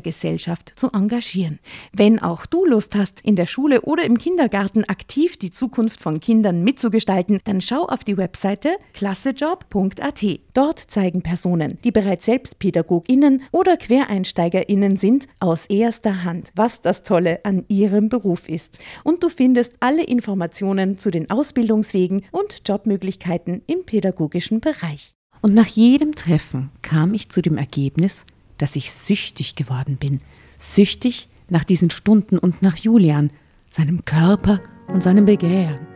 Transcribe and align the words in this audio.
Gesellschaft 0.00 0.72
zu 0.76 0.90
engagieren. 0.92 1.58
Wenn 1.92 2.18
auch 2.18 2.46
du 2.46 2.64
Lust 2.64 2.94
hast, 2.94 3.20
in 3.20 3.36
der 3.36 3.46
Schule 3.46 3.82
oder 3.82 4.04
im 4.04 4.18
Kindergarten 4.18 4.84
aktiv 4.84 5.36
die 5.36 5.50
Zukunft 5.50 6.00
von 6.00 6.20
Kindern 6.20 6.62
mitzugestalten, 6.62 7.40
dann 7.44 7.60
schau 7.60 7.86
auf 7.86 8.04
die 8.04 8.16
Webseite 8.16 8.76
klassejob.at. 8.94 10.24
Dort 10.54 10.78
zeigen 10.78 11.22
Personen, 11.22 11.78
die 11.84 11.92
bereits 11.92 12.26
selbst 12.26 12.58
PädagogInnen 12.58 13.42
oder 13.52 13.76
QuereinsteigerInnen 13.76 14.96
sind, 14.96 15.26
aus 15.38 15.66
erster 15.66 16.24
Hand, 16.24 16.52
was 16.54 16.80
das 16.80 17.02
Tolle 17.02 17.40
an 17.44 17.64
ihrem 17.68 18.08
Beruf 18.08 18.48
ist. 18.48 18.78
Und 19.04 19.22
du 19.22 19.28
findest 19.28 19.72
alle 19.80 20.04
Informationen 20.04 20.98
zu 20.98 21.10
den 21.10 21.30
Ausbildungswegen 21.30 22.22
und 22.32 22.68
Jobmöglichkeiten 22.68 23.62
im 23.66 23.84
pädagogischen 23.84 24.60
Bereich. 24.60 25.14
Und 25.42 25.54
nach 25.54 25.66
jedem 25.66 26.14
Treffen 26.14 26.70
kam 26.82 27.14
ich 27.14 27.30
zu 27.30 27.40
dem 27.40 27.56
Ergebnis, 27.56 28.24
dass 28.60 28.76
ich 28.76 28.92
süchtig 28.92 29.56
geworden 29.56 29.96
bin. 29.96 30.20
Süchtig 30.58 31.28
nach 31.48 31.64
diesen 31.64 31.90
Stunden 31.90 32.38
und 32.38 32.62
nach 32.62 32.76
Julian, 32.76 33.30
seinem 33.70 34.04
Körper 34.04 34.60
und 34.88 35.02
seinem 35.02 35.24
Begehren. 35.24 35.86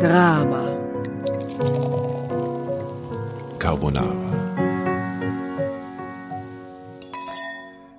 Drama. 0.00 0.74
Carbonara. 3.58 4.26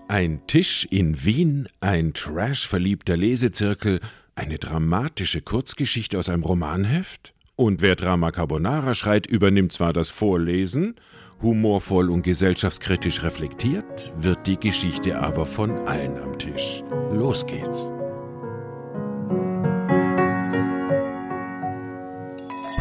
Ein 0.07 0.41
Tisch 0.47 0.87
in 0.89 1.25
Wien, 1.25 1.67
ein 1.81 2.13
trashverliebter 2.13 3.17
Lesezirkel, 3.17 3.99
eine 4.35 4.57
dramatische 4.57 5.41
Kurzgeschichte 5.41 6.17
aus 6.17 6.29
einem 6.29 6.43
Romanheft? 6.43 7.33
Und 7.55 7.81
wer 7.81 7.95
Drama 7.95 8.31
Carbonara 8.31 8.93
schreit, 8.93 9.25
übernimmt 9.25 9.71
zwar 9.71 9.91
das 9.91 10.09
Vorlesen, 10.09 10.95
humorvoll 11.41 12.09
und 12.09 12.23
gesellschaftskritisch 12.23 13.23
reflektiert, 13.23 14.13
wird 14.17 14.47
die 14.47 14.59
Geschichte 14.59 15.19
aber 15.19 15.45
von 15.45 15.71
allen 15.87 16.17
am 16.17 16.37
Tisch. 16.37 16.83
Los 17.11 17.45
geht's. 17.45 17.91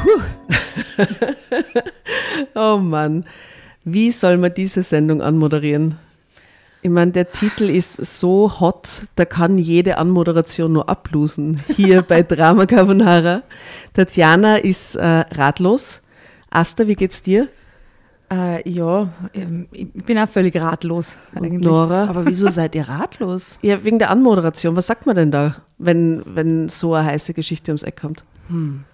Puh. 0.02 0.20
oh 2.54 2.78
Mann, 2.78 3.24
wie 3.84 4.10
soll 4.10 4.38
man 4.38 4.54
diese 4.54 4.82
Sendung 4.82 5.20
anmoderieren? 5.20 5.98
Ich 6.82 6.90
meine, 6.90 7.10
der 7.10 7.32
Titel 7.32 7.64
ist 7.64 7.96
so 7.96 8.60
hot, 8.60 9.02
da 9.16 9.24
kann 9.24 9.58
jede 9.58 9.98
Anmoderation 9.98 10.72
nur 10.72 10.88
ablosen. 10.88 11.60
Hier 11.74 12.02
bei 12.02 12.22
Drama 12.24 12.66
Carbonara. 12.66 13.42
Tatjana 13.92 14.58
ist 14.58 14.94
äh, 14.94 15.04
ratlos. 15.04 16.00
Asta, 16.48 16.86
wie 16.86 16.94
geht's 16.94 17.22
dir? 17.22 17.48
Äh, 18.32 18.68
ja, 18.68 19.08
ähm, 19.34 19.68
ich 19.70 19.92
bin 19.92 20.18
auch 20.18 20.28
völlig 20.28 20.56
ratlos. 20.56 21.16
Eigentlich. 21.34 21.64
Nora. 21.64 22.08
Aber 22.08 22.26
wieso 22.26 22.50
seid 22.50 22.74
ihr 22.74 22.88
ratlos? 22.88 23.58
Ja, 23.62 23.82
wegen 23.84 23.98
der 23.98 24.10
Anmoderation. 24.10 24.74
Was 24.76 24.86
sagt 24.86 25.06
man 25.06 25.14
denn 25.14 25.30
da, 25.30 25.56
wenn, 25.78 26.22
wenn 26.26 26.68
so 26.68 26.94
eine 26.94 27.06
heiße 27.06 27.34
Geschichte 27.34 27.70
ums 27.70 27.82
Eck 27.84 28.00
kommt? 28.00 28.24
Hm. 28.48 28.84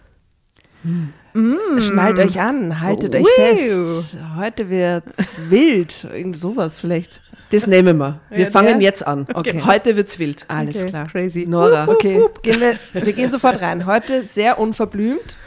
Hm. 0.82 1.12
Mm. 1.34 1.80
Schnallt 1.80 2.18
euch 2.18 2.40
an, 2.40 2.80
haltet 2.80 3.14
oh, 3.14 3.18
euch 3.18 3.28
fest. 3.36 4.18
Heute 4.36 4.68
wird's 4.68 5.38
wild. 5.50 6.06
Irgend 6.12 6.38
sowas 6.38 6.78
vielleicht. 6.78 7.22
Das 7.50 7.66
nehmen 7.66 7.96
wir. 7.96 8.20
Wir 8.28 8.44
ja, 8.44 8.50
fangen 8.50 8.80
ja? 8.80 8.88
jetzt 8.88 9.06
an. 9.06 9.26
Okay. 9.32 9.62
Heute 9.64 9.96
wird's 9.96 10.18
wild. 10.18 10.44
Alles 10.48 10.76
okay. 10.76 10.86
klar. 10.86 11.06
Crazy. 11.06 11.46
Nora. 11.46 11.88
Okay. 11.88 12.22
Gehen 12.42 12.60
wir, 12.60 12.76
wir 12.92 13.12
gehen 13.14 13.30
sofort 13.30 13.62
rein. 13.62 13.86
Heute 13.86 14.26
sehr 14.26 14.58
unverblümt. 14.58 15.38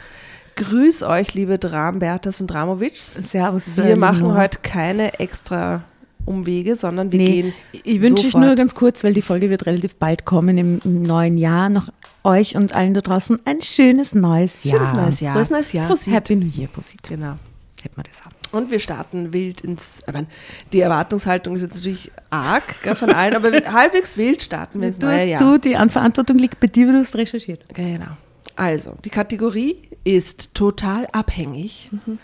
Grüß 0.56 1.02
euch, 1.02 1.34
liebe 1.34 1.58
Drambertas 1.58 2.40
und 2.40 2.46
Dramovics. 2.46 3.14
Servus. 3.14 3.76
Wir 3.76 3.96
machen 3.96 4.34
heute 4.34 4.58
keine 4.62 5.18
extra 5.20 5.84
Umwege, 6.24 6.76
sondern 6.76 7.12
wir 7.12 7.18
nee, 7.18 7.26
gehen. 7.42 7.54
Ich 7.84 8.00
wünsche 8.00 8.26
euch 8.26 8.34
nur 8.34 8.54
ganz 8.56 8.74
kurz, 8.74 9.04
weil 9.04 9.12
die 9.12 9.20
Folge 9.20 9.50
wird 9.50 9.66
relativ 9.66 9.96
bald 9.96 10.24
kommen 10.24 10.56
im, 10.56 10.80
im, 10.82 11.02
neuen 11.02 11.36
Jahr, 11.36 11.68
noch 11.68 11.90
euch 12.24 12.56
und 12.56 12.74
allen 12.74 12.94
da 12.94 13.02
draußen 13.02 13.38
ein 13.44 13.60
schönes 13.60 14.14
neues 14.14 14.64
Jahr. 14.64 14.78
Schönes 14.78 14.94
neues 14.94 15.20
Jahr. 15.20 15.34
Frohes 15.34 15.50
neues 15.50 15.72
Jahr. 15.72 15.86
Prosit. 15.88 16.14
Happy 16.14 16.36
New 16.36 16.46
Year, 16.46 16.68
Prosit. 16.68 17.02
Genau. 17.02 17.36
Hätten 17.82 17.96
wir 17.98 18.04
das 18.04 18.24
haben. 18.24 18.34
Und 18.52 18.70
wir 18.70 18.80
starten 18.80 19.34
wild 19.34 19.60
ins. 19.60 20.02
Ich 20.06 20.12
meine, 20.12 20.26
die 20.72 20.80
Erwartungshaltung 20.80 21.54
ist 21.56 21.62
jetzt 21.62 21.76
natürlich 21.76 22.10
arg 22.30 22.74
von 22.94 23.10
allen, 23.10 23.36
aber 23.36 23.52
halbwegs 23.72 24.16
wild 24.16 24.42
starten 24.42 24.80
wir 24.80 24.88
ins 24.88 25.00
neue 25.00 25.26
Jahr. 25.26 25.40
Du, 25.40 25.58
die 25.58 25.74
Verantwortung 25.90 26.38
liegt 26.38 26.58
bei 26.60 26.66
dir, 26.66 26.86
weil 26.86 26.94
du 26.94 27.00
hast 27.00 27.14
recherchiert. 27.14 27.62
Genau. 27.74 28.16
Also, 28.56 28.96
die 29.04 29.10
Kategorie 29.10 29.76
ist 30.04 30.54
total 30.54 31.06
abhängig. 31.12 31.90
Mhm. 31.92 32.18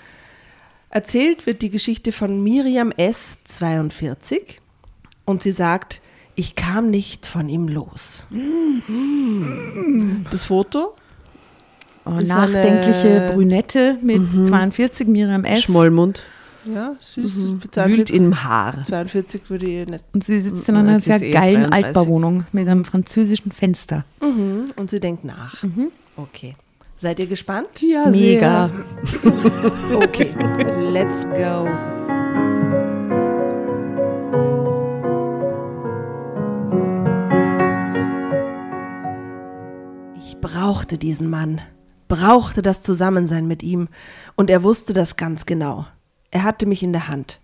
Erzählt 0.89 1.47
wird 1.47 1.63
die 1.63 1.71
Geschichte 1.71 2.13
von 2.13 2.43
Miriam 2.43 2.93
S. 2.93 3.39
42 3.45 4.61
und 5.25 5.43
sie 5.43 5.53
sagt, 5.53 6.01
ich 6.35 6.55
kam 6.55 6.91
nicht 6.91 7.27
von 7.27 7.49
ihm 7.49 7.69
los. 7.69 8.27
Mhm. 8.31 10.27
Das 10.31 10.45
Foto? 10.45 10.95
Oh, 12.05 12.11
nachdenkliche 12.11 13.31
Brünette 13.33 13.97
mit 14.03 14.33
mhm. 14.33 14.47
42, 14.47 15.07
Miriam 15.07 15.45
S. 15.45 15.63
Schmollmund. 15.63 16.25
Ja, 16.65 16.97
süß. 17.01 17.37
Mhm. 17.37 17.61
42, 17.71 17.87
Wühlt 17.87 18.11
im 18.11 18.45
Haar. 18.45 18.83
42 18.83 19.49
würde 19.49 19.67
ich 19.67 19.89
nicht. 19.89 20.05
Und 20.13 20.25
sie 20.25 20.41
sitzt 20.41 20.69
in 20.69 20.77
einer 20.77 21.01
sehr 21.01 21.21
geilen 21.21 21.73
eh 21.73 21.75
Altbauwohnung 21.75 22.45
mit 22.53 22.69
einem 22.69 22.85
französischen 22.85 23.53
Fenster. 23.53 24.05
Mhm. 24.21 24.73
Und 24.77 24.91
sie 24.91 25.01
denkt 25.01 25.25
nach. 25.25 25.63
Mhm. 25.63 25.91
Okay. 26.17 26.55
Seid 26.99 27.19
ihr 27.19 27.27
gespannt? 27.27 27.83
Ja, 27.83 28.09
mega. 28.09 28.71
okay, 29.95 30.33
let's 30.79 31.25
go. 31.25 31.69
Ich 40.17 40.37
brauchte 40.41 40.97
diesen 40.99 41.29
Mann, 41.29 41.61
brauchte 42.07 42.63
das 42.63 42.83
Zusammensein 42.83 43.49
mit 43.49 43.63
ihm, 43.63 43.89
und 44.37 44.49
er 44.49 44.63
wusste 44.63 44.93
das 44.93 45.17
ganz 45.17 45.45
genau. 45.45 45.87
Er 46.31 46.45
hatte 46.45 46.67
mich 46.67 46.83
in 46.83 46.93
der 46.93 47.09
Hand. 47.09 47.41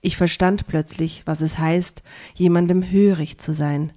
Ich 0.00 0.16
verstand 0.16 0.66
plötzlich, 0.66 1.22
was 1.26 1.40
es 1.42 1.58
heißt, 1.58 2.02
jemandem 2.34 2.90
hörig 2.90 3.38
zu 3.38 3.52
sein. 3.52 3.92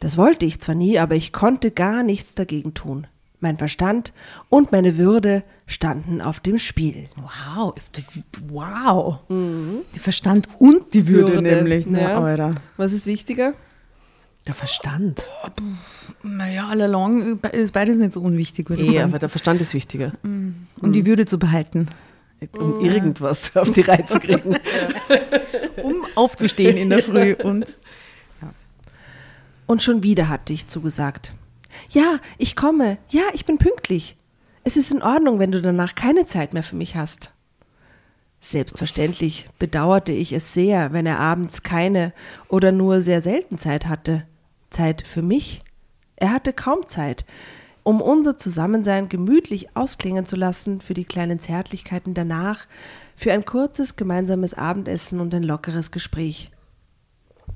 Das 0.00 0.16
wollte 0.16 0.46
ich 0.46 0.60
zwar 0.60 0.74
nie, 0.74 0.98
aber 0.98 1.16
ich 1.16 1.32
konnte 1.32 1.70
gar 1.70 2.02
nichts 2.02 2.34
dagegen 2.34 2.74
tun. 2.74 3.06
Mein 3.42 3.58
Verstand 3.58 4.12
und 4.48 4.70
meine 4.70 4.96
Würde 4.96 5.42
standen 5.66 6.20
auf 6.20 6.38
dem 6.38 6.58
Spiel. 6.58 7.08
Wow, 7.16 7.74
wow. 8.48 9.18
Mhm. 9.28 9.80
Der 9.92 10.00
Verstand 10.00 10.48
und 10.60 10.94
die 10.94 11.08
Würde, 11.08 11.34
Würde 11.34 11.42
nämlich. 11.42 11.86
Ne, 11.86 12.02
ja. 12.02 12.52
Was 12.76 12.92
ist 12.92 13.04
wichtiger? 13.06 13.54
Der 14.46 14.54
Verstand. 14.54 15.28
Naja, 16.22 16.68
all 16.68 16.82
along 16.82 17.40
ist 17.50 17.72
beides 17.72 17.96
nicht 17.96 18.12
so 18.12 18.20
unwichtig. 18.20 18.70
Ja, 18.70 19.04
aber 19.04 19.18
der 19.18 19.28
Verstand 19.28 19.60
ist 19.60 19.74
wichtiger. 19.74 20.12
Mhm. 20.22 20.68
Um 20.80 20.90
mhm. 20.90 20.92
die 20.92 21.04
Würde 21.04 21.26
zu 21.26 21.36
behalten. 21.36 21.86
Um 22.52 22.78
mhm. 22.78 22.84
irgendwas 22.84 23.56
auf 23.56 23.72
die 23.72 23.80
Reihe 23.80 24.04
zu 24.04 24.20
kriegen. 24.20 24.54
um 25.82 26.06
aufzustehen 26.14 26.76
in 26.76 26.90
der 26.90 27.02
Früh 27.02 27.34
und. 27.42 27.76
Ja. 28.40 28.52
Und 29.66 29.82
schon 29.82 30.04
wieder 30.04 30.28
hatte 30.28 30.52
ich 30.52 30.68
zugesagt. 30.68 31.34
Ja, 31.90 32.18
ich 32.38 32.56
komme. 32.56 32.98
Ja, 33.08 33.22
ich 33.32 33.44
bin 33.44 33.58
pünktlich. 33.58 34.16
Es 34.64 34.76
ist 34.76 34.90
in 34.90 35.02
Ordnung, 35.02 35.38
wenn 35.38 35.52
du 35.52 35.60
danach 35.60 35.94
keine 35.94 36.26
Zeit 36.26 36.54
mehr 36.54 36.62
für 36.62 36.76
mich 36.76 36.96
hast. 36.96 37.32
Selbstverständlich 38.40 39.48
bedauerte 39.58 40.12
ich 40.12 40.32
es 40.32 40.52
sehr, 40.52 40.92
wenn 40.92 41.06
er 41.06 41.20
abends 41.20 41.62
keine 41.62 42.12
oder 42.48 42.72
nur 42.72 43.00
sehr 43.00 43.22
selten 43.22 43.56
Zeit 43.56 43.86
hatte. 43.86 44.26
Zeit 44.70 45.06
für 45.06 45.22
mich. 45.22 45.62
Er 46.16 46.32
hatte 46.32 46.52
kaum 46.52 46.86
Zeit, 46.88 47.24
um 47.84 48.00
unser 48.00 48.36
Zusammensein 48.36 49.08
gemütlich 49.08 49.76
ausklingen 49.76 50.26
zu 50.26 50.36
lassen, 50.36 50.80
für 50.80 50.94
die 50.94 51.04
kleinen 51.04 51.40
Zärtlichkeiten 51.40 52.14
danach, 52.14 52.66
für 53.16 53.32
ein 53.32 53.44
kurzes 53.44 53.96
gemeinsames 53.96 54.54
Abendessen 54.54 55.20
und 55.20 55.34
ein 55.34 55.42
lockeres 55.42 55.90
Gespräch. 55.90 56.50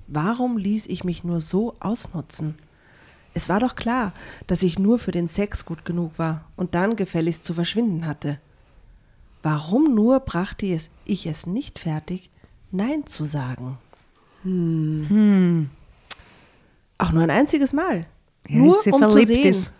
Warum 0.06 0.56
ließ 0.56 0.86
ich 0.86 1.04
mich 1.04 1.24
nur 1.24 1.40
so 1.40 1.74
ausnutzen? 1.80 2.56
Es 3.36 3.50
war 3.50 3.60
doch 3.60 3.76
klar, 3.76 4.14
dass 4.46 4.62
ich 4.62 4.78
nur 4.78 4.98
für 4.98 5.10
den 5.10 5.28
Sex 5.28 5.66
gut 5.66 5.84
genug 5.84 6.12
war 6.16 6.46
und 6.56 6.74
dann 6.74 6.96
gefälligst 6.96 7.44
zu 7.44 7.52
verschwinden 7.52 8.06
hatte. 8.06 8.38
Warum 9.42 9.94
nur 9.94 10.20
brachte 10.20 10.64
es, 10.72 10.88
ich 11.04 11.26
es 11.26 11.46
nicht 11.46 11.78
fertig, 11.78 12.30
Nein 12.70 13.06
zu 13.06 13.24
sagen? 13.24 13.76
Hm. 14.42 15.68
Auch 16.96 17.12
nur 17.12 17.24
ein 17.24 17.30
einziges 17.30 17.74
Mal. 17.74 18.06
Ja, 18.48 18.56
nur 18.56 18.82
sie 18.82 18.90
um 18.90 19.02
zu 19.02 19.26
sehen. 19.26 19.50
ist. 19.50 19.70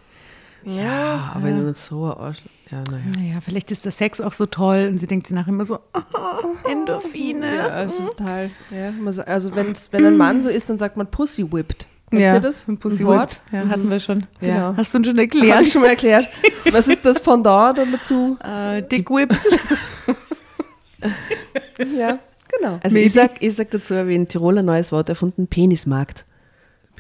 Ja, 0.63 1.33
aber 1.35 1.45
wenn 1.45 1.57
du 1.57 1.63
nicht 1.63 1.79
so 1.79 2.05
Arschloch. 2.05 2.51
Ja, 2.71 2.83
naja. 2.83 3.05
Naja, 3.17 3.41
vielleicht 3.41 3.71
ist 3.71 3.87
der 3.87 3.93
Sex 3.93 4.21
auch 4.21 4.35
so 4.35 4.45
toll 4.45 4.91
und 4.93 4.99
sie 4.99 5.07
denkt 5.07 5.29
sich 5.29 5.35
nachher 5.35 5.49
immer 5.49 5.65
so, 5.65 5.79
oh, 5.95 6.69
Endorphine. 6.71 7.57
Ja, 7.57 7.69
also 7.69 8.09
total. 8.09 8.51
Ja, 8.71 8.93
also 9.25 9.55
wenn's, 9.55 9.91
wenn 9.93 10.05
ein 10.05 10.19
Mann 10.19 10.43
so 10.43 10.51
ist, 10.51 10.69
dann 10.69 10.77
sagt 10.77 10.99
man 10.99 11.11
Pussy 11.11 11.51
whipped. 11.51 11.87
Kennt 12.11 12.23
ja, 12.23 12.35
ihr 12.35 12.41
das? 12.41 12.69
Ein 12.69 12.79
Pussy 12.79 13.03
Ein 13.03 13.07
Wort? 13.09 13.41
Whipped. 13.51 13.53
Ja, 13.53 13.69
hatten 13.69 13.91
wir 13.91 13.99
schon. 14.01 14.27
Genau. 14.41 14.75
Hast 14.77 14.95
du 14.95 14.99
uns 14.99 15.07
schon 15.09 15.17
Ja, 15.17 15.23
erklärt? 15.23 15.53
habe 15.55 15.63
ich 15.65 15.73
schon 15.73 15.83
mal 15.83 15.89
erklärt. 15.89 16.29
Was 16.71 16.87
ist 16.87 17.05
das 17.05 17.19
Pendant 17.21 17.79
dann 17.79 17.91
dazu? 17.93 18.39
Äh, 18.45 18.83
Dick 18.83 19.11
Whipped. 19.11 19.39
Ja, 21.95 22.19
genau. 22.59 22.81
Also 22.83 22.97
ich 22.97 23.13
sag, 23.13 23.33
ich 23.41 23.55
sag 23.55 23.71
dazu, 23.71 23.95
wie 24.07 24.15
in 24.15 24.27
Tirol 24.27 24.59
ein 24.59 24.65
neues 24.65 24.93
Wort 24.93 25.09
erfunden, 25.11 25.47
Penismarkt. 25.47 26.25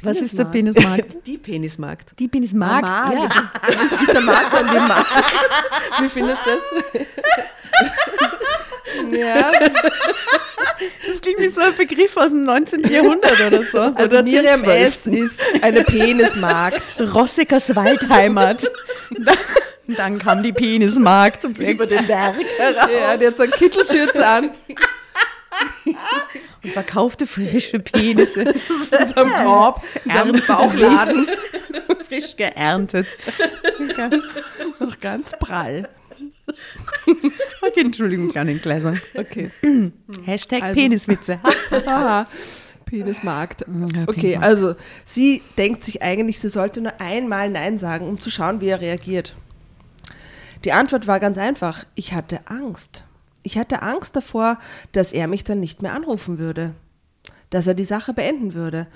Was 0.03 0.19
ist 0.19 0.39
der 0.39 0.45
Penismarkt? 0.45 1.17
Die 1.27 1.39
Penismarkt. 1.39 2.19
Die 2.19 2.29
Penismarkt? 2.29 2.87
Markt. 2.87 3.35
Ja. 3.35 3.73
Nicht 3.99 4.13
der 4.13 4.21
Markt, 4.21 4.53
sondern 4.55 4.75
der 4.75 4.83
Markt. 4.87 5.11
Wie 6.01 6.09
findest 6.11 6.43
du 6.45 6.51
das? 6.51 6.63
Ja, 9.19 9.51
Das 11.39 11.45
klingt 11.45 11.49
wie 11.49 11.49
so 11.55 11.61
ein 11.61 11.77
Begriff 11.77 12.17
aus 12.17 12.29
dem 12.29 12.45
19. 12.45 12.85
Jahrhundert 12.91 13.41
oder 13.47 13.63
so. 13.65 13.79
also 13.81 14.05
Oder 14.05 14.23
Miriam 14.23 14.61
dem 14.63 14.71
S. 14.71 15.07
ist 15.07 15.43
eine 15.63 15.83
Penismarkt. 15.85 16.99
Rossigers 17.15 17.75
Waldheimat. 17.75 18.71
Dann, 19.11 19.37
dann 19.89 20.19
kam 20.19 20.43
die 20.43 20.53
Penismarkt 20.53 21.45
und 21.45 21.59
über 21.59 21.87
den 21.87 22.07
Berg 22.07 22.37
Ja, 22.59 23.17
der 23.17 23.29
hat 23.29 23.37
so 23.37 23.43
einen 23.45 23.53
Kittelschürze 23.53 24.27
an. 24.27 24.51
und 26.63 26.73
verkaufte 26.73 27.27
frische 27.27 27.79
Penisse. 27.79 28.43
In 28.43 29.09
so 29.09 29.15
einem 29.17 29.33
Korb. 29.45 29.83
In 30.05 30.13
so 30.13 30.19
einem 30.19 30.43
Bauchladen. 30.47 31.29
Frisch 32.09 32.37
geerntet. 32.37 33.07
Noch 34.81 35.01
ganz 35.01 35.33
prall. 35.39 35.89
Okay, 37.07 37.81
Entschuldigung, 37.81 38.29
kleine 38.29 38.55
Gläser. 38.57 38.95
Okay. 39.15 39.51
Hashtag 40.25 40.63
Also- 40.63 40.81
Peniswitze. 40.81 41.39
Penismarkt. 42.87 43.65
Okay, 44.07 44.37
also 44.37 44.77
sie 45.05 45.43
denkt 45.59 45.83
sich 45.83 46.03
eigentlich, 46.03 46.39
sie 46.39 46.49
sollte 46.49 46.81
nur 46.81 47.01
einmal 47.01 47.51
Nein 47.51 47.79
sagen, 47.79 48.07
um 48.09 48.21
zu 48.21 48.31
schauen, 48.31 48.61
wie 48.61 48.69
er 48.69 48.81
reagiert. 48.81 49.35
Die 50.65 50.73
Antwort 50.73 51.07
war 51.09 51.19
ganz 51.19 51.37
einfach. 51.37 51.85
Ich 51.97 52.13
hatte 52.13 52.41
Angst. 52.47 53.03
Ich 53.43 53.59
hatte 53.59 53.83
Angst 53.83 54.15
davor, 54.15 54.59
dass 54.93 55.13
er 55.13 55.27
mich 55.27 55.43
dann 55.43 55.59
nicht 55.61 55.83
mehr 55.83 55.95
anrufen 55.95 56.39
würde. 56.39 56.75
Dass 57.51 57.67
er 57.67 57.75
die 57.75 57.85
Sache 57.85 58.13
beenden 58.15 58.55
würde. 58.55 58.87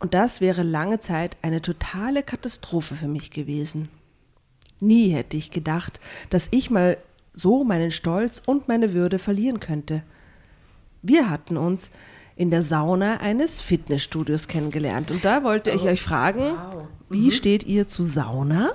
Und 0.00 0.14
das 0.14 0.40
wäre 0.40 0.62
lange 0.64 0.98
Zeit 1.00 1.36
eine 1.42 1.62
totale 1.62 2.22
Katastrophe 2.24 2.94
für 2.96 3.08
mich 3.08 3.30
gewesen. 3.30 3.88
Nie 4.80 5.10
hätte 5.10 5.36
ich 5.36 5.50
gedacht, 5.50 5.98
dass 6.30 6.48
ich 6.50 6.70
mal 6.70 6.98
so 7.38 7.64
meinen 7.64 7.90
Stolz 7.90 8.42
und 8.44 8.68
meine 8.68 8.92
Würde 8.92 9.18
verlieren 9.18 9.60
könnte. 9.60 10.02
Wir 11.02 11.30
hatten 11.30 11.56
uns 11.56 11.90
in 12.36 12.50
der 12.50 12.62
Sauna 12.62 13.18
eines 13.20 13.60
Fitnessstudios 13.60 14.48
kennengelernt. 14.48 15.10
Und 15.10 15.24
da 15.24 15.42
wollte 15.42 15.70
ich 15.70 15.82
euch 15.82 16.02
fragen, 16.02 16.56
wie 17.08 17.30
steht 17.30 17.64
ihr 17.64 17.86
zu 17.86 18.02
Sauna? 18.02 18.70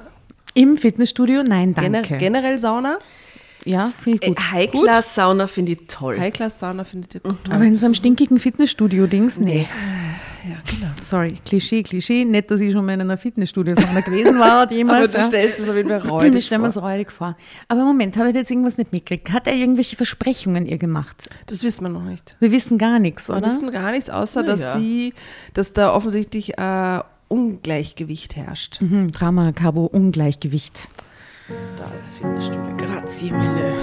Im 0.53 0.77
Fitnessstudio? 0.77 1.43
Nein, 1.43 1.73
Gener 1.73 2.01
danke. 2.01 2.17
generell 2.17 2.59
Sauna? 2.59 2.99
Ja, 3.65 3.91
finde 3.99 4.19
ich 4.21 4.27
gut. 4.27 4.51
High-Class-Sauna 4.51 5.47
finde 5.47 5.73
ich 5.73 5.79
toll. 5.87 6.19
High-Class-Sauna 6.19 6.83
findet 6.83 7.15
ihr 7.15 7.21
gut? 7.21 7.37
Aber 7.49 7.63
in 7.63 7.77
so 7.77 7.85
einem 7.85 7.95
stinkigen 7.95 8.39
Fitnessstudio-Dings? 8.39 9.39
Nee. 9.39 9.67
Ja, 10.47 10.57
genau. 10.69 10.91
Sorry, 11.01 11.39
Klischee, 11.45 11.83
Klischee. 11.83 12.25
Nicht, 12.25 12.51
dass 12.51 12.59
ich 12.59 12.73
schon 12.73 12.85
mal 12.85 12.93
in 12.93 13.01
einer 13.01 13.17
Fitnessstudio-Sauna 13.17 13.99
gewesen 14.05 14.37
war 14.39 14.69
jemals. 14.69 14.99
Aber 14.99 15.07
du 15.07 15.17
ja. 15.17 15.23
stellst 15.23 15.59
es 15.59 15.69
auf 15.69 15.75
jeden 15.75 15.87
Fall 15.87 16.01
Ich 16.03 16.09
räudig 16.11 16.45
stelle 16.45 16.61
mir 16.61 16.67
es 16.67 16.81
räudig 16.81 17.11
vor. 17.11 17.37
Aber 17.69 17.85
Moment, 17.85 18.17
habe 18.17 18.29
ich 18.29 18.35
jetzt 18.35 18.51
irgendwas 18.51 18.77
nicht 18.77 18.91
mitgekriegt? 18.91 19.31
Hat 19.31 19.47
er 19.47 19.53
irgendwelche 19.53 19.95
Versprechungen 19.95 20.65
ihr 20.65 20.77
gemacht? 20.77 21.29
Das 21.47 21.63
wissen 21.63 21.85
wir 21.85 21.89
noch 21.89 22.03
nicht. 22.03 22.35
Wir 22.39 22.51
wissen 22.51 22.77
gar 22.77 22.99
nichts, 22.99 23.29
Wir 23.29 23.37
oder? 23.37 23.47
wissen 23.47 23.71
gar 23.71 23.91
nichts, 23.91 24.09
außer 24.09 24.41
Na 24.41 24.47
dass 24.47 24.59
ja. 24.59 24.77
sie, 24.77 25.13
dass 25.53 25.71
da 25.71 25.93
offensichtlich 25.93 26.57
äh, 26.57 26.99
Ungleichgewicht 27.29 28.35
herrscht. 28.35 28.81
Mhm, 28.81 29.11
Drama, 29.11 29.53
Cabo, 29.53 29.85
Ungleichgewicht. 29.85 30.89
Da 31.75 31.91
Fitnessstudio. 32.17 32.75
Grazie 32.77 33.31
mille. 33.31 33.73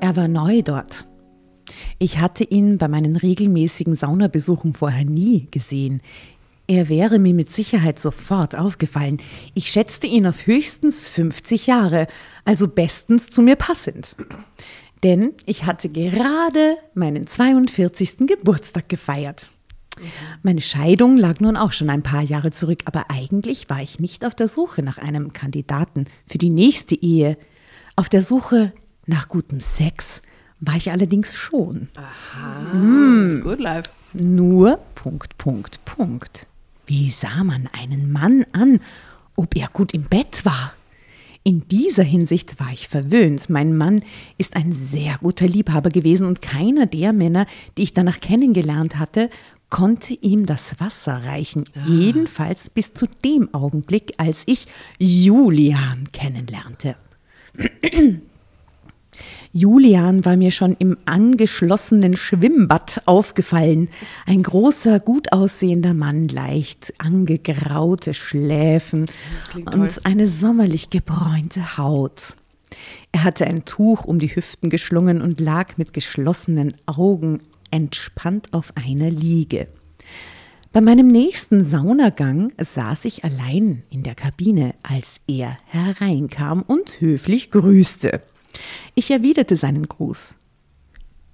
Er 0.00 0.16
war 0.16 0.26
neu 0.26 0.62
dort. 0.62 1.06
Ich 2.00 2.18
hatte 2.18 2.44
ihn 2.44 2.78
bei 2.78 2.88
meinen 2.88 3.16
regelmäßigen 3.16 3.94
Saunabesuchen 3.94 4.72
vorher 4.72 5.04
nie 5.04 5.48
gesehen. 5.50 6.00
Er 6.66 6.88
wäre 6.88 7.18
mir 7.18 7.34
mit 7.34 7.50
Sicherheit 7.50 7.98
sofort 7.98 8.56
aufgefallen. 8.56 9.18
Ich 9.54 9.70
schätzte 9.70 10.06
ihn 10.06 10.26
auf 10.26 10.46
höchstens 10.46 11.08
50 11.08 11.66
Jahre, 11.66 12.06
also 12.44 12.68
bestens 12.68 13.30
zu 13.30 13.42
mir 13.42 13.56
passend. 13.56 14.16
Denn 15.02 15.34
ich 15.46 15.64
hatte 15.64 15.88
gerade 15.88 16.76
meinen 16.94 17.26
42. 17.26 18.26
Geburtstag 18.26 18.88
gefeiert. 18.88 19.48
Meine 20.42 20.60
Scheidung 20.60 21.16
lag 21.16 21.40
nun 21.40 21.56
auch 21.56 21.72
schon 21.72 21.90
ein 21.90 22.02
paar 22.02 22.22
Jahre 22.22 22.50
zurück, 22.50 22.82
aber 22.84 23.06
eigentlich 23.10 23.68
war 23.68 23.82
ich 23.82 23.98
nicht 23.98 24.24
auf 24.24 24.34
der 24.34 24.48
Suche 24.48 24.82
nach 24.82 24.98
einem 24.98 25.32
Kandidaten 25.32 26.06
für 26.26 26.38
die 26.38 26.50
nächste 26.50 26.94
Ehe. 26.94 27.36
Auf 27.96 28.08
der 28.08 28.22
Suche 28.22 28.72
nach 29.06 29.28
gutem 29.28 29.60
Sex 29.60 30.22
war 30.60 30.76
ich 30.76 30.90
allerdings 30.90 31.36
schon. 31.36 31.88
Good 33.42 33.60
life. 33.60 33.90
Nur 34.12 34.78
Punkt, 34.94 35.36
Punkt, 35.38 35.84
Punkt. 35.84 36.46
Wie 36.86 37.10
sah 37.10 37.44
man 37.44 37.68
einen 37.72 38.10
Mann 38.10 38.44
an, 38.52 38.80
ob 39.36 39.56
er 39.56 39.68
gut 39.68 39.94
im 39.94 40.04
Bett 40.04 40.44
war? 40.44 40.72
In 41.48 41.66
dieser 41.66 42.02
Hinsicht 42.02 42.60
war 42.60 42.70
ich 42.74 42.88
verwöhnt. 42.88 43.48
Mein 43.48 43.74
Mann 43.74 44.02
ist 44.36 44.54
ein 44.54 44.74
sehr 44.74 45.16
guter 45.22 45.48
Liebhaber 45.48 45.88
gewesen 45.88 46.26
und 46.26 46.42
keiner 46.42 46.84
der 46.84 47.14
Männer, 47.14 47.46
die 47.78 47.84
ich 47.84 47.94
danach 47.94 48.20
kennengelernt 48.20 48.98
hatte, 48.98 49.30
konnte 49.70 50.12
ihm 50.12 50.44
das 50.44 50.78
Wasser 50.78 51.24
reichen. 51.24 51.64
Jedenfalls 51.86 52.68
bis 52.68 52.92
zu 52.92 53.06
dem 53.24 53.54
Augenblick, 53.54 54.12
als 54.18 54.42
ich 54.44 54.66
Julian 54.98 56.04
kennenlernte. 56.12 56.96
Julian 59.52 60.24
war 60.24 60.36
mir 60.36 60.50
schon 60.50 60.76
im 60.78 60.96
angeschlossenen 61.04 62.16
Schwimmbad 62.16 63.02
aufgefallen. 63.06 63.88
Ein 64.26 64.42
großer, 64.42 65.00
gut 65.00 65.32
aussehender 65.32 65.94
Mann, 65.94 66.28
leicht 66.28 66.92
angegraute 66.98 68.14
Schläfen 68.14 69.06
und 69.72 70.04
eine 70.04 70.26
sommerlich 70.26 70.90
gebräunte 70.90 71.78
Haut. 71.78 72.36
Er 73.12 73.24
hatte 73.24 73.46
ein 73.46 73.64
Tuch 73.64 74.04
um 74.04 74.18
die 74.18 74.34
Hüften 74.34 74.68
geschlungen 74.68 75.22
und 75.22 75.40
lag 75.40 75.78
mit 75.78 75.92
geschlossenen 75.92 76.74
Augen 76.86 77.40
entspannt 77.70 78.52
auf 78.52 78.72
einer 78.76 79.10
Liege. 79.10 79.68
Bei 80.72 80.82
meinem 80.82 81.08
nächsten 81.08 81.64
Saunagang 81.64 82.52
saß 82.58 83.06
ich 83.06 83.24
allein 83.24 83.82
in 83.88 84.02
der 84.02 84.14
Kabine, 84.14 84.74
als 84.82 85.20
er 85.26 85.56
hereinkam 85.64 86.62
und 86.62 87.00
höflich 87.00 87.50
grüßte. 87.50 88.22
Ich 88.94 89.10
erwiderte 89.10 89.56
seinen 89.56 89.88
Gruß. 89.88 90.36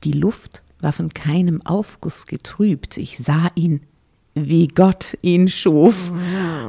Die 0.05 0.13
Luft 0.13 0.63
war 0.81 0.93
von 0.93 1.15
keinem 1.15 1.65
Aufguss 1.65 2.27
getrübt. 2.27 2.99
Ich 2.99 3.19
sah 3.19 3.49
ihn, 3.55 3.81
wie 4.35 4.69
Gott 4.69 5.17
ihn 5.23 5.49
schuf. 5.49 6.13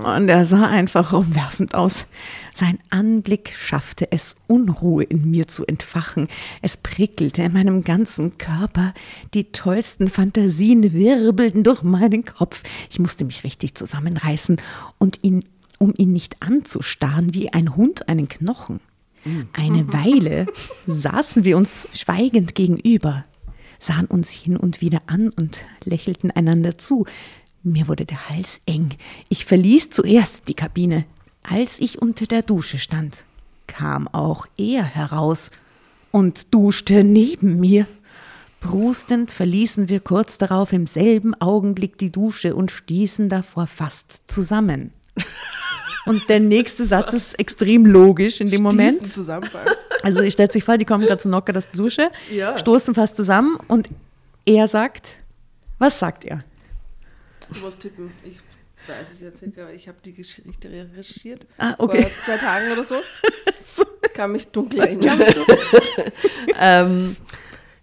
Und 0.04 0.30
er 0.30 0.46
sah 0.46 0.68
einfach 0.68 1.14
umwerfend 1.14 1.74
aus. 1.74 2.06
Sein 2.54 2.80
Anblick 2.90 3.54
schaffte 3.58 4.12
es, 4.12 4.36
Unruhe 4.48 5.04
in 5.04 5.30
mir 5.30 5.48
zu 5.48 5.66
entfachen. 5.66 6.28
Es 6.62 6.78
prickelte 6.78 7.44
in 7.44 7.54
meinem 7.54 7.84
ganzen 7.84 8.38
Körper. 8.38 8.94
Die 9.34 9.52
tollsten 9.52 10.08
Fantasien 10.08 10.94
wirbelten 10.94 11.64
durch 11.64 11.84
meinen 11.84 12.24
Kopf. 12.24 12.64
Ich 12.90 13.00
musste 13.00 13.26
mich 13.26 13.44
richtig 13.44 13.76
zusammenreißen 13.76 14.58
und 15.00 15.24
ihn, 15.24 15.44
um 15.80 15.94
ihn 15.98 16.14
nicht 16.14 16.42
anzustarren 16.42 17.34
wie 17.34 17.52
ein 17.52 17.76
Hund 17.76 18.08
einen 18.08 18.30
Knochen. 18.30 18.80
Eine 19.54 19.92
Weile 19.92 20.46
saßen 20.88 21.44
wir 21.44 21.58
uns 21.58 21.88
schweigend 21.94 22.56
gegenüber, 22.56 23.26
sahen 23.80 24.06
uns 24.06 24.30
hin 24.30 24.58
und 24.58 24.82
wieder 24.82 25.02
an 25.08 25.30
und 25.30 25.64
lächelten 25.84 26.32
einander 26.32 26.78
zu. 26.78 27.06
Mir 27.64 27.88
wurde 27.88 28.06
der 28.06 28.30
Hals 28.30 28.62
eng. 28.66 28.90
Ich 29.30 29.46
verließ 29.46 29.90
zuerst 29.90 30.48
die 30.48 30.54
Kabine. 30.54 31.06
Als 31.44 31.80
ich 31.80 32.02
unter 32.02 32.26
der 32.26 32.42
Dusche 32.42 32.78
stand, 32.78 33.26
kam 33.68 34.08
auch 34.08 34.48
er 34.58 34.84
heraus 34.84 35.52
und 36.12 36.54
duschte 36.54 37.04
neben 37.04 37.60
mir. 37.60 37.88
Brustend 38.62 39.32
verließen 39.32 39.90
wir 39.90 40.00
kurz 40.00 40.38
darauf 40.38 40.74
im 40.74 40.88
selben 40.88 41.36
Augenblick 41.36 41.98
die 41.98 42.12
Dusche 42.12 42.56
und 42.56 42.72
stießen 42.72 43.30
davor 43.30 43.68
fast 43.68 44.24
zusammen. 44.28 44.92
Und 46.06 46.30
der 46.30 46.40
nächste 46.40 46.86
Satz 46.86 47.14
ist 47.14 47.40
extrem 47.40 47.86
logisch 47.86 48.40
in 48.42 48.50
dem 48.50 48.62
Moment. 48.62 49.12
Zusammenfall. 49.12 49.66
Also 50.04 50.22
ich 50.22 50.34
stelle 50.34 50.52
sich 50.52 50.64
vor, 50.64 50.78
die 50.78 50.86
kommen 50.86 51.06
gerade 51.06 51.22
zu 51.22 51.30
Nocker 51.30 51.58
aus 51.58 51.68
der 51.70 51.78
Dusche, 51.78 52.12
Ja. 52.32 52.58
stoßen 52.58 52.94
fast 52.94 53.16
zusammen 53.16 53.58
und 53.68 53.90
er 54.46 54.68
sagt, 54.68 55.18
was 55.80 55.98
sagt 56.00 56.26
er? 56.26 56.44
Du 57.52 57.60
musst 57.62 57.80
tippen. 57.82 58.12
Ich 58.24 58.38
weiß 58.88 59.12
es 59.12 59.22
jetzt 59.22 59.42
nicht, 59.42 59.58
aber 59.58 59.74
ich 59.74 59.88
habe 59.88 59.98
die 60.06 60.14
Geschichte 60.14 60.70
recherchiert. 60.70 61.48
Ah, 61.58 61.74
okay. 61.80 62.04
Vor 62.04 62.12
zwei 62.24 62.38
Tagen 62.38 62.72
oder 62.72 62.84
so. 62.84 62.96
Kann 64.14 64.32
mich 64.32 64.48
dunkel 64.48 64.80
erinnern. 64.82 65.22
Ähm, 66.58 67.18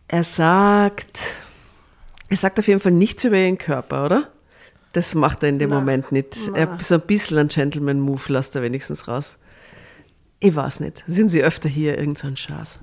er 0.09 0.25
sagt, 0.25 1.19
er 2.31 2.37
sagt 2.39 2.59
auf 2.59 2.67
jeden 2.69 2.81
Fall 2.81 2.93
nichts 2.93 3.23
über 3.25 3.37
ihren 3.37 3.59
Körper, 3.59 4.07
oder? 4.07 4.31
Das 4.93 5.15
macht 5.15 5.43
er 5.43 5.49
in 5.49 5.59
dem 5.59 5.71
Na, 5.71 5.77
Moment 5.79 6.13
nicht. 6.13 6.37
Er, 6.55 6.79
so 6.81 6.95
ein 6.97 7.01
bisschen 7.03 7.39
ein 7.39 7.49
Gentleman-Move 7.49 8.33
lässt 8.33 8.55
er 8.57 8.63
wenigstens 8.63 9.09
raus. 9.09 9.37
Ich 10.41 10.55
weiß 10.55 10.81
nicht. 10.81 11.05
Sind 11.07 11.31
Sie 11.31 11.43
öfter 11.43 11.69
hier, 11.69 11.97
irgend 11.99 12.19
so 12.19 12.27
ein 12.27 12.37
Schatz? 12.37 12.79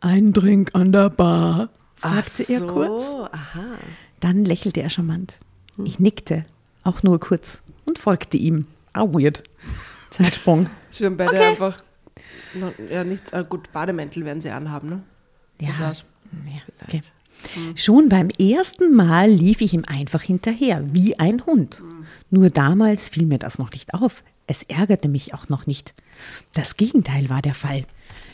Ein 0.00 0.32
Drink 0.32 0.70
an 0.74 0.92
der 0.92 1.10
Bar, 1.10 1.70
fragte 1.96 2.44
er 2.44 2.60
kurz. 2.66 3.02
aha. 3.32 3.64
Dann 4.20 4.44
lächelte 4.44 4.80
er 4.80 4.88
charmant. 4.90 5.38
Ich 5.84 5.98
nickte, 6.00 6.44
auch 6.84 7.02
nur 7.02 7.20
kurz, 7.20 7.62
und 7.84 7.98
folgte 7.98 8.36
ihm. 8.36 8.66
Ah, 8.92 9.04
weird. 9.04 9.42
Zeitsprung. 10.10 10.68
Schön, 10.90 11.16
beide 11.16 11.38
einfach. 11.40 11.82
noch- 12.54 12.72
Ja, 12.90 13.04
nichts. 13.04 13.32
Ah, 13.32 13.42
gut, 13.42 13.70
Bademäntel 13.72 14.24
werden 14.24 14.40
sie 14.40 14.50
anhaben, 14.50 14.88
ne? 14.88 15.02
Ja, 15.60 15.68
ja 15.78 15.92
okay. 16.84 17.02
Schon 17.74 18.08
beim 18.08 18.28
ersten 18.38 18.94
Mal 18.94 19.30
lief 19.30 19.60
ich 19.60 19.74
ihm 19.74 19.84
einfach 19.86 20.22
hinterher, 20.22 20.82
wie 20.92 21.18
ein 21.18 21.46
Hund. 21.46 21.82
Nur 22.30 22.50
damals 22.50 23.08
fiel 23.08 23.26
mir 23.26 23.38
das 23.38 23.58
noch 23.58 23.70
nicht 23.72 23.94
auf. 23.94 24.22
Es 24.46 24.62
ärgerte 24.64 25.08
mich 25.08 25.34
auch 25.34 25.48
noch 25.48 25.66
nicht. 25.66 25.94
Das 26.54 26.76
Gegenteil 26.76 27.28
war 27.28 27.42
der 27.42 27.54
Fall. 27.54 27.84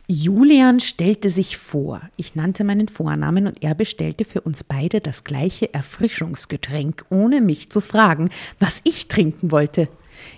Julian 0.07 0.81
stellte 0.81 1.31
sich 1.31 1.57
vor. 1.57 2.01
Ich 2.17 2.35
nannte 2.35 2.63
meinen 2.63 2.89
Vornamen 2.89 3.47
und 3.47 3.63
er 3.63 3.75
bestellte 3.75 4.25
für 4.25 4.43
uns 4.43 4.63
beide 4.63 5.01
das 5.01 5.25
gleiche 5.25 5.73
Erfrischungsgetränk, 5.73 7.07
ohne 7.09 7.41
mich 7.41 7.71
zu 7.71 7.81
fragen, 7.81 8.29
was 8.61 8.81
ich 8.85 9.09
trinken 9.09 9.51
wollte. 9.51 9.89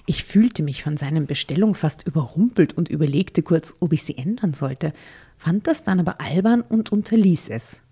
Ich 0.06 0.24
fühlte 0.24 0.62
mich 0.62 0.82
von 0.82 0.96
seinen 0.96 1.26
Bestellung 1.26 1.74
fast 1.74 2.06
überrumpelt 2.06 2.76
und 2.76 2.88
überlegte 2.88 3.42
kurz, 3.42 3.74
ob 3.80 3.92
ich 3.92 4.04
sie 4.04 4.16
ändern 4.16 4.54
sollte, 4.54 4.92
fand 5.36 5.66
das 5.66 5.82
dann 5.82 6.00
aber 6.00 6.20
albern 6.20 6.62
und 6.62 6.92
unterließ 6.92 7.48
es. 7.50 7.82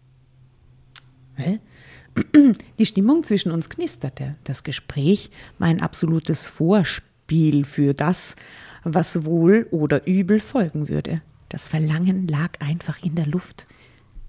Die 2.79 2.87
Stimmung 2.87 3.25
zwischen 3.25 3.51
uns 3.51 3.69
knisterte. 3.69 4.37
Das 4.45 4.63
Gespräch 4.63 5.31
war 5.59 5.69
ein 5.69 5.81
absolutes 5.81 6.47
Vorspiel 6.47 7.65
für 7.65 7.95
das, 7.95 8.37
was 8.85 9.25
wohl 9.25 9.67
oder 9.71 10.07
übel 10.07 10.41
folgen 10.41 10.89
würde. 10.89 11.23
Das 11.49 11.69
Verlangen 11.69 12.29
lag 12.29 12.61
einfach 12.61 13.03
in 13.03 13.15
der 13.15 13.27
Luft. 13.27 13.67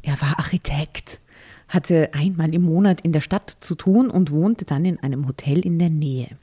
Er 0.01 0.19
war 0.21 0.39
Architekt, 0.39 1.19
hatte 1.67 2.13
einmal 2.13 2.53
im 2.53 2.63
Monat 2.63 3.01
in 3.01 3.11
der 3.11 3.21
Stadt 3.21 3.49
zu 3.49 3.75
tun 3.75 4.09
und 4.09 4.31
wohnte 4.31 4.65
dann 4.65 4.85
in 4.85 4.99
einem 4.99 5.27
Hotel 5.27 5.65
in 5.65 5.79
der 5.79 5.89
Nähe. 5.89 6.37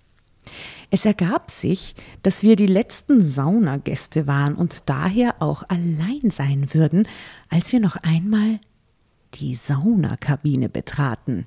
Es 0.91 1.05
ergab 1.05 1.51
sich, 1.51 1.95
dass 2.23 2.43
wir 2.43 2.57
die 2.57 2.67
letzten 2.67 3.23
Saunagäste 3.23 4.27
waren 4.27 4.57
und 4.57 4.89
daher 4.91 5.41
auch 5.41 5.63
allein 5.69 6.31
sein 6.31 6.75
würden, 6.75 7.07
als 7.49 7.73
wir 7.73 7.81
noch 7.81 7.97
einmal 7.97 8.59
die 9.35 9.55
Saunakabine 9.55 10.69
betraten. 10.69 11.47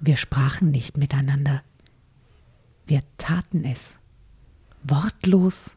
Wir 0.00 0.16
sprachen 0.16 0.70
nicht 0.70 0.96
miteinander. 0.96 1.62
Wir 2.86 3.02
taten 3.18 3.64
es. 3.64 3.98
Wortlos, 4.82 5.76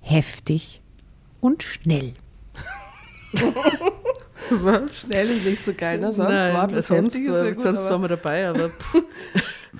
heftig 0.00 0.82
und 1.40 1.62
schnell. 1.62 2.14
Was? 4.50 5.00
Schnell 5.00 5.28
ist 5.28 5.44
nicht 5.44 5.62
so 5.62 5.74
geil, 5.74 5.98
ne? 5.98 6.12
Sonst 6.12 6.30
Nein, 6.30 6.54
wortlos 6.54 6.86
sonst, 6.86 7.14
heftig 7.14 7.26
ist 7.26 7.32
war, 7.32 7.44
ja 7.44 7.52
gut, 7.52 7.62
sonst 7.62 7.84
waren 7.84 8.00
wir 8.00 8.08
dabei, 8.08 8.48
aber 8.48 8.70
pff, 8.70 9.02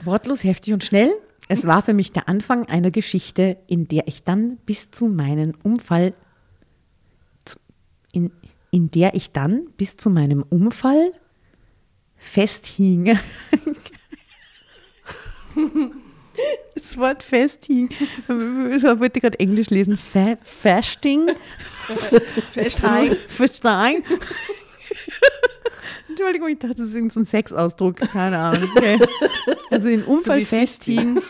Wortlos, 0.05 0.45
heftig 0.45 0.75
und 0.75 0.85
schnell. 0.85 1.11
Es 1.49 1.67
war 1.67 1.83
für 1.83 1.95
mich 1.95 2.13
der 2.13 2.29
Anfang 2.29 2.67
einer 2.69 2.91
Geschichte, 2.91 3.57
in 3.67 3.89
der 3.89 4.07
ich 4.07 4.23
dann 4.23 4.59
bis 4.67 4.91
zu 4.91 5.07
meinem 5.07 5.55
Unfall, 5.63 6.13
in, 8.71 8.85
in 8.85 8.91
der 8.91 9.15
ich 9.15 9.33
dann 9.33 9.67
bis 9.77 9.97
zu 9.97 10.11
meinem 10.11 10.45
Unfall 10.49 11.13
festhing. 12.17 13.19
Das 16.75 16.97
Wort 16.97 17.23
festhing. 17.23 17.89
Ich 17.91 18.83
wollte 18.85 19.21
gerade 19.21 19.39
Englisch 19.41 19.71
lesen. 19.71 19.97
Fa 19.99 20.37
fasting. 20.43 21.31
Festhang. 22.53 23.17
Verstehen? 23.29 24.05
Entschuldigung, 26.09 26.49
ich 26.49 26.59
dachte, 26.59 26.77
das 26.77 26.89
ist 26.89 26.95
irgendein 26.95 27.15
so 27.15 27.21
ein 27.21 27.27
Sexausdruck. 27.27 27.97
Keine 27.97 28.39
Ahnung. 28.39 28.71
Okay. 28.77 28.99
Also 29.71 29.89
den 29.89 30.05
Unfall 30.05 30.41
wie 30.41 30.45
festigen. 30.45 31.21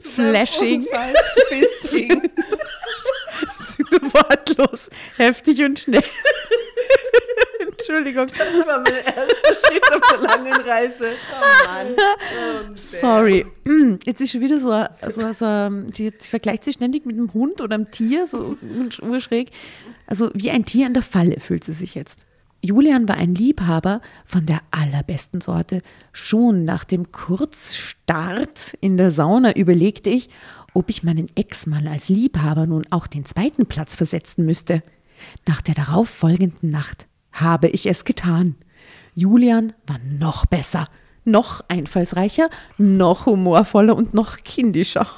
Flashing. 0.00 0.86
Fisting. 1.48 2.30
Wortlos. 4.12 4.88
Heftig 5.16 5.62
und 5.64 5.78
schnell. 5.78 6.02
Entschuldigung. 7.70 8.26
Das 8.36 8.66
war 8.66 8.78
mein 8.80 8.94
erster 8.94 9.68
Schritt 9.68 9.84
auf 9.94 10.00
der 10.12 10.20
langen 10.28 10.60
Reise. 10.62 11.10
Oh 11.32 12.64
Mann. 12.66 12.76
Sorry. 12.76 13.46
Jetzt 14.04 14.20
ist 14.20 14.32
schon 14.32 14.40
wieder 14.40 14.58
so, 14.58 14.84
so, 15.10 15.32
so 15.32 15.68
die, 15.90 16.10
die 16.10 16.26
vergleicht 16.26 16.64
sich 16.64 16.74
ständig 16.74 17.06
mit 17.06 17.16
einem 17.16 17.32
Hund 17.34 17.60
oder 17.60 17.74
einem 17.74 17.90
Tier, 17.90 18.26
so 18.26 18.56
ur- 18.62 19.02
urschräg. 19.08 19.50
Also 20.06 20.30
wie 20.34 20.50
ein 20.50 20.64
Tier 20.64 20.86
an 20.86 20.94
der 20.94 21.02
Falle 21.02 21.40
fühlt 21.40 21.64
sie 21.64 21.72
sich 21.72 21.94
jetzt. 21.94 22.24
Julian 22.60 23.08
war 23.08 23.16
ein 23.16 23.34
Liebhaber 23.36 24.00
von 24.24 24.44
der 24.44 24.60
allerbesten 24.72 25.40
Sorte. 25.40 25.80
Schon 26.12 26.64
nach 26.64 26.82
dem 26.84 27.12
Kurzstart 27.12 28.74
in 28.80 28.96
der 28.96 29.12
Sauna 29.12 29.54
überlegte 29.54 30.10
ich, 30.10 30.28
ob 30.78 30.90
ich 30.90 31.02
meinen 31.02 31.26
Ex-Mann 31.34 31.88
als 31.88 32.08
Liebhaber 32.08 32.68
nun 32.68 32.86
auch 32.90 33.08
den 33.08 33.24
zweiten 33.24 33.66
Platz 33.66 33.96
versetzen 33.96 34.46
müsste. 34.46 34.80
Nach 35.44 35.60
der 35.60 35.74
darauf 35.74 36.08
folgenden 36.08 36.70
Nacht 36.70 37.08
habe 37.32 37.66
ich 37.66 37.86
es 37.86 38.04
getan. 38.04 38.54
Julian 39.12 39.72
war 39.88 39.98
noch 39.98 40.46
besser, 40.46 40.88
noch 41.24 41.62
einfallsreicher, 41.66 42.48
noch 42.78 43.26
humorvoller 43.26 43.96
und 43.96 44.14
noch 44.14 44.36
kindischer. 44.44 45.08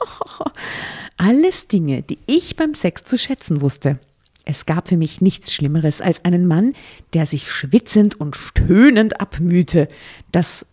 Alles 1.19 1.69
Dinge, 1.69 2.01
die 2.01 2.19
ich 2.25 2.57
beim 2.57 2.73
Sex 2.73 3.03
zu 3.03 3.19
schätzen 3.19 3.61
wusste. 3.61 3.99
Es 4.47 4.65
gab 4.65 4.89
für 4.89 4.97
mich 4.97 5.21
nichts 5.21 5.53
Schlimmeres 5.53 6.01
als 6.01 6.25
einen 6.25 6.47
Mann, 6.47 6.73
der 7.13 7.27
sich 7.27 7.53
schwitzend 7.53 8.19
und 8.19 8.35
stöhnend 8.35 9.21
abmühte. 9.21 9.89
Das. 10.33 10.65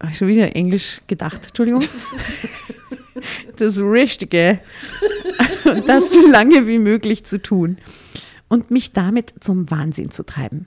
Hab 0.00 0.08
ich 0.08 0.16
schon 0.16 0.28
wieder 0.28 0.56
Englisch 0.56 1.02
gedacht, 1.06 1.48
Entschuldigung. 1.48 1.84
Das 3.56 3.78
Richtige. 3.78 4.60
Und 5.64 5.88
das 5.88 6.12
so 6.12 6.26
lange 6.26 6.66
wie 6.66 6.78
möglich 6.78 7.24
zu 7.24 7.40
tun. 7.40 7.78
Und 8.48 8.70
mich 8.70 8.92
damit 8.92 9.34
zum 9.40 9.70
Wahnsinn 9.70 10.10
zu 10.10 10.24
treiben. 10.24 10.66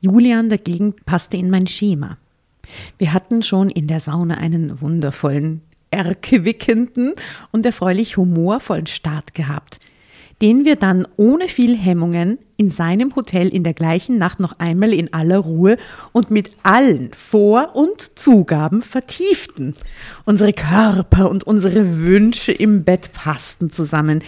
Julian 0.00 0.48
dagegen 0.48 0.94
passte 1.04 1.36
in 1.36 1.50
mein 1.50 1.66
Schema. 1.66 2.18
Wir 2.98 3.12
hatten 3.12 3.42
schon 3.42 3.68
in 3.68 3.86
der 3.86 4.00
Sauna 4.00 4.38
einen 4.38 4.80
wundervollen, 4.80 5.62
erquickenden 5.90 7.14
und 7.50 7.66
erfreulich 7.66 8.16
humorvollen 8.16 8.86
Start 8.86 9.34
gehabt, 9.34 9.80
den 10.42 10.64
wir 10.64 10.76
dann 10.76 11.06
ohne 11.16 11.48
viel 11.48 11.76
Hemmungen 11.76 12.38
in 12.56 12.70
seinem 12.70 13.14
Hotel 13.14 13.48
in 13.48 13.64
der 13.64 13.74
gleichen 13.74 14.18
Nacht 14.18 14.40
noch 14.40 14.58
einmal 14.58 14.92
in 14.92 15.12
aller 15.12 15.38
Ruhe 15.38 15.76
und 16.12 16.30
mit 16.30 16.52
allen 16.62 17.12
Vor- 17.12 17.74
und 17.74 18.18
Zugaben 18.18 18.82
vertieften. 18.82 19.74
Unsere 20.24 20.52
Körper 20.52 21.30
und 21.30 21.44
unsere 21.44 21.98
Wünsche 21.98 22.52
im 22.52 22.84
Bett 22.84 23.12
passten 23.12 23.70
zusammen. 23.70 24.22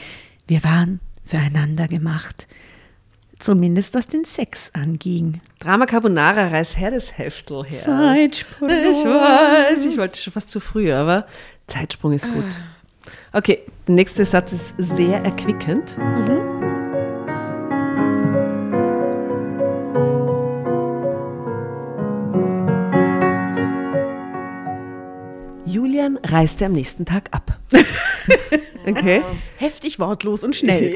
Wir 0.46 0.62
waren 0.64 1.00
füreinander 1.24 1.88
gemacht. 1.88 2.46
Zumindest 3.38 3.94
was 3.94 4.06
den 4.06 4.24
Sex 4.24 4.70
anging. 4.72 5.40
Drama 5.58 5.86
Carbonara 5.86 6.48
reiß 6.48 6.78
her 6.78 6.92
das 6.92 7.18
Heftel 7.18 7.64
her. 7.64 7.80
Zeitsprung. 7.80 8.68
Ich 8.68 9.04
weiß, 9.04 9.86
ich 9.86 9.98
wollte 9.98 10.20
schon 10.20 10.32
fast 10.32 10.50
zu 10.50 10.60
früh, 10.60 10.92
aber 10.92 11.26
Zeitsprung 11.66 12.12
ist 12.12 12.32
gut. 12.32 12.62
Okay, 13.32 13.60
der 13.86 13.94
nächste 13.94 14.24
Satz 14.24 14.52
ist 14.52 14.74
sehr 14.78 15.22
erquickend. 15.24 15.96
Julian 25.66 26.18
reiste 26.22 26.66
am 26.66 26.72
nächsten 26.72 27.04
Tag 27.04 27.28
ab. 27.32 27.58
okay. 28.86 29.22
Heftig 29.56 29.98
wortlos 29.98 30.44
und 30.44 30.54
schnell. 30.54 30.94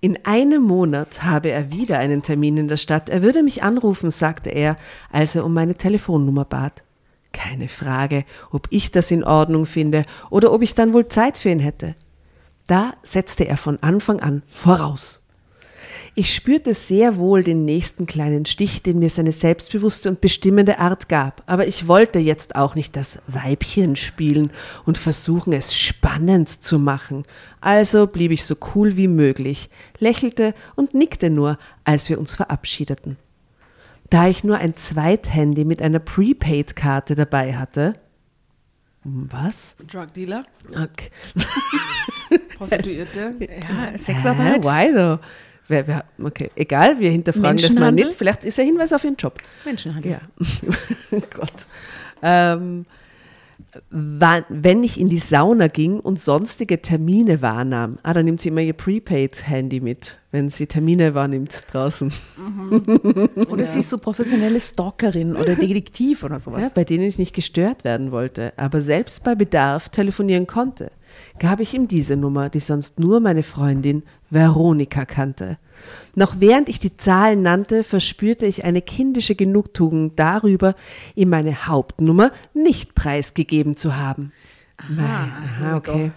In 0.00 0.18
einem 0.24 0.62
Monat 0.62 1.22
habe 1.22 1.50
er 1.50 1.70
wieder 1.70 1.98
einen 1.98 2.22
Termin 2.22 2.56
in 2.56 2.68
der 2.68 2.76
Stadt. 2.76 3.08
Er 3.10 3.22
würde 3.22 3.42
mich 3.42 3.62
anrufen, 3.62 4.10
sagte 4.10 4.50
er, 4.50 4.76
als 5.12 5.34
er 5.36 5.44
um 5.44 5.54
meine 5.54 5.74
Telefonnummer 5.74 6.44
bat. 6.44 6.82
Keine 7.32 7.68
Frage, 7.68 8.24
ob 8.50 8.68
ich 8.70 8.90
das 8.90 9.10
in 9.10 9.24
Ordnung 9.24 9.66
finde 9.66 10.04
oder 10.30 10.52
ob 10.52 10.62
ich 10.62 10.74
dann 10.74 10.92
wohl 10.92 11.08
Zeit 11.08 11.38
für 11.38 11.50
ihn 11.50 11.58
hätte. 11.58 11.94
Da 12.66 12.94
setzte 13.02 13.44
er 13.44 13.56
von 13.56 13.82
Anfang 13.82 14.20
an 14.20 14.42
voraus. 14.46 15.22
Ich 16.14 16.34
spürte 16.34 16.74
sehr 16.74 17.16
wohl 17.16 17.42
den 17.42 17.64
nächsten 17.64 18.06
kleinen 18.06 18.44
Stich, 18.44 18.82
den 18.82 18.98
mir 18.98 19.08
seine 19.08 19.32
selbstbewusste 19.32 20.10
und 20.10 20.20
bestimmende 20.20 20.78
Art 20.78 21.08
gab, 21.08 21.42
aber 21.46 21.66
ich 21.66 21.88
wollte 21.88 22.18
jetzt 22.18 22.54
auch 22.54 22.74
nicht 22.74 22.96
das 22.96 23.18
Weibchen 23.28 23.96
spielen 23.96 24.50
und 24.84 24.98
versuchen, 24.98 25.54
es 25.54 25.74
spannend 25.74 26.50
zu 26.50 26.78
machen. 26.78 27.22
Also 27.62 28.06
blieb 28.06 28.30
ich 28.30 28.44
so 28.44 28.56
cool 28.74 28.98
wie 28.98 29.08
möglich, 29.08 29.70
lächelte 30.00 30.52
und 30.76 30.92
nickte 30.92 31.30
nur, 31.30 31.56
als 31.84 32.10
wir 32.10 32.18
uns 32.18 32.34
verabschiedeten. 32.34 33.16
Da 34.12 34.28
ich 34.28 34.44
nur 34.44 34.58
ein 34.58 34.76
Zweithandy 34.76 35.64
mit 35.64 35.80
einer 35.80 35.98
Prepaid-Karte 35.98 37.14
dabei 37.14 37.56
hatte, 37.56 37.94
was? 39.04 39.74
Drug 39.90 40.12
Dealer, 40.12 40.44
Okay. 40.68 41.08
Prostituierte. 42.58 43.36
Ja, 43.40 43.46
Hä, 43.92 43.96
Sexarbeit. 43.96 44.64
why 44.64 44.92
though? 44.94 45.18
Wer, 45.66 45.86
wer, 45.86 46.04
okay, 46.22 46.50
egal, 46.56 46.98
wir 47.00 47.10
hinterfragen 47.10 47.56
das 47.56 47.72
mal 47.74 47.90
nicht. 47.90 48.12
Vielleicht 48.12 48.44
ist 48.44 48.58
er 48.58 48.66
Hinweis 48.66 48.92
auf 48.92 49.02
Ihren 49.02 49.16
Job. 49.16 49.38
Menschenhandel. 49.64 50.12
Ja. 50.12 50.20
Gott. 51.34 51.66
Ähm, 52.22 52.84
wenn 53.90 54.84
ich 54.84 55.00
in 55.00 55.08
die 55.08 55.18
Sauna 55.18 55.68
ging 55.68 55.98
und 55.98 56.20
sonstige 56.20 56.82
Termine 56.82 57.40
wahrnahm, 57.40 57.98
ah, 58.02 58.12
dann 58.12 58.26
nimmt 58.26 58.40
sie 58.40 58.50
immer 58.50 58.60
ihr 58.60 58.74
Prepaid-Handy 58.74 59.80
mit, 59.80 60.20
wenn 60.30 60.50
sie 60.50 60.66
Termine 60.66 61.14
wahrnimmt 61.14 61.72
draußen. 61.72 62.12
Oder 63.48 63.64
sie 63.66 63.78
ist 63.78 63.88
so 63.88 63.96
professionelle 63.96 64.60
Stalkerin 64.60 65.36
oder 65.36 65.54
Detektiv 65.56 66.22
oder 66.22 66.38
sowas. 66.38 66.60
Ja, 66.60 66.70
bei 66.74 66.84
denen 66.84 67.04
ich 67.04 67.18
nicht 67.18 67.34
gestört 67.34 67.84
werden 67.84 68.12
wollte, 68.12 68.52
aber 68.56 68.80
selbst 68.82 69.24
bei 69.24 69.34
Bedarf 69.34 69.88
telefonieren 69.88 70.46
konnte, 70.46 70.90
gab 71.38 71.60
ich 71.60 71.74
ihm 71.74 71.88
diese 71.88 72.16
Nummer, 72.16 72.48
die 72.48 72.60
sonst 72.60 72.98
nur 72.98 73.20
meine 73.20 73.42
Freundin 73.42 74.02
Veronika 74.30 75.04
kannte. 75.04 75.58
Noch 76.14 76.36
während 76.38 76.68
ich 76.68 76.78
die 76.78 76.96
Zahlen 76.96 77.42
nannte, 77.42 77.84
verspürte 77.84 78.46
ich 78.46 78.64
eine 78.64 78.82
kindische 78.82 79.34
Genugtuung 79.34 80.14
darüber, 80.16 80.74
ihm 81.14 81.30
meine 81.30 81.66
Hauptnummer 81.66 82.30
nicht 82.54 82.94
preisgegeben 82.94 83.76
zu 83.76 83.96
haben. 83.96 84.32
Aha, 84.98 85.76
okay. 85.76 86.12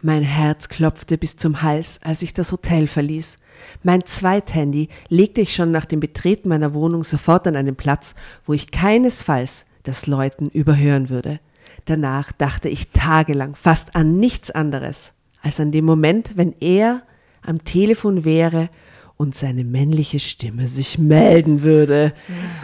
Mein 0.00 0.22
Herz 0.22 0.68
klopfte 0.68 1.18
bis 1.18 1.36
zum 1.36 1.62
Hals, 1.62 1.98
als 2.02 2.22
ich 2.22 2.32
das 2.32 2.52
Hotel 2.52 2.86
verließ. 2.86 3.38
Mein 3.82 4.04
Zweithandy 4.04 4.88
legte 5.08 5.40
ich 5.40 5.54
schon 5.54 5.72
nach 5.72 5.84
dem 5.84 5.98
Betreten 5.98 6.48
meiner 6.48 6.72
Wohnung 6.72 7.02
sofort 7.02 7.46
an 7.48 7.56
einen 7.56 7.74
Platz, 7.74 8.14
wo 8.46 8.52
ich 8.52 8.70
keinesfalls 8.70 9.66
das 9.82 10.06
Läuten 10.06 10.48
überhören 10.50 11.08
würde. 11.08 11.40
Danach 11.84 12.32
dachte 12.32 12.68
ich 12.68 12.90
tagelang 12.90 13.54
fast 13.54 13.94
an 13.94 14.18
nichts 14.18 14.50
anderes 14.50 15.12
als 15.42 15.60
an 15.60 15.72
den 15.72 15.84
Moment, 15.84 16.36
wenn 16.36 16.54
er 16.60 17.02
am 17.42 17.64
Telefon 17.64 18.24
wäre 18.24 18.68
und 19.16 19.34
seine 19.34 19.64
männliche 19.64 20.20
Stimme 20.20 20.68
sich 20.68 20.98
melden 20.98 21.62
würde. 21.62 22.12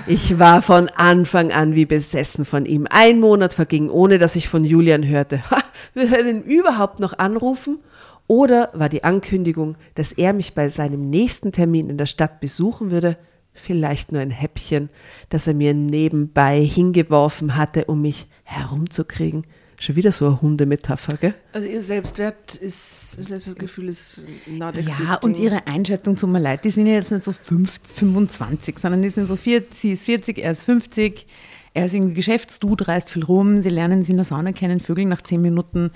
Ich 0.07 0.39
war 0.39 0.63
von 0.63 0.89
Anfang 0.89 1.51
an 1.51 1.75
wie 1.75 1.85
besessen 1.85 2.45
von 2.45 2.65
ihm. 2.65 2.87
Ein 2.89 3.19
Monat 3.19 3.55
verging, 3.55 3.91
ohne 3.91 4.19
dass 4.19 4.37
ich 4.37 4.49
von 4.49 4.63
Julian 4.65 5.07
hörte. 5.07 5.51
Ha, 5.51 5.63
will 5.95 6.13
er 6.13 6.45
überhaupt 6.45 7.01
noch 7.01 7.19
anrufen? 7.19 7.79
Oder 8.27 8.71
war 8.73 8.89
die 8.89 9.05
Ankündigung, 9.05 9.77
dass 9.97 10.13
er 10.13 10.33
mich 10.33 10.55
bei 10.55 10.69
seinem 10.69 11.11
nächsten 11.11 11.53
Termin 11.53 11.91
in 11.91 11.99
der 11.99 12.07
Stadt 12.07 12.41
besuchen 12.41 12.91
würde, 12.91 13.19
vielleicht 13.55 14.13
nur 14.13 14.21
ein 14.21 14.31
Häppchen, 14.31 14.91
das 15.31 15.47
er 15.47 15.55
mir 15.55 15.73
nebenbei 15.73 16.63
hingeworfen 16.63 17.57
hatte, 17.57 17.87
um 17.87 18.03
mich 18.03 18.27
herumzukriegen? 18.43 19.47
Schon 19.79 19.97
wieder 19.97 20.13
so 20.13 20.27
eine 20.27 20.41
Hundemetapher, 20.41 21.17
gell? 21.17 21.35
Also 21.53 21.67
ihr 21.67 21.83
Selbstwert 21.83 22.55
ist, 22.55 23.13
Selbstwertgefühl 23.13 23.89
ist 23.89 24.23
not 24.47 24.77
existing. 24.77 25.07
Ja, 25.07 25.19
und 25.23 25.39
ihre 25.39 25.67
Einschätzung, 25.67 26.17
tut 26.17 26.31
mir 26.31 26.39
leid, 26.39 26.65
die 26.65 26.71
sind 26.71 26.87
ja 26.87 26.95
jetzt 26.95 27.11
nicht 27.11 27.25
so 27.25 27.33
50, 27.33 27.97
25, 27.97 28.79
sondern 28.79 29.03
die 29.03 29.09
sind 29.09 29.27
so 29.27 29.37
40, 29.37 29.75
sie 29.75 29.93
ist 29.93 30.05
40, 30.05 30.39
er 30.39 30.53
ist 30.53 30.63
50, 30.63 31.27
er 31.75 31.87
ist 31.87 31.95
irgendwie 31.95 32.15
Geschäftsdude, 32.15 32.87
reist 32.87 33.11
viel 33.11 33.25
rum, 33.25 33.63
sie 33.63 33.69
lernen 33.69 34.05
sie 34.05 34.13
in 34.13 34.19
der 34.19 34.25
Sauna 34.25 34.53
kennen, 34.53 34.79
Vögel 34.79 35.07
nach 35.07 35.23
10 35.23 35.43
Minuten. 35.43 35.91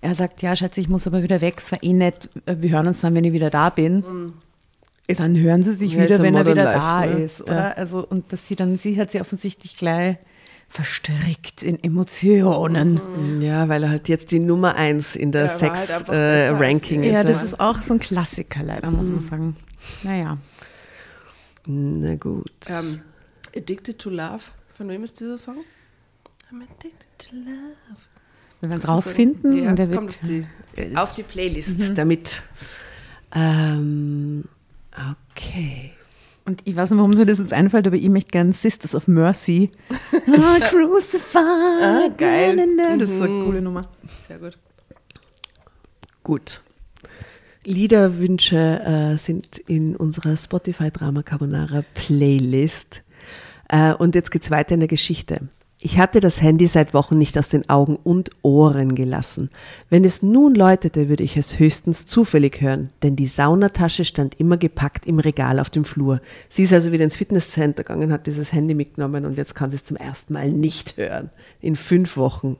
Er 0.00 0.14
sagt, 0.14 0.40
ja, 0.42 0.56
Schatz, 0.56 0.78
ich 0.78 0.88
muss 0.88 1.06
aber 1.06 1.22
wieder 1.22 1.40
weg, 1.40 1.56
es 1.58 1.70
war 1.70 1.82
eh 1.82 1.92
nett, 1.92 2.30
wir 2.46 2.70
hören 2.70 2.86
uns 2.86 3.02
dann, 3.02 3.14
wenn 3.14 3.24
ich 3.24 3.32
wieder 3.34 3.50
da 3.50 3.68
bin. 3.68 4.32
Dann 5.16 5.36
hören 5.38 5.62
sie 5.62 5.72
sich 5.72 5.92
Ja, 5.92 6.00
ist 6.00 6.04
wieder, 6.06 6.16
ja 6.18 6.22
wenn 6.22 6.34
er 6.34 6.46
wieder 6.46 6.64
Life, 6.64 6.78
da 6.78 7.06
ne? 7.06 7.22
ist, 7.24 7.40
oder? 7.42 7.76
Also, 7.78 8.06
und 8.06 8.30
dass 8.32 8.46
sie 8.46 8.56
dann, 8.56 8.76
sie 8.76 9.00
hat 9.00 9.10
sie 9.10 9.20
offensichtlich 9.20 9.76
gleich 9.76 10.16
verstrickt 10.68 11.62
in 11.62 11.82
Emotionen. 11.82 13.00
Ja, 13.40 13.68
weil 13.70 13.84
er 13.84 13.88
halt 13.90 14.08
jetzt 14.08 14.30
die 14.32 14.38
Nummer 14.38 14.74
eins 14.74 15.16
in 15.16 15.32
der 15.32 15.46
Ja, 15.46 15.60
war 15.62 15.70
halt 15.70 15.78
Sex-Ranking 15.86 17.02
ihr. 17.04 17.10
ist. 17.12 17.16
Ja, 17.16 17.24
das 17.24 17.42
ist 17.42 17.58
auch 17.58 17.80
so 17.80 17.94
ein 17.94 18.00
Klassiker 18.00 18.62
leider, 18.62 18.90
muss 18.90 19.08
man 19.08 19.20
sagen. 19.20 19.56
Naja. 20.02 20.36
Na 21.66 22.14
gut. 22.16 22.50
Ähm, 22.68 23.00
Addicted 23.56 23.98
to 23.98 24.10
Love. 24.10 24.40
Von 24.76 24.88
wem 24.88 25.04
ist 25.04 25.18
dieser 25.18 25.38
Song? 25.38 25.56
I'm 26.52 26.62
addicted 26.62 27.06
to 27.18 27.34
love. 27.34 27.98
Wir 28.60 28.70
werden 28.70 28.80
es 28.82 28.88
rausfinden 28.88 29.56
Ja, 29.64 29.70
und 29.70 29.78
er 29.78 29.88
wird 29.88 29.98
kommt 29.98 30.20
die. 30.26 30.46
Auf 30.96 31.14
die 31.14 31.22
Playlist 31.22 31.96
damit. 31.96 32.42
Ähm, 33.34 34.44
okay. 35.30 35.92
Und 36.44 36.66
ich 36.66 36.76
weiß 36.76 36.90
nicht, 36.90 36.98
warum 36.98 37.10
mir 37.10 37.26
das 37.26 37.40
jetzt 37.40 37.52
einfällt, 37.52 37.86
aber 37.86 37.96
ich 37.96 38.08
möchte 38.08 38.30
gerne 38.30 38.54
Sisters 38.54 38.94
of 38.94 39.06
Mercy. 39.06 39.70
ah, 40.12 40.58
crucified. 40.60 42.16
geil. 42.16 42.56
Na, 42.56 42.64
na. 42.74 42.96
Das 42.96 43.10
ist 43.10 43.18
so 43.18 43.24
eine 43.24 43.44
coole 43.44 43.60
Nummer. 43.60 43.82
Sehr 44.26 44.38
gut. 44.38 44.56
Gut. 46.22 46.62
Liederwünsche 47.64 48.56
äh, 48.56 49.16
sind 49.18 49.58
in 49.58 49.94
unserer 49.94 50.38
Spotify 50.38 50.90
Drama 50.90 51.22
Carbonara 51.22 51.84
Playlist. 51.94 53.02
Äh, 53.68 53.92
und 53.92 54.14
jetzt 54.14 54.30
geht's 54.30 54.50
weiter 54.50 54.72
in 54.72 54.80
der 54.80 54.88
Geschichte. 54.88 55.48
Ich 55.80 55.96
hatte 55.98 56.18
das 56.18 56.42
Handy 56.42 56.66
seit 56.66 56.92
Wochen 56.92 57.18
nicht 57.18 57.38
aus 57.38 57.48
den 57.48 57.70
Augen 57.70 57.96
und 57.96 58.30
Ohren 58.42 58.96
gelassen. 58.96 59.48
Wenn 59.88 60.04
es 60.04 60.22
nun 60.22 60.56
läutete, 60.56 61.08
würde 61.08 61.22
ich 61.22 61.36
es 61.36 61.60
höchstens 61.60 62.04
zufällig 62.04 62.60
hören, 62.60 62.90
denn 63.04 63.14
die 63.14 63.28
Saunatasche 63.28 64.04
stand 64.04 64.40
immer 64.40 64.56
gepackt 64.56 65.06
im 65.06 65.20
Regal 65.20 65.60
auf 65.60 65.70
dem 65.70 65.84
Flur. 65.84 66.20
Sie 66.48 66.64
ist 66.64 66.72
also 66.72 66.90
wieder 66.90 67.04
ins 67.04 67.16
Fitnesscenter 67.16 67.84
gegangen, 67.84 68.12
hat 68.12 68.26
dieses 68.26 68.52
Handy 68.52 68.74
mitgenommen 68.74 69.24
und 69.24 69.38
jetzt 69.38 69.54
kann 69.54 69.70
sie 69.70 69.76
es 69.76 69.84
zum 69.84 69.96
ersten 69.96 70.32
Mal 70.32 70.50
nicht 70.50 70.96
hören. 70.96 71.30
In 71.60 71.76
fünf 71.76 72.16
Wochen. 72.16 72.56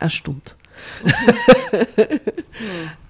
Erstummt. 0.00 0.56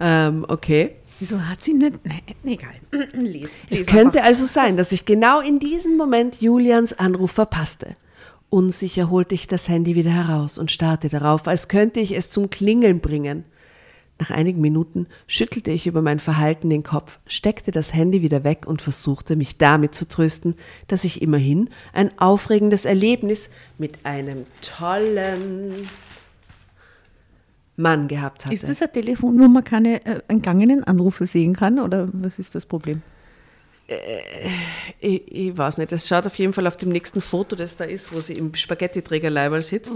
ähm, 0.01 0.45
okay. 0.49 0.97
Wieso 1.19 1.41
hat 1.41 1.63
sie 1.63 1.73
nicht? 1.73 1.99
Nein, 2.05 2.21
egal. 2.45 2.75
Les. 3.15 3.45
Es 3.71 3.79
les 3.79 3.87
könnte 3.87 4.19
einfach. 4.19 4.29
also 4.29 4.45
sein, 4.45 4.77
dass 4.77 4.93
ich 4.93 5.07
genau 5.07 5.41
in 5.41 5.61
diesem 5.61 5.97
Moment 5.97 6.43
Julians 6.43 6.93
Anruf 6.93 7.33
verpasste. 7.33 7.97
Unsicher 8.55 9.11
holte 9.11 9.35
ich 9.35 9.49
das 9.49 9.69
Handy 9.69 9.97
wieder 9.97 10.13
heraus 10.13 10.59
und 10.59 10.71
starrte 10.71 11.09
darauf, 11.09 11.49
als 11.49 11.67
könnte 11.67 11.99
ich 11.99 12.17
es 12.17 12.31
zum 12.31 12.51
Klingeln 12.51 13.01
bringen. 13.01 13.45
Nach 14.21 14.31
einigen 14.31 14.61
Minuten 14.61 15.09
schüttelte 15.27 15.73
ich 15.73 15.89
über 15.89 16.03
mein 16.03 16.21
Verhalten 16.21 16.71
den 16.71 16.85
Kopf, 16.85 17.19
steckte 17.27 17.73
das 17.73 17.93
Handy 17.93 18.23
wieder 18.23 18.45
weg 18.45 18.65
und 18.65 18.81
versuchte 18.81 19.35
mich 19.35 19.59
damit 19.59 19.97
zu 19.97 20.07
trösten, 20.07 20.55
dass 20.87 21.03
ich 21.03 21.21
immerhin 21.21 21.69
ein 21.93 22.17
aufregendes 22.21 22.85
Erlebnis 22.85 23.51
mit 23.77 24.07
einem 24.07 24.47
tollen 24.61 25.89
Mann 27.75 28.07
gehabt 28.07 28.45
hatte. 28.45 28.55
Ist 28.55 28.69
das 28.69 28.81
ein 28.83 28.93
Telefon, 28.93 29.37
wo 29.41 29.49
man 29.49 29.65
keine 29.65 30.07
äh, 30.07 30.21
entgangenen 30.29 30.85
Anrufe 30.85 31.27
sehen 31.27 31.55
kann? 31.57 31.81
Oder 31.81 32.07
was 32.13 32.39
ist 32.39 32.55
das 32.55 32.67
Problem? 32.67 33.03
Ich, 35.01 35.31
ich 35.31 35.59
weiß 35.59 35.77
nicht, 35.79 35.93
das 35.93 36.09
schaut 36.09 36.27
auf 36.27 36.37
jeden 36.39 36.55
Fall 36.55 36.67
auf 36.67 36.77
dem 36.79 36.89
nächsten 36.89 37.21
Foto, 37.21 37.55
das 37.55 37.77
da 37.77 37.85
ist, 37.85 38.15
wo 38.15 38.21
sie 38.21 38.33
im 38.33 38.55
Spaghetti-Träger-Leiberl 38.55 39.63
sitzt. 39.63 39.93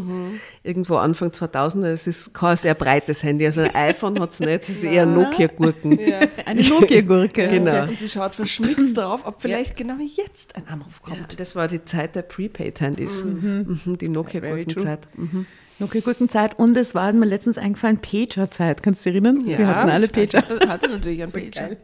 Irgendwo 0.62 0.96
Anfang 0.96 1.30
2000er. 1.30 1.86
Es 1.86 2.06
ist 2.06 2.34
kein 2.34 2.56
sehr 2.56 2.74
breites 2.74 3.22
Handy. 3.22 3.46
Also 3.46 3.62
ein 3.62 3.74
iPhone 3.74 4.20
hat 4.20 4.30
es 4.32 4.40
nicht, 4.40 4.64
es 4.64 4.68
ist 4.68 4.84
eher 4.84 5.06
Nokia-Gurken. 5.06 5.98
Ja. 5.98 6.20
Eine 6.44 6.62
Nokia-Gurke. 6.62 7.48
Genau. 7.58 7.82
Und 7.84 7.98
sie 7.98 8.08
schaut 8.08 8.34
verschmitzt 8.34 8.98
drauf, 8.98 9.22
ob 9.24 9.40
vielleicht 9.40 9.76
genau 9.76 9.94
jetzt 10.16 10.54
ein 10.56 10.68
Anruf 10.68 11.00
Ja, 11.06 11.14
kommt. 11.14 11.40
das 11.40 11.56
war 11.56 11.66
die 11.68 11.82
Zeit 11.84 12.14
der 12.14 12.22
Prepaid-Handys. 12.22 13.24
Mhm, 13.24 13.96
die 13.98 14.08
Nokia-Gurkenzeit. 14.08 15.08
Mhm. 15.16 15.46
Nokia-Gurkenzeit 15.78 16.58
und 16.58 16.76
es 16.76 16.94
war 16.94 17.10
mir 17.12 17.24
letztens 17.26 17.56
eingefallen, 17.56 17.98
Pager-Zeit. 17.98 18.82
Kannst 18.82 19.06
du 19.06 19.10
dich 19.10 19.14
erinnern? 19.22 19.46
Wir 19.46 19.66
hatten 19.66 19.88
alle 19.90 20.08
Pager. 20.08 20.42
Hat 20.68 20.82
sie 20.82 20.88
natürlich 20.88 21.22
einen 21.22 21.32
Pager. 21.52 21.76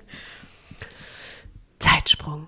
Zeitsprung. 1.78 2.46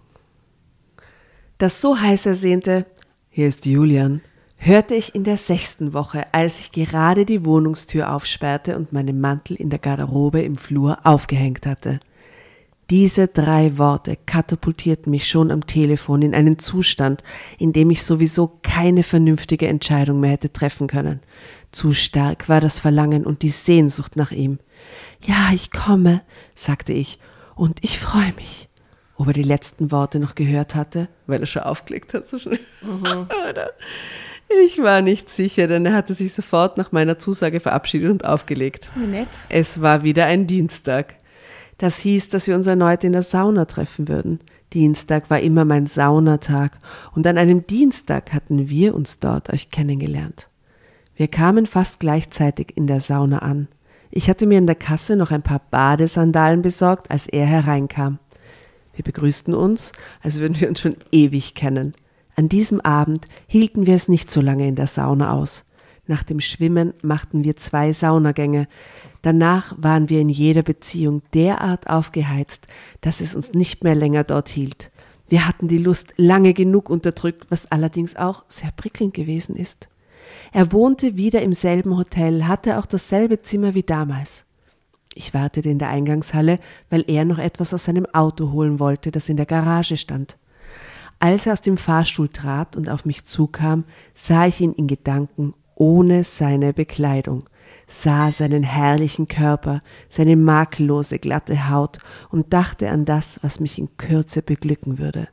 Das 1.59 1.81
so 1.81 1.99
heiß 1.99 2.27
ersehnte, 2.27 2.87
hier 3.31 3.49
ist 3.49 3.67
Julian, 3.67 4.21
hörte 4.57 4.95
ich 4.95 5.15
in 5.15 5.25
der 5.25 5.37
sechsten 5.37 5.93
Woche, 5.93 6.25
als 6.33 6.61
ich 6.61 6.73
gerade 6.73 7.25
die 7.25 7.45
Wohnungstür 7.45 8.13
aufsperrte 8.13 8.77
und 8.77 8.93
meinen 8.93 9.21
Mantel 9.21 9.57
in 9.57 9.71
der 9.71 9.79
Garderobe 9.79 10.43
im 10.43 10.57
Flur 10.57 10.99
aufgehängt 11.05 11.67
hatte. 11.67 12.01
Diese 12.91 13.27
drei 13.27 13.79
Worte 13.79 14.17
katapultierten 14.27 15.11
mich 15.11 15.29
schon 15.29 15.51
am 15.51 15.67
Telefon 15.67 16.23
in 16.23 16.35
einen 16.35 16.61
Zustand, 16.61 17.25
in 17.59 17.73
dem 17.73 17.91
ich 17.91 18.05
sowieso 18.05 18.59
keine 18.63 19.03
vernünftige 19.03 19.67
Entscheidung 19.67 20.21
mehr 20.21 20.33
hätte 20.33 20.53
treffen 20.53 20.87
können. 20.87 21.21
Zu 21.73 21.93
stark 21.93 22.49
war 22.49 22.61
das 22.61 22.79
Verlangen 22.79 23.27
und 23.27 23.43
die 23.43 23.49
Sehnsucht 23.49 24.15
nach 24.15 24.31
ihm. 24.31 24.61
Ja, 25.23 25.51
ich 25.53 25.73
komme, 25.73 26.23
sagte 26.55 26.93
ich, 26.93 27.19
und 27.57 27.83
ich 27.83 27.99
freue 27.99 28.33
mich. 28.35 28.66
Ob 29.17 29.29
er 29.29 29.33
die 29.33 29.43
letzten 29.43 29.91
Worte 29.91 30.19
noch 30.19 30.35
gehört 30.35 30.75
hatte, 30.75 31.09
weil 31.27 31.41
er 31.41 31.47
schon 31.47 31.63
aufgelegt 31.63 32.15
hat 32.15 32.29
so 32.29 32.39
schnell. 32.39 32.61
Mhm. 32.83 33.29
ich 34.67 34.79
war 34.83 35.01
nicht 35.01 35.31
sicher, 35.31 35.67
denn 35.67 35.87
er 35.87 35.95
hatte 35.95 36.15
sich 36.15 36.33
sofort 36.35 36.77
nach 36.77 36.93
meiner 36.93 37.19
Zusage 37.19 37.61
verabschiedet 37.61 38.11
und 38.11 38.25
aufgelegt. 38.25 38.91
Wie 38.95 39.07
nett. 39.07 39.29
Es 39.49 39.81
war 39.81 40.03
wieder 40.03 40.27
ein 40.27 40.47
Dienstag. 40.47 41.17
Das 41.79 41.99
hieß, 41.99 42.31
dass 42.31 42.47
wir 42.47 42.55
uns 42.55 42.67
erneut 42.67 43.05
in 43.05 43.13
der 43.13 43.23
Sauna 43.23 43.67
treffen 43.67 44.09
würden. 44.09 44.41
Dienstag 44.73 45.31
war 45.31 45.41
immer 45.41 45.65
mein 45.65 45.87
Saunatag 45.87 46.79
und 47.15 47.27
an 47.27 47.39
einem 47.39 47.67
Dienstag 47.67 48.33
hatten 48.33 48.69
wir 48.69 48.95
uns 48.95 49.19
dort 49.19 49.53
euch 49.53 49.71
kennengelernt. 49.71 50.49
Wir 51.15 51.29
kamen 51.29 51.67
fast 51.67 52.01
gleichzeitig 52.01 52.77
in 52.77 52.87
der 52.87 53.01
Sauna 53.01 53.39
an. 53.39 53.69
Ich 54.11 54.29
hatte 54.29 54.47
mir 54.47 54.59
in 54.59 54.67
der 54.67 54.75
Kasse 54.75 55.17
noch 55.17 55.31
ein 55.31 55.43
paar 55.43 55.61
Badesandalen 55.71 56.63
besorgt, 56.63 57.11
als 57.11 57.27
er 57.27 57.47
hereinkam. 57.47 58.19
Wir 58.97 59.05
begrüßten 59.05 59.55
uns, 59.55 59.93
als 60.23 60.41
würden 60.41 60.61
wir 60.61 60.69
uns 60.69 60.81
schon 60.81 60.97
ewig 61.13 61.55
kennen. 61.55 61.95
An 62.35 62.49
diesem 62.49 62.81
Abend 62.81 63.27
hielten 63.47 63.87
wir 63.87 63.95
es 63.95 64.09
nicht 64.09 64.31
so 64.31 64.41
lange 64.41 64.67
in 64.67 64.75
der 64.75 64.87
Sauna 64.87 65.33
aus. 65.33 65.65
Nach 66.07 66.23
dem 66.23 66.41
Schwimmen 66.41 66.95
machten 67.03 67.45
wir 67.45 67.57
zwei 67.57 67.93
Saunagänge. 67.93 68.69
Danach 69.23 69.75
waren 69.77 70.09
wir 70.09 70.21
in 70.21 70.29
jeder 70.29 70.63
Beziehung 70.63 71.23
derart 71.35 71.89
aufgeheizt, 71.89 72.67
dass 73.01 73.21
es 73.21 73.35
uns 73.37 73.53
nicht 73.53 73.85
mehr 73.85 73.95
länger 73.95 74.25
dort 74.25 74.49
hielt. 74.49 74.91
Wir 75.29 75.47
hatten 75.47 75.67
die 75.67 75.79
Lust 75.79 76.15
lange 76.17 76.55
genug 76.55 76.89
unterdrückt, 76.89 77.47
was 77.51 77.71
allerdings 77.73 78.17
auch 78.17 78.45
sehr 78.49 78.71
prickelnd 78.77 79.15
gewesen 79.15 79.57
ist. 79.57 79.89
Er 80.53 80.73
wohnte 80.73 81.17
wieder 81.17 81.43
im 81.43 81.53
selben 81.53 81.97
Hotel, 81.97 82.47
hatte 82.47 82.79
auch 82.79 82.87
dasselbe 82.87 83.43
Zimmer 83.43 83.75
wie 83.75 83.83
damals. 83.83 84.46
Ich 85.17 85.33
wartete 85.33 85.71
in 85.71 85.79
der 85.79 85.89
Eingangshalle, 85.89 86.59
weil 86.91 87.03
er 87.09 87.25
noch 87.25 87.39
etwas 87.39 87.73
aus 87.73 87.87
seinem 87.87 88.07
Auto 88.13 88.53
holen 88.53 88.79
wollte, 88.79 89.11
das 89.11 89.31
in 89.31 89.39
der 89.39 89.47
Garage 89.47 89.97
stand. 89.97 90.37
Als 91.19 91.47
er 91.47 91.55
aus 91.55 91.63
dem 91.63 91.79
Fahrstuhl 91.79 92.29
trat 92.29 92.77
und 92.77 92.91
auf 92.91 93.07
mich 93.07 93.25
zukam, 93.25 93.85
sah 94.15 94.47
ich 94.47 94.61
ihn 94.61 94.75
in 94.75 94.87
Gedanken 94.87 95.55
ohne 95.75 96.23
seine 96.23 96.75
Bekleidung, 96.75 97.45
sah 97.87 98.31
seinen 98.31 98.63
herrlichen 98.63 99.27
Körper, 99.27 99.83
seine 100.11 100.37
makellose 100.37 101.19
glatte 101.19 101.71
Haut 101.71 101.99
und 102.31 102.53
dachte 102.53 102.91
an 102.91 103.07
das, 103.07 103.41
was 103.43 103.59
mich 103.59 103.79
in 103.79 103.97
Kürze 103.97 104.43
beglücken 104.43 104.99
würde. 104.99 105.29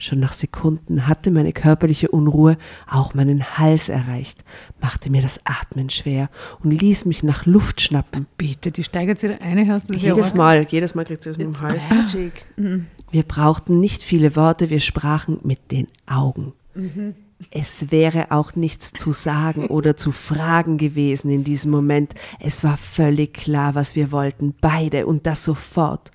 Schon 0.00 0.20
nach 0.20 0.32
Sekunden 0.32 1.08
hatte 1.08 1.32
meine 1.32 1.52
körperliche 1.52 2.08
Unruhe 2.08 2.56
auch 2.88 3.14
meinen 3.14 3.58
Hals 3.58 3.88
erreicht, 3.88 4.44
machte 4.80 5.10
mir 5.10 5.20
das 5.22 5.40
Atmen 5.44 5.90
schwer 5.90 6.30
und 6.62 6.70
ließ 6.70 7.04
mich 7.04 7.24
nach 7.24 7.46
Luft 7.46 7.80
schnappen. 7.80 8.26
Bitte, 8.36 8.70
die 8.70 8.84
steigert 8.84 9.18
sich 9.18 9.40
eine, 9.40 9.64
du 9.64 9.94
Jedes 9.94 10.34
Mal, 10.34 10.66
jedes 10.70 10.94
Mal 10.94 11.04
kriegt 11.04 11.24
sie 11.24 11.30
es 11.30 11.38
mit 11.38 11.48
dem 11.48 11.60
Hals. 11.60 11.90
Magic. 11.90 12.44
Mhm. 12.56 12.86
Wir 13.10 13.24
brauchten 13.24 13.80
nicht 13.80 14.04
viele 14.04 14.36
Worte, 14.36 14.70
wir 14.70 14.78
sprachen 14.78 15.40
mit 15.42 15.72
den 15.72 15.88
Augen. 16.06 16.52
Mhm. 16.74 17.14
Es 17.50 17.90
wäre 17.90 18.30
auch 18.30 18.54
nichts 18.54 18.92
zu 18.92 19.10
sagen 19.12 19.66
oder 19.66 19.96
zu 19.96 20.12
fragen 20.12 20.76
gewesen 20.76 21.30
in 21.30 21.42
diesem 21.42 21.72
Moment. 21.72 22.14
Es 22.38 22.62
war 22.62 22.76
völlig 22.76 23.34
klar, 23.34 23.74
was 23.74 23.96
wir 23.96 24.12
wollten, 24.12 24.54
beide 24.60 25.06
und 25.06 25.26
das 25.26 25.44
sofort. 25.44 26.12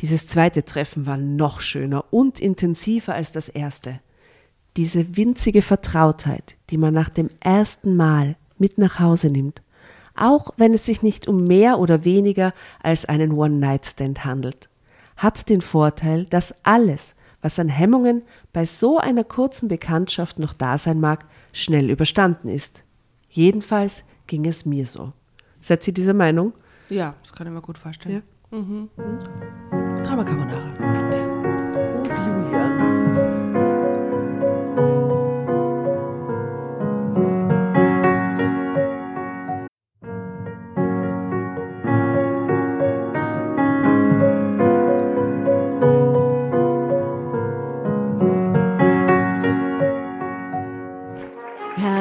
Dieses 0.00 0.26
zweite 0.26 0.64
Treffen 0.64 1.06
war 1.06 1.16
noch 1.16 1.60
schöner 1.60 2.04
und 2.10 2.40
intensiver 2.40 3.14
als 3.14 3.32
das 3.32 3.48
erste. 3.48 4.00
Diese 4.76 5.16
winzige 5.16 5.62
Vertrautheit, 5.62 6.56
die 6.70 6.78
man 6.78 6.94
nach 6.94 7.08
dem 7.08 7.28
ersten 7.40 7.96
Mal 7.96 8.36
mit 8.58 8.78
nach 8.78 9.00
Hause 9.00 9.28
nimmt, 9.28 9.62
auch 10.14 10.52
wenn 10.56 10.74
es 10.74 10.84
sich 10.84 11.02
nicht 11.02 11.28
um 11.28 11.44
mehr 11.44 11.78
oder 11.78 12.04
weniger 12.04 12.52
als 12.82 13.04
einen 13.04 13.32
One-Night-Stand 13.32 14.24
handelt, 14.24 14.68
hat 15.16 15.48
den 15.48 15.60
Vorteil, 15.60 16.24
dass 16.26 16.54
alles, 16.62 17.16
was 17.40 17.58
an 17.58 17.68
Hemmungen 17.68 18.22
bei 18.52 18.66
so 18.66 18.98
einer 18.98 19.24
kurzen 19.24 19.68
Bekanntschaft 19.68 20.38
noch 20.38 20.54
da 20.54 20.78
sein 20.78 21.00
mag, 21.00 21.24
schnell 21.52 21.90
überstanden 21.90 22.48
ist. 22.48 22.84
Jedenfalls 23.28 24.04
ging 24.26 24.46
es 24.46 24.64
mir 24.64 24.86
so. 24.86 25.12
Seid 25.60 25.86
ihr 25.86 25.94
dieser 25.94 26.14
Meinung? 26.14 26.52
Ja, 26.88 27.14
das 27.20 27.32
kann 27.32 27.46
ich 27.46 27.52
mir 27.52 27.60
gut 27.60 27.78
vorstellen. 27.78 28.22
Ja. 28.50 28.58
Mhm. 28.58 28.88
Drama 30.04 30.24
Carbonara. 30.24 30.62
Bitte. 30.78 31.18
Oh, 31.96 32.04
Julian. 32.04 33.27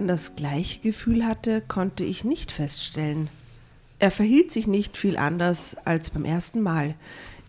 Julian 0.00 0.08
das 0.08 0.34
gleiche 0.34 0.80
Gefühl 0.80 1.26
hatte, 1.26 1.60
konnte 1.60 2.04
ich 2.04 2.24
nicht 2.24 2.52
feststellen. 2.52 3.28
Er 3.98 4.10
verhielt 4.10 4.50
sich 4.50 4.66
nicht 4.66 4.96
viel 4.96 5.18
anders 5.18 5.76
als 5.84 6.08
beim 6.08 6.24
ersten 6.24 6.62
Mal. 6.62 6.94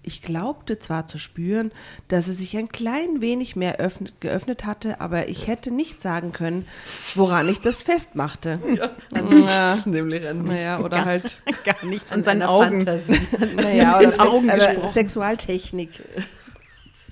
Ich 0.04 0.22
glaubte 0.22 0.78
zwar 0.80 1.08
zu 1.08 1.18
spüren, 1.18 1.72
dass 2.10 2.28
er 2.28 2.34
sich 2.34 2.58
ein 2.58 2.68
klein 2.68 3.22
wenig 3.22 3.56
mehr 3.56 3.78
öffnet, 3.78 4.20
geöffnet 4.20 4.66
hatte, 4.66 5.00
aber 5.00 5.30
ich 5.30 5.48
hätte 5.48 5.72
nicht 5.72 6.02
sagen 6.02 6.34
können, 6.34 6.68
woran 7.16 7.48
ich 7.48 7.62
das 7.62 7.82
festmachte. 7.82 8.60
Ja, 8.76 8.90
an 9.14 9.30
nichts, 9.30 9.86
nämlich 9.86 10.28
an 10.28 10.40
nichts. 10.40 10.52
Naja, 10.52 10.80
oder 10.80 10.98
gar, 10.98 11.06
halt 11.06 11.42
gar 11.64 11.86
nichts 11.86 12.12
an, 12.12 12.24
seinen 12.24 12.44
Augen. 12.44 12.84
naja, 13.56 14.00
oder 14.00 14.20
Augen 14.20 14.48
gesprochen. 14.48 14.90
Sexualtechnik. 14.90 15.90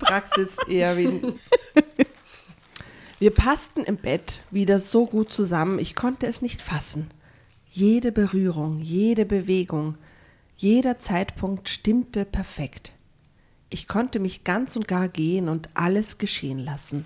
Praxis 0.00 0.56
eher 0.68 0.96
wie 0.98 1.34
wir 3.20 3.30
passten 3.30 3.84
im 3.84 3.98
Bett 3.98 4.40
wieder 4.50 4.78
so 4.78 5.06
gut 5.06 5.30
zusammen, 5.30 5.78
ich 5.78 5.94
konnte 5.94 6.26
es 6.26 6.40
nicht 6.40 6.62
fassen. 6.62 7.10
Jede 7.70 8.12
Berührung, 8.12 8.80
jede 8.80 9.26
Bewegung, 9.26 9.96
jeder 10.56 10.98
Zeitpunkt 10.98 11.68
stimmte 11.68 12.24
perfekt. 12.24 12.92
Ich 13.68 13.86
konnte 13.86 14.20
mich 14.20 14.42
ganz 14.42 14.74
und 14.74 14.88
gar 14.88 15.08
gehen 15.08 15.50
und 15.50 15.68
alles 15.74 16.16
geschehen 16.16 16.58
lassen. 16.58 17.04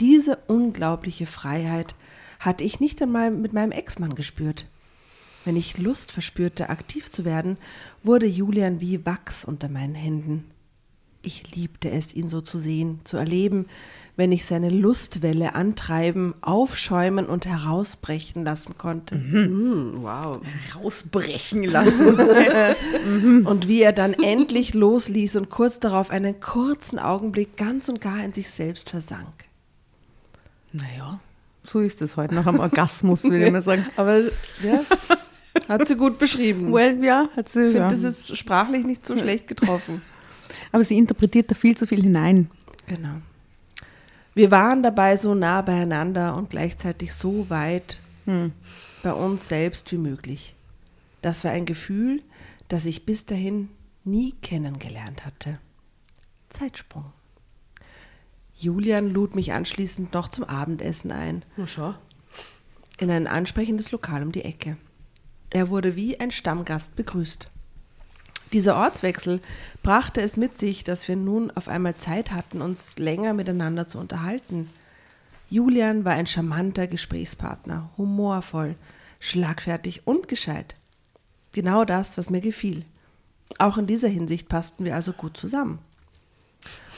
Diese 0.00 0.36
unglaubliche 0.48 1.24
Freiheit 1.24 1.94
hatte 2.38 2.62
ich 2.62 2.78
nicht 2.80 3.00
einmal 3.00 3.30
mit 3.30 3.54
meinem 3.54 3.72
Ex-Mann 3.72 4.14
gespürt. 4.14 4.66
Wenn 5.46 5.56
ich 5.56 5.78
Lust 5.78 6.12
verspürte, 6.12 6.68
aktiv 6.68 7.10
zu 7.10 7.24
werden, 7.24 7.56
wurde 8.02 8.26
Julian 8.26 8.82
wie 8.82 9.06
Wachs 9.06 9.46
unter 9.46 9.70
meinen 9.70 9.94
Händen. 9.94 10.44
Ich 11.26 11.56
liebte 11.56 11.90
es, 11.90 12.14
ihn 12.14 12.28
so 12.28 12.40
zu 12.40 12.56
sehen, 12.56 13.00
zu 13.02 13.16
erleben, 13.16 13.66
wenn 14.14 14.30
ich 14.30 14.46
seine 14.46 14.70
Lustwelle 14.70 15.56
antreiben, 15.56 16.34
aufschäumen 16.40 17.26
und 17.26 17.46
herausbrechen 17.46 18.44
lassen 18.44 18.78
konnte. 18.78 19.16
Mhm. 19.16 20.02
Wow. 20.02 20.40
Rausbrechen 20.76 21.64
lassen. 21.64 22.14
Und 23.44 23.66
wie 23.66 23.82
er 23.82 23.92
dann 23.92 24.14
endlich 24.14 24.72
losließ 24.74 25.34
und 25.36 25.50
kurz 25.50 25.80
darauf 25.80 26.10
einen 26.10 26.38
kurzen 26.40 27.00
Augenblick 27.00 27.56
ganz 27.56 27.88
und 27.88 28.00
gar 28.00 28.22
in 28.24 28.32
sich 28.32 28.48
selbst 28.48 28.90
versank. 28.90 29.46
naja, 30.72 31.18
so 31.64 31.80
ist 31.80 32.00
es 32.02 32.16
heute 32.16 32.36
nach 32.36 32.46
einem 32.46 32.60
Orgasmus, 32.60 33.24
würde 33.24 33.46
ich 33.46 33.52
mal 33.52 33.62
sagen. 33.62 33.86
Aber 33.96 34.20
ja, 34.62 34.80
hat 35.68 35.86
sie 35.88 35.96
gut 35.96 36.18
beschrieben. 36.18 36.72
Well, 36.72 37.02
ja, 37.04 37.28
hat 37.36 37.48
sie. 37.48 37.66
ich 37.66 37.72
finde, 37.72 37.78
ja. 37.78 37.88
das 37.88 38.04
ist 38.04 38.36
sprachlich 38.36 38.86
nicht 38.86 39.04
so 39.04 39.16
schlecht 39.16 39.48
getroffen. 39.48 40.00
Aber 40.72 40.84
sie 40.84 40.98
interpretiert 40.98 41.50
da 41.50 41.54
viel 41.54 41.76
zu 41.76 41.86
viel 41.86 42.02
hinein. 42.02 42.50
Genau. 42.86 43.16
Wir 44.34 44.50
waren 44.50 44.82
dabei 44.82 45.16
so 45.16 45.34
nah 45.34 45.62
beieinander 45.62 46.34
und 46.36 46.50
gleichzeitig 46.50 47.14
so 47.14 47.48
weit 47.48 48.00
bei 49.04 49.12
uns 49.12 49.46
selbst 49.48 49.92
wie 49.92 49.98
möglich. 49.98 50.56
Das 51.22 51.44
war 51.44 51.52
ein 51.52 51.64
Gefühl, 51.64 52.22
das 52.68 52.84
ich 52.84 53.06
bis 53.06 53.24
dahin 53.24 53.68
nie 54.04 54.32
kennengelernt 54.42 55.24
hatte. 55.24 55.58
Zeitsprung. 56.48 57.12
Julian 58.54 59.10
lud 59.10 59.36
mich 59.36 59.52
anschließend 59.52 60.12
noch 60.12 60.28
zum 60.28 60.44
Abendessen 60.44 61.12
ein, 61.12 61.44
Na 61.56 61.66
schau. 61.66 61.94
in 62.98 63.10
ein 63.10 63.26
ansprechendes 63.26 63.92
Lokal 63.92 64.22
um 64.22 64.32
die 64.32 64.44
Ecke. 64.44 64.76
Er 65.50 65.68
wurde 65.68 65.94
wie 65.94 66.18
ein 66.18 66.30
Stammgast 66.32 66.96
begrüßt. 66.96 67.48
Dieser 68.52 68.76
Ortswechsel 68.76 69.40
brachte 69.82 70.20
es 70.20 70.36
mit 70.36 70.56
sich, 70.56 70.84
dass 70.84 71.08
wir 71.08 71.16
nun 71.16 71.50
auf 71.50 71.68
einmal 71.68 71.96
Zeit 71.96 72.30
hatten, 72.30 72.62
uns 72.62 72.96
länger 72.96 73.32
miteinander 73.32 73.88
zu 73.88 73.98
unterhalten. 73.98 74.70
Julian 75.48 76.04
war 76.04 76.12
ein 76.12 76.26
charmanter 76.26 76.86
Gesprächspartner, 76.86 77.90
humorvoll, 77.96 78.76
schlagfertig 79.20 80.06
und 80.06 80.28
gescheit. 80.28 80.76
Genau 81.52 81.84
das, 81.84 82.18
was 82.18 82.30
mir 82.30 82.40
gefiel. 82.40 82.84
Auch 83.58 83.78
in 83.78 83.86
dieser 83.86 84.08
Hinsicht 84.08 84.48
passten 84.48 84.84
wir 84.84 84.94
also 84.94 85.12
gut 85.12 85.36
zusammen. 85.36 85.78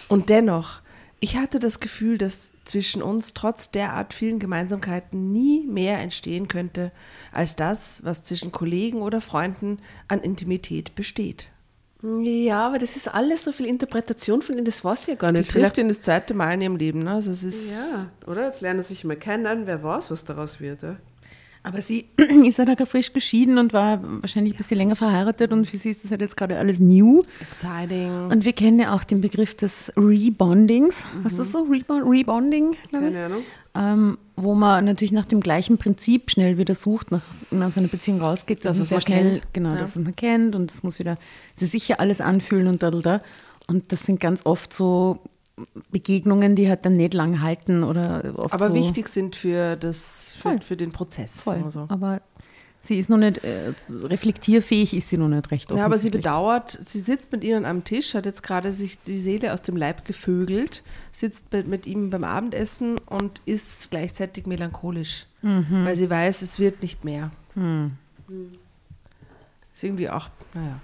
Und 0.08 0.30
dennoch, 0.30 0.80
ich 1.20 1.36
hatte 1.36 1.58
das 1.58 1.80
Gefühl, 1.80 2.18
dass 2.18 2.52
zwischen 2.64 3.02
uns 3.02 3.34
trotz 3.34 3.70
derart 3.70 4.14
vielen 4.14 4.38
Gemeinsamkeiten 4.38 5.32
nie 5.32 5.66
mehr 5.66 5.98
entstehen 5.98 6.48
könnte, 6.48 6.92
als 7.32 7.56
das, 7.56 8.00
was 8.04 8.22
zwischen 8.22 8.52
Kollegen 8.52 8.98
oder 8.98 9.20
Freunden 9.20 9.78
an 10.06 10.20
Intimität 10.20 10.94
besteht. 10.94 11.48
Ja, 12.22 12.64
aber 12.68 12.78
das 12.78 12.94
ist 12.94 13.12
alles 13.12 13.42
so 13.42 13.50
viel 13.50 13.66
Interpretation 13.66 14.40
von 14.40 14.56
ihm, 14.56 14.64
das 14.64 14.84
weiß 14.84 15.02
ich 15.02 15.08
ja 15.08 15.14
gar 15.16 15.32
Die 15.32 15.38
nicht. 15.40 15.50
trifft 15.50 15.78
ihn 15.78 15.88
das 15.88 16.00
zweite 16.00 16.32
Mal 16.32 16.52
in 16.54 16.60
ihrem 16.60 16.76
Leben. 16.76 17.00
Ne? 17.02 17.10
Also 17.14 17.32
es 17.32 17.42
ist 17.42 17.72
Ja, 17.72 18.08
oder? 18.30 18.44
Jetzt 18.46 18.60
lernen 18.60 18.80
sie 18.82 18.88
sich 18.90 19.02
mal 19.04 19.16
kennen, 19.16 19.66
wer 19.66 19.82
weiß, 19.82 20.10
was 20.12 20.24
daraus 20.24 20.60
wird. 20.60 20.82
Ja? 20.82 20.96
Aber 21.68 21.80
sie 21.82 22.06
ist 22.46 22.58
halt 22.58 22.80
auch 22.80 22.86
frisch 22.88 23.12
geschieden 23.12 23.58
und 23.58 23.72
war 23.72 24.00
wahrscheinlich 24.22 24.54
ein 24.54 24.56
bisschen 24.56 24.78
länger 24.78 24.96
verheiratet 24.96 25.52
und 25.52 25.66
für 25.66 25.76
sie 25.76 25.90
ist 25.90 26.02
das 26.04 26.10
halt 26.10 26.20
jetzt 26.22 26.36
gerade 26.36 26.58
alles 26.58 26.78
new. 26.80 27.22
exciting. 27.40 28.30
Und 28.30 28.44
wir 28.44 28.52
kennen 28.54 28.78
ja 28.80 28.94
auch 28.94 29.04
den 29.04 29.20
Begriff 29.20 29.54
des 29.54 29.92
Rebondings. 29.96 31.04
Was 31.22 31.32
ist 31.32 31.38
das 31.40 31.52
so? 31.52 31.62
Rebond 31.62 32.04
Rebonding, 32.06 32.76
glaube 32.90 33.08
ich. 33.08 33.12
Keine 33.14 33.26
Ahnung. 33.26 33.42
Ähm, 33.74 34.18
wo 34.34 34.54
man 34.54 34.86
natürlich 34.86 35.12
nach 35.12 35.26
dem 35.26 35.40
gleichen 35.40 35.78
Prinzip 35.78 36.30
schnell 36.30 36.58
wieder 36.58 36.74
sucht, 36.74 37.10
nach, 37.12 37.22
man 37.50 37.64
aus 37.64 37.76
einer 37.78 37.88
Beziehung 37.88 38.20
rausgeht, 38.20 38.64
dass 38.64 38.78
Das, 38.78 38.90
man 38.90 39.00
schnell, 39.00 39.32
kennt. 39.40 39.52
genau, 39.54 39.70
Ja. 39.74 39.78
das, 39.78 39.96
man 39.96 40.16
kennt 40.16 40.56
und 40.56 40.70
das 40.70 40.82
muss 40.82 40.98
wieder 40.98 41.18
sich 41.54 41.70
sicher 41.70 42.00
alles 42.00 42.20
anfühlen 42.20 42.66
und 42.66 42.82
da, 42.82 42.90
da, 42.90 42.98
da. 43.00 43.20
Und 43.66 43.92
das 43.92 44.02
sind 44.02 44.18
ganz 44.20 44.46
oft 44.46 44.72
so 44.72 45.18
Begegnungen, 45.90 46.54
die 46.56 46.68
halt 46.68 46.84
dann 46.84 46.96
nicht 46.96 47.14
lang 47.14 47.40
halten 47.40 47.84
oder 47.84 48.34
oft 48.36 48.54
Aber 48.54 48.68
so 48.68 48.74
wichtig 48.74 49.08
sind 49.08 49.36
für, 49.36 49.76
das, 49.76 50.34
für, 50.34 50.42
Voll. 50.50 50.60
für 50.60 50.76
den 50.76 50.92
Prozess. 50.92 51.40
voll. 51.40 51.64
so. 51.70 51.86
Aber 51.88 52.20
sie 52.82 52.98
ist 52.98 53.10
noch 53.10 53.18
nicht, 53.18 53.44
äh, 53.44 53.72
reflektierfähig 53.88 54.94
ist 54.94 55.08
sie 55.10 55.18
noch 55.18 55.28
nicht 55.28 55.50
recht 55.50 55.70
Ja, 55.72 55.84
aber 55.84 55.98
sie 55.98 56.10
bedauert, 56.10 56.78
sie 56.84 57.00
sitzt 57.00 57.32
mit 57.32 57.44
ihnen 57.44 57.64
am 57.64 57.84
Tisch, 57.84 58.14
hat 58.14 58.26
jetzt 58.26 58.42
gerade 58.42 58.72
sich 58.72 58.98
die 59.02 59.18
Seele 59.18 59.52
aus 59.52 59.62
dem 59.62 59.76
Leib 59.76 60.04
gevögelt, 60.04 60.82
sitzt 61.12 61.52
mit, 61.52 61.68
mit 61.68 61.86
ihm 61.86 62.10
beim 62.10 62.24
Abendessen 62.24 62.96
und 63.06 63.42
ist 63.44 63.90
gleichzeitig 63.90 64.46
melancholisch, 64.46 65.26
weil 65.42 65.96
sie 65.96 66.08
weiß, 66.08 66.42
es 66.42 66.58
wird 66.58 66.82
nicht 66.82 67.04
mehr. 67.04 67.30
Ist 69.74 69.84
irgendwie 69.84 70.08
auch, 70.10 70.28
naja. 70.54 70.80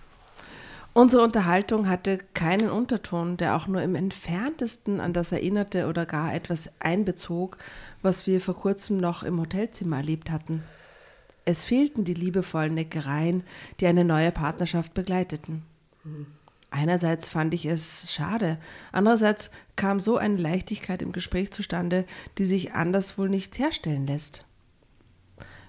Unsere 0.96 1.24
Unterhaltung 1.24 1.88
hatte 1.88 2.18
keinen 2.34 2.70
Unterton, 2.70 3.36
der 3.36 3.56
auch 3.56 3.66
nur 3.66 3.82
im 3.82 3.96
entferntesten 3.96 5.00
an 5.00 5.12
das 5.12 5.32
erinnerte 5.32 5.88
oder 5.88 6.06
gar 6.06 6.32
etwas 6.32 6.70
einbezog, 6.78 7.58
was 8.00 8.28
wir 8.28 8.40
vor 8.40 8.54
kurzem 8.56 8.98
noch 8.98 9.24
im 9.24 9.40
Hotelzimmer 9.40 9.96
erlebt 9.96 10.30
hatten. 10.30 10.62
Es 11.44 11.64
fehlten 11.64 12.04
die 12.04 12.14
liebevollen 12.14 12.74
Neckereien, 12.74 13.42
die 13.80 13.88
eine 13.88 14.04
neue 14.04 14.30
Partnerschaft 14.30 14.94
begleiteten. 14.94 15.64
Einerseits 16.70 17.28
fand 17.28 17.54
ich 17.54 17.66
es 17.66 18.12
schade, 18.12 18.58
andererseits 18.92 19.50
kam 19.74 19.98
so 19.98 20.16
eine 20.16 20.36
Leichtigkeit 20.36 21.02
im 21.02 21.10
Gespräch 21.10 21.50
zustande, 21.50 22.04
die 22.38 22.44
sich 22.44 22.72
anders 22.72 23.18
wohl 23.18 23.28
nicht 23.28 23.58
herstellen 23.58 24.06
lässt. 24.06 24.44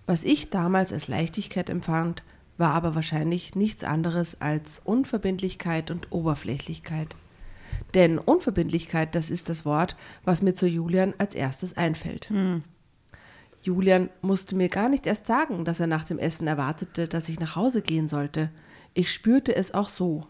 Was 0.06 0.24
ich 0.24 0.52
damals 0.52 0.94
als 0.94 1.08
Leichtigkeit 1.08 1.72
empfand, 1.72 2.22
war 2.58 2.74
aber 2.74 2.96
wahrscheinlich 2.96 3.56
nichts 3.56 3.84
anderes 3.84 4.40
als 4.42 4.80
Unverbindlichkeit 4.84 5.92
und 5.92 6.12
Oberflächlichkeit. 6.12 7.16
Denn 7.94 8.18
Unverbindlichkeit, 8.18 9.16
das 9.16 9.30
ist 9.30 9.50
das 9.50 9.66
Wort, 9.66 9.96
was 10.24 10.42
mir 10.42 10.54
zu 10.54 10.68
Julian 10.68 11.14
als 11.18 11.36
erstes 11.36 11.76
einfällt. 11.76 12.30
Julian 13.62 14.10
musste 14.22 14.56
mir 14.56 14.70
gar 14.70 14.90
nicht 14.90 15.08
erst 15.08 15.28
sagen, 15.28 15.66
dass 15.66 15.80
er 15.80 15.88
nach 15.88 16.04
dem 16.04 16.20
Essen 16.20 16.48
erwartete, 16.48 17.08
dass 17.08 17.30
ich 17.30 17.40
nach 17.40 17.56
Hause 17.56 17.82
gehen 17.82 18.08
sollte. 18.08 18.50
Ich 18.94 19.12
spürte 19.12 19.56
es 19.56 19.74
auch 19.74 19.90
so. 19.90 20.28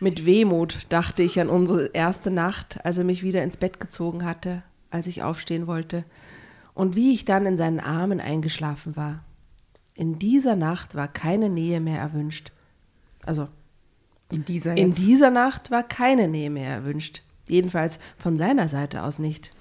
Mit 0.00 0.26
Wehmut 0.26 0.86
dachte 0.88 1.22
ich 1.22 1.40
an 1.40 1.48
unsere 1.48 1.86
erste 1.86 2.30
Nacht, 2.30 2.84
als 2.84 2.98
er 2.98 3.04
mich 3.04 3.22
wieder 3.22 3.42
ins 3.42 3.56
Bett 3.56 3.78
gezogen 3.78 4.24
hatte, 4.24 4.62
als 4.90 5.06
ich 5.06 5.22
aufstehen 5.22 5.66
wollte, 5.66 6.04
und 6.74 6.96
wie 6.96 7.14
ich 7.14 7.24
dann 7.24 7.46
in 7.46 7.56
seinen 7.56 7.80
Armen 7.80 8.20
eingeschlafen 8.20 8.96
war. 8.96 9.22
In 9.94 10.18
dieser 10.18 10.56
Nacht 10.56 10.94
war 10.94 11.08
keine 11.08 11.48
Nähe 11.48 11.80
mehr 11.80 11.98
erwünscht. 11.98 12.52
Also, 13.24 13.48
in 14.30 14.44
dieser 14.44 14.76
in 14.76 14.90
dieser 14.90 15.30
Nacht 15.30 15.70
war 15.70 15.82
keine 15.82 16.28
Nähe 16.28 16.50
mehr 16.50 16.68
erwünscht. 16.68 17.22
Jedenfalls 17.46 17.98
von 18.16 18.36
seiner 18.36 18.68
Seite 18.68 19.02
aus 19.02 19.18
nicht. 19.18 19.52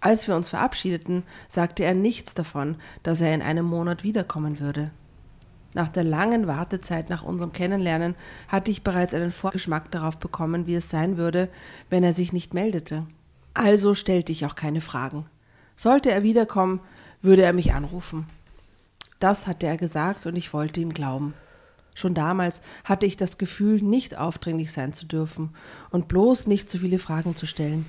Als 0.00 0.26
wir 0.28 0.36
uns 0.36 0.48
verabschiedeten, 0.48 1.22
sagte 1.48 1.84
er 1.84 1.94
nichts 1.94 2.34
davon, 2.34 2.76
dass 3.02 3.20
er 3.20 3.34
in 3.34 3.42
einem 3.42 3.66
Monat 3.66 4.04
wiederkommen 4.04 4.60
würde. 4.60 4.90
Nach 5.74 5.88
der 5.88 6.04
langen 6.04 6.46
Wartezeit 6.46 7.10
nach 7.10 7.22
unserem 7.22 7.52
Kennenlernen 7.52 8.14
hatte 8.48 8.70
ich 8.70 8.82
bereits 8.82 9.12
einen 9.12 9.32
Vorgeschmack 9.32 9.90
darauf 9.90 10.18
bekommen, 10.18 10.66
wie 10.66 10.74
es 10.74 10.88
sein 10.88 11.18
würde, 11.18 11.50
wenn 11.90 12.02
er 12.02 12.14
sich 12.14 12.32
nicht 12.32 12.54
meldete. 12.54 13.06
Also 13.52 13.94
stellte 13.94 14.32
ich 14.32 14.46
auch 14.46 14.54
keine 14.54 14.80
Fragen. 14.80 15.26
Sollte 15.74 16.10
er 16.10 16.22
wiederkommen, 16.22 16.80
würde 17.20 17.42
er 17.42 17.52
mich 17.52 17.74
anrufen. 17.74 18.26
Das 19.18 19.46
hatte 19.46 19.66
er 19.66 19.76
gesagt 19.76 20.26
und 20.26 20.36
ich 20.36 20.52
wollte 20.52 20.80
ihm 20.80 20.92
glauben. 20.92 21.34
Schon 21.94 22.12
damals 22.12 22.60
hatte 22.84 23.06
ich 23.06 23.16
das 23.16 23.38
Gefühl, 23.38 23.80
nicht 23.80 24.18
aufdringlich 24.18 24.70
sein 24.70 24.92
zu 24.92 25.06
dürfen 25.06 25.54
und 25.90 26.08
bloß 26.08 26.46
nicht 26.46 26.68
zu 26.68 26.78
viele 26.78 26.98
Fragen 26.98 27.34
zu 27.34 27.46
stellen. 27.46 27.86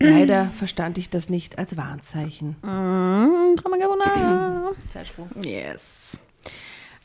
Leider 0.00 0.46
verstand 0.46 0.98
ich 0.98 1.08
das 1.08 1.28
nicht 1.28 1.58
als 1.58 1.76
Warnzeichen. 1.76 2.56
Mm, 2.62 3.56
Drama 3.56 3.76
Carbonara. 3.78 4.72
Zeitsprung. 4.88 5.30
Yes. 5.44 6.18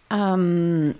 Ähm, 0.09 0.95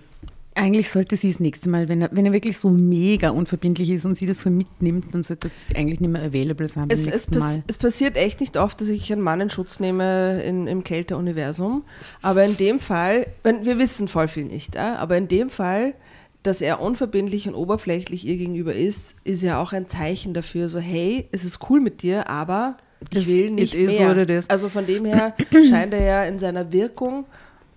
eigentlich 0.54 0.90
sollte 0.90 1.16
sie 1.16 1.30
das 1.30 1.40
nächste 1.40 1.70
Mal, 1.70 1.88
wenn 1.88 2.02
er, 2.02 2.10
wenn 2.12 2.26
er 2.26 2.32
wirklich 2.32 2.58
so 2.58 2.68
mega 2.68 3.30
unverbindlich 3.30 3.90
ist 3.90 4.04
und 4.04 4.16
sie 4.16 4.26
das 4.26 4.42
voll 4.42 4.52
mitnimmt, 4.52 5.14
dann 5.14 5.22
sollte 5.22 5.48
es 5.48 5.74
eigentlich 5.74 6.00
nicht 6.00 6.10
mehr 6.10 6.22
available 6.22 6.68
sein 6.68 6.88
Es, 6.90 7.06
es, 7.06 7.26
pass 7.26 7.38
Mal. 7.38 7.62
es 7.66 7.78
passiert 7.78 8.16
echt 8.16 8.40
nicht 8.40 8.56
oft, 8.56 8.80
dass 8.80 8.88
ich 8.88 9.12
einen 9.12 9.22
Mann 9.22 9.40
in 9.40 9.50
Schutz 9.50 9.80
nehme 9.80 10.42
in, 10.42 10.66
im 10.66 10.84
Kälteuniversum. 10.84 11.84
Aber 12.20 12.44
in 12.44 12.56
dem 12.56 12.80
Fall, 12.80 13.26
wenn, 13.42 13.64
wir 13.64 13.78
wissen 13.78 14.08
voll 14.08 14.28
viel 14.28 14.44
nicht, 14.44 14.76
aber 14.76 15.16
in 15.16 15.28
dem 15.28 15.48
Fall, 15.48 15.94
dass 16.42 16.60
er 16.60 16.80
unverbindlich 16.80 17.48
und 17.48 17.54
oberflächlich 17.54 18.26
ihr 18.26 18.36
gegenüber 18.36 18.74
ist, 18.74 19.14
ist 19.24 19.42
ja 19.42 19.60
auch 19.60 19.72
ein 19.72 19.86
Zeichen 19.88 20.34
dafür, 20.34 20.68
so 20.68 20.80
hey, 20.80 21.28
es 21.32 21.44
ist 21.44 21.60
cool 21.70 21.80
mit 21.80 22.02
dir, 22.02 22.28
aber 22.28 22.76
ich 23.10 23.26
will 23.26 23.50
nicht 23.50 23.74
is 23.74 23.98
mehr. 23.98 24.42
Also 24.48 24.68
von 24.68 24.86
dem 24.86 25.04
her 25.04 25.34
scheint 25.50 25.94
er 25.94 26.02
ja 26.04 26.24
in 26.24 26.38
seiner 26.38 26.72
Wirkung 26.72 27.26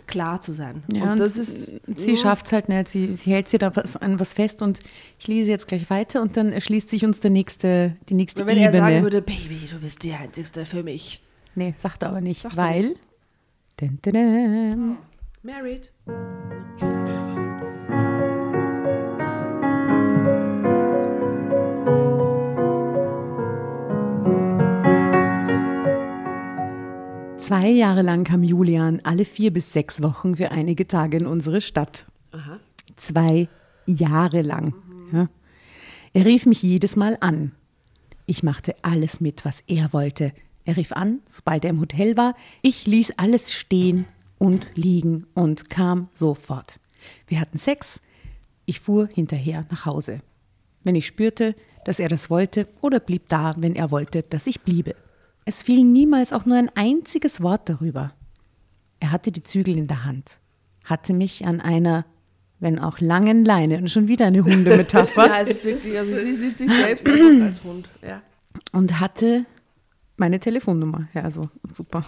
klar 0.07 0.41
zu 0.41 0.53
sein. 0.53 0.83
Ja, 0.91 1.11
und 1.11 1.19
das 1.19 1.37
ist 1.37 1.71
sie 1.97 2.17
schafft 2.17 2.45
es 2.47 2.51
halt 2.51 2.69
nicht. 2.69 2.87
Sie, 2.87 3.13
sie 3.13 3.31
hält 3.31 3.47
sich 3.49 3.59
da 3.59 3.75
was, 3.75 3.95
an 3.97 4.19
was 4.19 4.33
fest 4.33 4.61
und 4.61 4.79
ich 5.19 5.27
lese 5.27 5.51
jetzt 5.51 5.67
gleich 5.67 5.89
weiter 5.89 6.21
und 6.21 6.37
dann 6.37 6.51
erschließt 6.51 6.89
sich 6.89 7.05
uns 7.05 7.19
der 7.19 7.31
nächste, 7.31 7.95
die 8.09 8.13
nächste 8.13 8.45
wenn 8.45 8.57
Ebene. 8.57 8.65
er 8.65 8.71
sagen 8.71 9.03
würde, 9.03 9.21
Baby, 9.21 9.67
du 9.69 9.79
bist 9.79 10.03
die 10.03 10.13
Einzigste 10.13 10.65
für 10.65 10.83
mich. 10.83 11.21
nee, 11.55 11.73
sagt 11.77 12.03
er 12.03 12.09
aber 12.09 12.21
nicht, 12.21 12.41
Sagt 12.41 12.57
weil. 12.57 12.81
nicht. 12.81 12.99
Dun, 13.77 13.99
dun, 14.01 14.13
dun. 14.13 14.97
Married. 15.43 15.91
Zwei 27.45 27.69
Jahre 27.69 28.01
lang 28.01 28.23
kam 28.23 28.43
Julian 28.43 29.01
alle 29.03 29.23
vier 29.23 29.53
bis 29.53 29.71
sechs 29.71 30.01
Wochen 30.01 30.37
für 30.37 30.49
einige 30.49 30.87
Tage 30.87 31.17
in 31.17 31.27
unsere 31.27 31.61
Stadt. 31.61 32.07
Aha. 32.31 32.59
Zwei 32.95 33.47
Jahre 33.85 34.41
lang. 34.41 34.73
Ja. 35.13 35.29
Er 36.13 36.25
rief 36.25 36.47
mich 36.47 36.63
jedes 36.63 36.95
Mal 36.95 37.19
an. 37.21 37.51
Ich 38.25 38.41
machte 38.41 38.73
alles 38.81 39.21
mit, 39.21 39.45
was 39.45 39.63
er 39.67 39.93
wollte. 39.93 40.33
Er 40.63 40.75
rief 40.75 40.91
an, 40.91 41.19
sobald 41.29 41.65
er 41.65 41.69
im 41.69 41.81
Hotel 41.81 42.17
war. 42.17 42.33
Ich 42.63 42.87
ließ 42.87 43.13
alles 43.17 43.53
stehen 43.53 44.07
und 44.39 44.71
liegen 44.73 45.27
und 45.35 45.69
kam 45.69 46.09
sofort. 46.13 46.79
Wir 47.27 47.39
hatten 47.39 47.59
Sex. 47.59 48.01
Ich 48.65 48.79
fuhr 48.79 49.07
hinterher 49.13 49.67
nach 49.69 49.85
Hause. 49.85 50.21
Wenn 50.83 50.95
ich 50.95 51.05
spürte, 51.05 51.53
dass 51.85 51.99
er 51.99 52.09
das 52.09 52.31
wollte, 52.31 52.67
oder 52.81 52.99
blieb 52.99 53.27
da, 53.27 53.53
wenn 53.59 53.75
er 53.75 53.91
wollte, 53.91 54.23
dass 54.23 54.47
ich 54.47 54.61
bliebe. 54.61 54.95
Es 55.45 55.61
fiel 55.63 55.83
niemals 55.83 56.33
auch 56.33 56.45
nur 56.45 56.57
ein 56.57 56.71
einziges 56.75 57.41
Wort 57.41 57.69
darüber. 57.69 58.13
Er 58.99 59.11
hatte 59.11 59.31
die 59.31 59.43
Zügel 59.43 59.77
in 59.77 59.87
der 59.87 60.03
Hand, 60.03 60.39
hatte 60.83 61.13
mich 61.13 61.45
an 61.45 61.61
einer, 61.61 62.05
wenn 62.59 62.79
auch 62.79 62.99
langen 62.99 63.45
Leine, 63.45 63.77
und 63.77 63.89
schon 63.91 64.07
wieder 64.07 64.25
eine 64.27 64.43
Hundemetapher, 64.43 65.27
Ja, 65.27 65.39
es 65.41 65.49
ist 65.49 65.65
wirklich, 65.65 65.97
also 65.97 66.15
sie 66.15 66.33
sieht 66.35 66.57
sich 66.57 66.71
selbst 66.71 67.07
als 67.07 67.63
Hund. 67.63 67.89
Ja. 68.01 68.21
und 68.71 68.99
hatte 68.99 69.45
meine 70.17 70.39
Telefonnummer. 70.39 71.07
Ja, 71.13 71.21
also 71.23 71.49
super. 71.73 72.03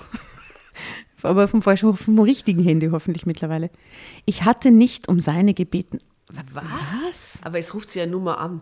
Aber 1.24 1.48
vom, 1.48 1.62
falschen- 1.62 1.96
vom 1.96 2.20
richtigen 2.20 2.64
Handy 2.64 2.88
hoffentlich 2.92 3.26
mittlerweile. 3.26 3.70
Ich 4.26 4.44
hatte 4.46 4.72
nicht 4.72 5.08
um 5.10 5.20
seine 5.20 5.54
gebeten. 5.54 6.00
Was? 6.54 7.40
Aber 7.42 7.58
es 7.58 7.74
ruft 7.74 7.90
sie 7.90 8.00
ja 8.00 8.06
nur 8.06 8.22
mal 8.22 8.36
an. 8.36 8.62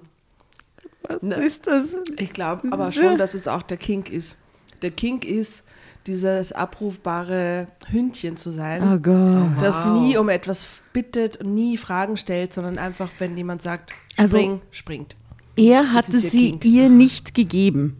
Was 1.08 1.22
Ne. 1.22 1.36
ist 1.36 1.68
das? 1.68 1.86
Ich 2.18 2.34
glaube 2.34 2.68
aber 2.72 2.92
schon, 2.92 3.18
dass 3.18 3.34
es 3.36 3.48
auch 3.48 3.62
der 3.62 3.78
Kink 3.78 4.10
ist. 4.10 4.38
Der 4.82 4.92
Kink 4.92 5.26
ist, 5.26 5.64
dieses 6.08 6.52
abrufbare 6.52 7.68
Hündchen 7.90 8.38
zu 8.38 8.52
sein. 8.52 8.84
Oh 8.84 8.98
Gott. 9.00 9.60
das 9.62 9.86
nie 9.88 10.18
um 10.18 10.30
etwas 10.30 10.68
bittet 10.94 11.38
und 11.38 11.54
nie 11.56 11.78
Fragen 11.78 12.16
stellt, 12.18 12.54
sondern 12.54 12.78
einfach, 12.78 13.10
wenn 13.20 13.36
jemand 13.36 13.62
sagt, 13.62 13.92
Also- 14.18 14.38
spring, 14.38 14.62
springt. 14.72 15.16
Er 15.58 15.94
hatte 15.94 16.18
sie 16.20 16.52
Kink. 16.52 16.66
ihr 16.66 16.90
nicht 16.90 17.34
gegeben. 17.34 17.98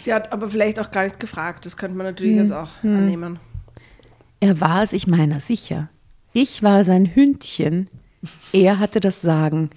Sie 0.00 0.12
hat 0.12 0.32
aber 0.32 0.48
vielleicht 0.48 0.80
auch 0.80 0.90
gar 0.90 1.04
nicht 1.04 1.20
gefragt. 1.20 1.64
Das 1.66 1.76
könnte 1.76 1.96
man 1.96 2.06
natürlich 2.06 2.36
jetzt 2.36 2.52
auch 2.52 2.68
annehmen. 2.82 3.38
Er 4.40 4.60
war 4.60 4.86
sich 4.86 5.06
meiner 5.06 5.38
sicher. 5.40 5.88
Ich 6.32 6.62
war 6.62 6.82
sein 6.84 7.14
Hündchen. 7.14 7.88
Er 8.52 8.78
hatte 8.78 9.00
das 9.00 9.20
Sagen. 9.22 9.70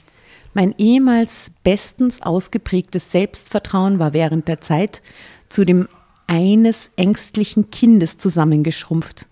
Mein 0.56 0.74
ehemals 0.78 1.52
bestens 1.66 2.22
ausgeprägtes 2.22 3.12
Selbstvertrauen 3.12 4.00
war 4.00 4.14
während 4.14 4.48
der 4.48 4.62
Zeit 4.62 5.02
zu 5.50 5.66
dem 5.66 5.90
eines 6.28 6.92
ängstlichen 6.96 7.72
Kindes 7.72 8.18
zusammengeschrumpft. 8.18 9.28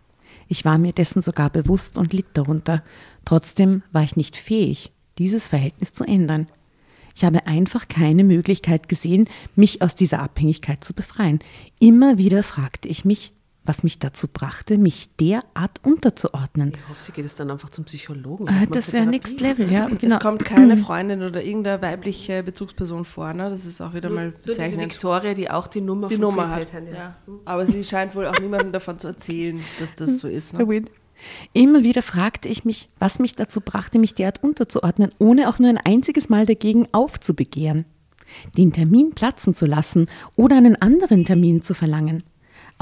Ich 0.50 0.66
war 0.66 0.78
mir 0.78 0.92
dessen 0.92 1.22
sogar 1.22 1.50
bewusst 1.50 1.98
und 1.98 2.12
litt 2.12 2.26
darunter. 2.34 2.84
Trotzdem 3.24 3.84
war 3.94 4.04
ich 4.04 4.18
nicht 4.18 4.36
fähig, 4.36 4.92
dieses 5.18 5.48
Verhältnis 5.48 5.94
zu 5.94 6.04
ändern. 6.04 6.48
Ich 7.16 7.24
habe 7.24 7.48
einfach 7.48 7.88
keine 7.88 8.26
Möglichkeit 8.26 8.90
gesehen, 8.90 9.30
mich 9.56 9.82
aus 9.82 9.96
dieser 9.96 10.20
Abhängigkeit 10.20 10.84
zu 10.84 10.94
befreien. 10.94 11.40
Immer 11.80 12.18
wieder 12.18 12.44
fragte 12.44 12.90
ich 12.90 13.06
mich, 13.06 13.32
was 13.66 13.84
mich 13.84 14.00
dazu 14.00 14.28
brachte, 14.28 14.78
mich 14.78 15.16
derart 15.16 15.80
unterzuordnen. 15.84 16.74
Ich 16.74 16.90
hoffe, 16.90 17.02
sie 17.02 17.12
geht 17.14 17.26
es 17.26 17.36
dann 17.36 17.50
einfach 17.50 17.70
zum 17.70 17.86
Psychologen. 17.86 18.48
Äh, 18.48 18.68
das 18.68 18.92
wäre. 18.92 19.06
Next 19.06 19.40
Level, 19.40 19.72
ja. 19.72 19.88
Genau. 19.88 20.16
Es 20.16 20.20
kommt 20.22 20.44
keine 20.44 20.78
Freundin 20.78 21.24
oder 21.24 21.44
irgendeine 21.44 21.82
weibliche 21.82 22.44
Bezugsperson 22.44 23.06
vor. 23.06 23.34
Ne? 23.34 23.50
Das 23.50 23.66
ist 23.66 23.80
auch 23.82 23.94
wieder 23.94 24.10
mal 24.10 24.26
Nur 24.26 24.32
diese 24.34 24.46
bezeichnend. 24.46 24.94
Victoria, 24.94 25.34
die 25.34 25.50
auch 25.50 25.68
die 25.68 25.82
Nummer 25.82 26.08
Die 26.10 26.16
von 26.16 26.22
Nummer 26.22 26.44
Prepaid 26.48 26.68
hat. 26.68 26.74
Handy 26.74 26.92
Ja. 26.94 27.16
Aber 27.46 27.66
sie 27.66 27.84
scheint 27.84 28.16
wohl 28.16 28.28
auch 28.28 28.40
niemandem 28.40 28.72
davon 28.72 29.00
zu 29.00 29.08
erzählen, 29.08 29.60
dass 29.80 29.96
das 29.96 30.20
so 30.20 30.28
ist. 30.28 30.54
Ne? 30.54 30.84
Immer 31.54 31.84
wieder 31.84 32.02
fragte 32.02 32.50
ich 32.50 32.66
mich, 32.66 32.90
was 33.00 33.20
mich 33.20 33.36
dazu 33.36 33.62
brachte, 33.62 34.00
mich 34.00 34.16
derart 34.16 34.44
unterzuordnen, 34.44 35.12
ohne 35.20 35.48
auch 35.48 35.60
nur 35.60 35.70
ein 35.70 35.78
einziges 35.78 36.28
Mal 36.30 36.46
dagegen 36.46 36.88
aufzubegehren. 36.92 37.86
Den 38.58 38.74
Termin 38.74 39.12
platzen 39.12 39.54
zu 39.54 39.66
lassen 39.66 40.08
oder 40.36 40.58
einen 40.58 40.82
anderen 40.82 41.24
Termin 41.24 41.62
zu 41.62 41.74
verlangen. 41.74 42.24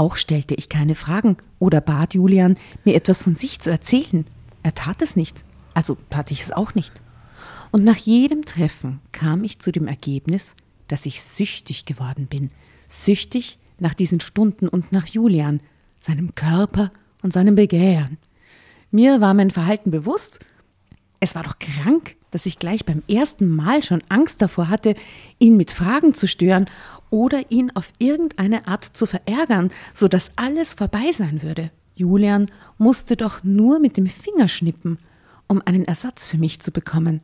Auch 0.01 0.15
stellte 0.15 0.55
ich 0.55 0.67
keine 0.67 0.95
Fragen 0.95 1.37
oder 1.59 1.79
bat 1.79 2.15
Julian, 2.15 2.57
mir 2.85 2.95
etwas 2.95 3.21
von 3.21 3.35
sich 3.35 3.59
zu 3.59 3.69
erzählen. 3.69 4.25
Er 4.63 4.73
tat 4.73 5.03
es 5.03 5.15
nicht, 5.15 5.45
also 5.75 5.95
tat 6.09 6.31
ich 6.31 6.41
es 6.41 6.51
auch 6.51 6.73
nicht. 6.73 7.03
Und 7.69 7.83
nach 7.83 7.97
jedem 7.97 8.43
Treffen 8.43 8.99
kam 9.11 9.43
ich 9.43 9.59
zu 9.59 9.71
dem 9.71 9.87
Ergebnis, 9.87 10.55
dass 10.87 11.05
ich 11.05 11.21
süchtig 11.21 11.85
geworden 11.85 12.25
bin. 12.25 12.49
Süchtig 12.87 13.59
nach 13.77 13.93
diesen 13.93 14.19
Stunden 14.21 14.67
und 14.67 14.91
nach 14.91 15.05
Julian, 15.05 15.59
seinem 15.99 16.33
Körper 16.33 16.91
und 17.21 17.31
seinem 17.31 17.53
Begehren. 17.53 18.17
Mir 18.89 19.21
war 19.21 19.35
mein 19.35 19.51
Verhalten 19.51 19.91
bewusst. 19.91 20.39
Es 21.19 21.35
war 21.35 21.43
doch 21.43 21.59
krank, 21.59 22.15
dass 22.31 22.47
ich 22.47 22.57
gleich 22.57 22.85
beim 22.85 23.03
ersten 23.07 23.47
Mal 23.47 23.83
schon 23.83 24.01
Angst 24.09 24.41
davor 24.41 24.67
hatte, 24.69 24.95
ihn 25.37 25.57
mit 25.57 25.69
Fragen 25.69 26.15
zu 26.15 26.27
stören 26.27 26.65
oder 27.11 27.51
ihn 27.51 27.71
auf 27.75 27.93
irgendeine 27.99 28.67
Art 28.67 28.83
zu 28.83 29.05
verärgern, 29.05 29.69
so 29.93 30.07
dass 30.07 30.31
alles 30.37 30.73
vorbei 30.73 31.11
sein 31.11 31.43
würde. 31.43 31.69
Julian 31.93 32.47
musste 32.79 33.15
doch 33.15 33.43
nur 33.43 33.79
mit 33.79 33.97
dem 33.97 34.07
Finger 34.07 34.47
schnippen, 34.47 34.97
um 35.47 35.61
einen 35.63 35.85
Ersatz 35.85 36.25
für 36.25 36.39
mich 36.39 36.59
zu 36.61 36.71
bekommen. 36.71 37.21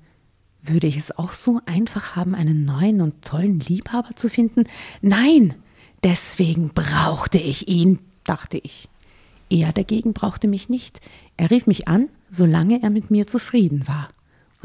Würde 0.61 0.85
ich 0.85 0.97
es 0.97 1.17
auch 1.17 1.31
so 1.33 1.61
einfach 1.65 2.15
haben, 2.15 2.35
einen 2.35 2.65
neuen 2.65 3.01
und 3.01 3.23
tollen 3.23 3.59
Liebhaber 3.59 4.15
zu 4.15 4.29
finden? 4.29 4.65
Nein, 5.01 5.55
deswegen 6.03 6.69
brauchte 6.69 7.39
ich 7.39 7.67
ihn, 7.67 7.99
dachte 8.25 8.57
ich. 8.57 8.89
Er 9.49 9.71
dagegen 9.71 10.13
brauchte 10.13 10.47
mich 10.47 10.67
nicht. 10.67 10.99
Er 11.37 11.49
rief 11.49 11.67
mich 11.67 11.87
an, 11.87 12.09
solange 12.29 12.83
er 12.83 12.89
mit 12.89 13.09
mir 13.09 13.27
zufrieden 13.27 13.87
war. 13.87 14.09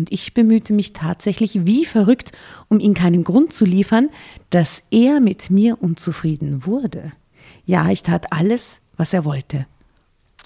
Und 0.02 0.10
ich 0.10 0.34
bemühte 0.34 0.72
mich 0.72 0.94
tatsächlich 0.94 1.64
wie 1.64 1.84
verrückt, 1.84 2.32
um 2.66 2.80
ihm 2.80 2.92
keinen 2.92 3.22
Grund 3.22 3.52
zu 3.52 3.64
liefern, 3.64 4.08
dass 4.50 4.82
er 4.90 5.20
mit 5.20 5.48
mir 5.48 5.80
unzufrieden 5.80 6.66
wurde. 6.66 7.12
Ja, 7.66 7.88
ich 7.88 8.02
tat 8.02 8.32
alles, 8.32 8.80
was 8.96 9.12
er 9.12 9.24
wollte. 9.24 9.64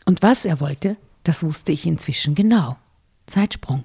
Und 0.05 0.23
was 0.23 0.45
er 0.45 0.61
wollte, 0.61 0.99
das 1.25 1.43
wusste 1.43 1.73
ich 1.73 1.87
inzwischen 1.87 2.35
genau. 2.35 2.77
Zeitsprung. 3.25 3.85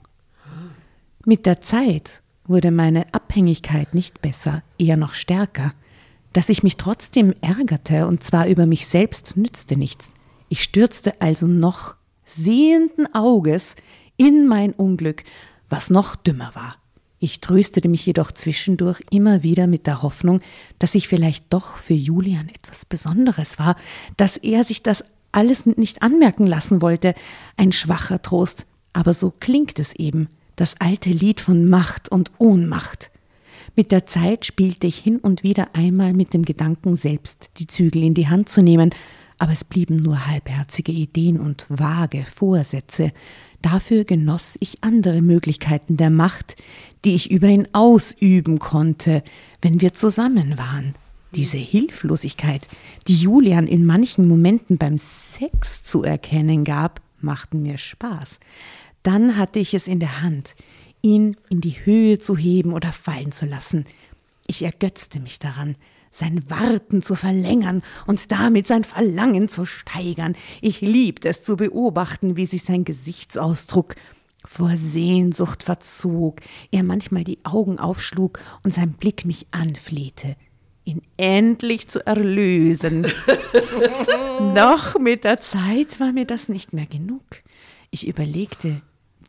Mit 1.26 1.46
der 1.46 1.62
Zeit 1.62 2.22
wurde 2.44 2.70
meine 2.70 3.06
Abhängigkeit 3.14 3.94
nicht 3.94 4.22
besser, 4.22 4.64
eher 4.78 4.98
noch 4.98 5.14
stärker. 5.14 5.74
Dass 6.34 6.50
ich 6.50 6.64
mich 6.64 6.76
trotzdem 6.76 7.34
ärgerte, 7.40 8.08
und 8.08 8.26
zwar 8.26 8.48
über 8.48 8.66
mich 8.66 8.88
selbst, 8.88 9.38
nützte 9.38 9.78
nichts. 9.78 10.12
Ich 10.50 10.64
stürzte 10.64 11.22
also 11.22 11.48
noch 11.48 11.96
sehenden 12.26 13.16
Auges 13.16 13.78
in 14.22 14.48
mein 14.48 14.74
Unglück, 14.74 15.24
was 15.72 15.90
noch 15.90 16.16
dümmer 16.16 16.52
war. 16.54 16.76
Ich 17.20 17.40
tröstete 17.40 17.88
mich 17.88 18.06
jedoch 18.06 18.32
zwischendurch 18.32 19.02
immer 19.12 19.44
wieder 19.44 19.68
mit 19.68 19.86
der 19.86 20.02
Hoffnung, 20.02 20.42
dass 20.80 20.96
ich 20.96 21.08
vielleicht 21.08 21.46
doch 21.54 21.78
für 21.78 21.94
Julian 21.94 22.50
etwas 22.50 22.86
Besonderes 22.86 23.60
war, 23.60 23.76
dass 24.18 24.38
er 24.38 24.64
sich 24.64 24.82
das 24.82 25.04
alles 25.32 25.66
nicht 25.66 26.02
anmerken 26.02 26.48
lassen 26.48 26.82
wollte. 26.82 27.14
Ein 27.58 27.72
schwacher 27.72 28.22
Trost, 28.22 28.66
aber 28.92 29.14
so 29.14 29.32
klingt 29.40 29.78
es 29.80 29.94
eben, 29.94 30.30
das 30.56 30.76
alte 30.80 31.12
Lied 31.12 31.42
von 31.42 31.70
Macht 31.70 32.10
und 32.10 32.32
Ohnmacht. 32.40 33.12
Mit 33.76 33.92
der 33.92 34.06
Zeit 34.06 34.46
spielte 34.46 34.88
ich 34.88 34.98
hin 34.98 35.18
und 35.20 35.44
wieder 35.44 35.70
einmal 35.74 36.14
mit 36.14 36.34
dem 36.34 36.44
Gedanken, 36.44 36.98
selbst 36.98 37.52
die 37.58 37.68
Zügel 37.68 38.04
in 38.04 38.16
die 38.16 38.28
Hand 38.28 38.50
zu 38.50 38.62
nehmen, 38.62 38.94
aber 39.38 39.54
es 39.54 39.64
blieben 39.64 39.96
nur 39.98 40.28
halbherzige 40.28 40.92
Ideen 40.92 41.40
und 41.40 41.66
vage 41.70 42.26
Vorsätze. 42.26 43.12
Dafür 43.62 44.06
genoss 44.06 44.58
ich 44.60 44.84
andere 44.84 45.22
Möglichkeiten 45.22 45.98
der 45.98 46.10
Macht, 46.10 46.56
die 47.06 47.16
ich 47.16 47.30
über 47.32 47.48
ihn 47.48 47.68
ausüben 47.74 48.60
konnte, 48.60 49.24
wenn 49.62 49.82
wir 49.82 49.94
zusammen 49.94 50.58
waren. 50.58 50.96
Diese 51.36 51.58
Hilflosigkeit, 51.58 52.68
die 53.08 53.16
Julian 53.16 53.68
in 53.68 53.86
manchen 53.86 54.28
Momenten 54.28 54.78
beim 54.78 54.98
Sex 54.98 55.84
zu 55.84 56.04
erkennen 56.04 56.64
gab, 56.64 57.02
machten 57.20 57.62
mir 57.62 57.78
Spaß. 57.78 58.40
Dann 59.04 59.38
hatte 59.38 59.60
ich 59.60 59.74
es 59.74 59.88
in 59.88 60.00
der 60.00 60.22
Hand, 60.22 60.56
ihn 61.02 61.38
in 61.50 61.62
die 61.62 61.86
Höhe 61.86 62.18
zu 62.18 62.36
heben 62.36 62.74
oder 62.74 62.92
fallen 62.92 63.32
zu 63.32 63.46
lassen. 63.46 63.86
Ich 64.48 64.64
ergötzte 64.64 65.20
mich 65.20 65.40
daran, 65.40 65.76
sein 66.12 66.50
Warten 66.50 67.02
zu 67.02 67.16
verlängern 67.16 67.84
und 68.06 68.32
damit 68.32 68.68
sein 68.68 68.84
Verlangen 68.84 69.48
zu 69.48 69.66
steigern. 69.66 70.36
Ich 70.62 70.82
liebte 70.82 71.30
es 71.30 71.44
zu 71.44 71.56
beobachten, 71.56 72.36
wie 72.38 72.46
sich 72.46 72.64
sein 72.64 72.84
Gesichtsausdruck 72.84 73.96
vor 74.46 74.76
Sehnsucht 74.76 75.64
verzog, 75.64 76.42
er 76.72 76.84
manchmal 76.84 77.24
die 77.24 77.40
Augen 77.44 77.80
aufschlug 77.80 78.40
und 78.64 78.74
sein 78.74 78.94
Blick 78.94 79.26
mich 79.26 79.48
anflehte, 79.52 80.36
ihn 80.84 81.02
endlich 81.18 81.88
zu 81.88 82.06
erlösen. 82.06 83.06
Doch 84.56 85.00
mit 85.00 85.24
der 85.24 85.40
Zeit 85.40 86.00
war 86.00 86.12
mir 86.12 86.26
das 86.26 86.50
nicht 86.50 86.74
mehr 86.74 86.88
genug. 86.88 87.24
Ich 87.92 88.08
überlegte, 88.08 88.82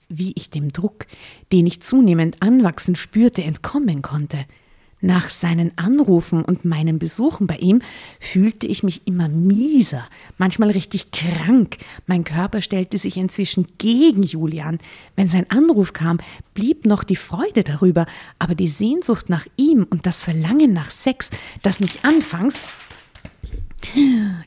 wie 0.08 0.32
ich 0.34 0.50
dem 0.50 0.72
Druck, 0.72 1.06
den 1.52 1.66
ich 1.66 1.82
zunehmend 1.82 2.40
anwachsen 2.40 2.96
spürte, 2.96 3.42
entkommen 3.42 4.02
konnte. 4.02 4.46
Nach 5.04 5.28
seinen 5.28 5.76
Anrufen 5.76 6.44
und 6.44 6.64
meinen 6.64 7.00
Besuchen 7.00 7.48
bei 7.48 7.56
ihm 7.56 7.82
fühlte 8.20 8.68
ich 8.68 8.84
mich 8.84 9.04
immer 9.04 9.28
mieser, 9.28 10.04
manchmal 10.38 10.70
richtig 10.70 11.10
krank. 11.10 11.78
Mein 12.06 12.22
Körper 12.22 12.62
stellte 12.62 12.98
sich 12.98 13.16
inzwischen 13.16 13.66
gegen 13.78 14.22
Julian. 14.22 14.78
Wenn 15.16 15.28
sein 15.28 15.50
Anruf 15.50 15.92
kam, 15.92 16.18
blieb 16.54 16.86
noch 16.86 17.02
die 17.02 17.16
Freude 17.16 17.64
darüber, 17.64 18.06
aber 18.38 18.54
die 18.54 18.68
Sehnsucht 18.68 19.28
nach 19.28 19.44
ihm 19.56 19.88
und 19.90 20.06
das 20.06 20.22
Verlangen 20.22 20.72
nach 20.72 20.92
Sex, 20.92 21.30
das 21.64 21.80
mich 21.80 22.04
anfangs 22.04 22.68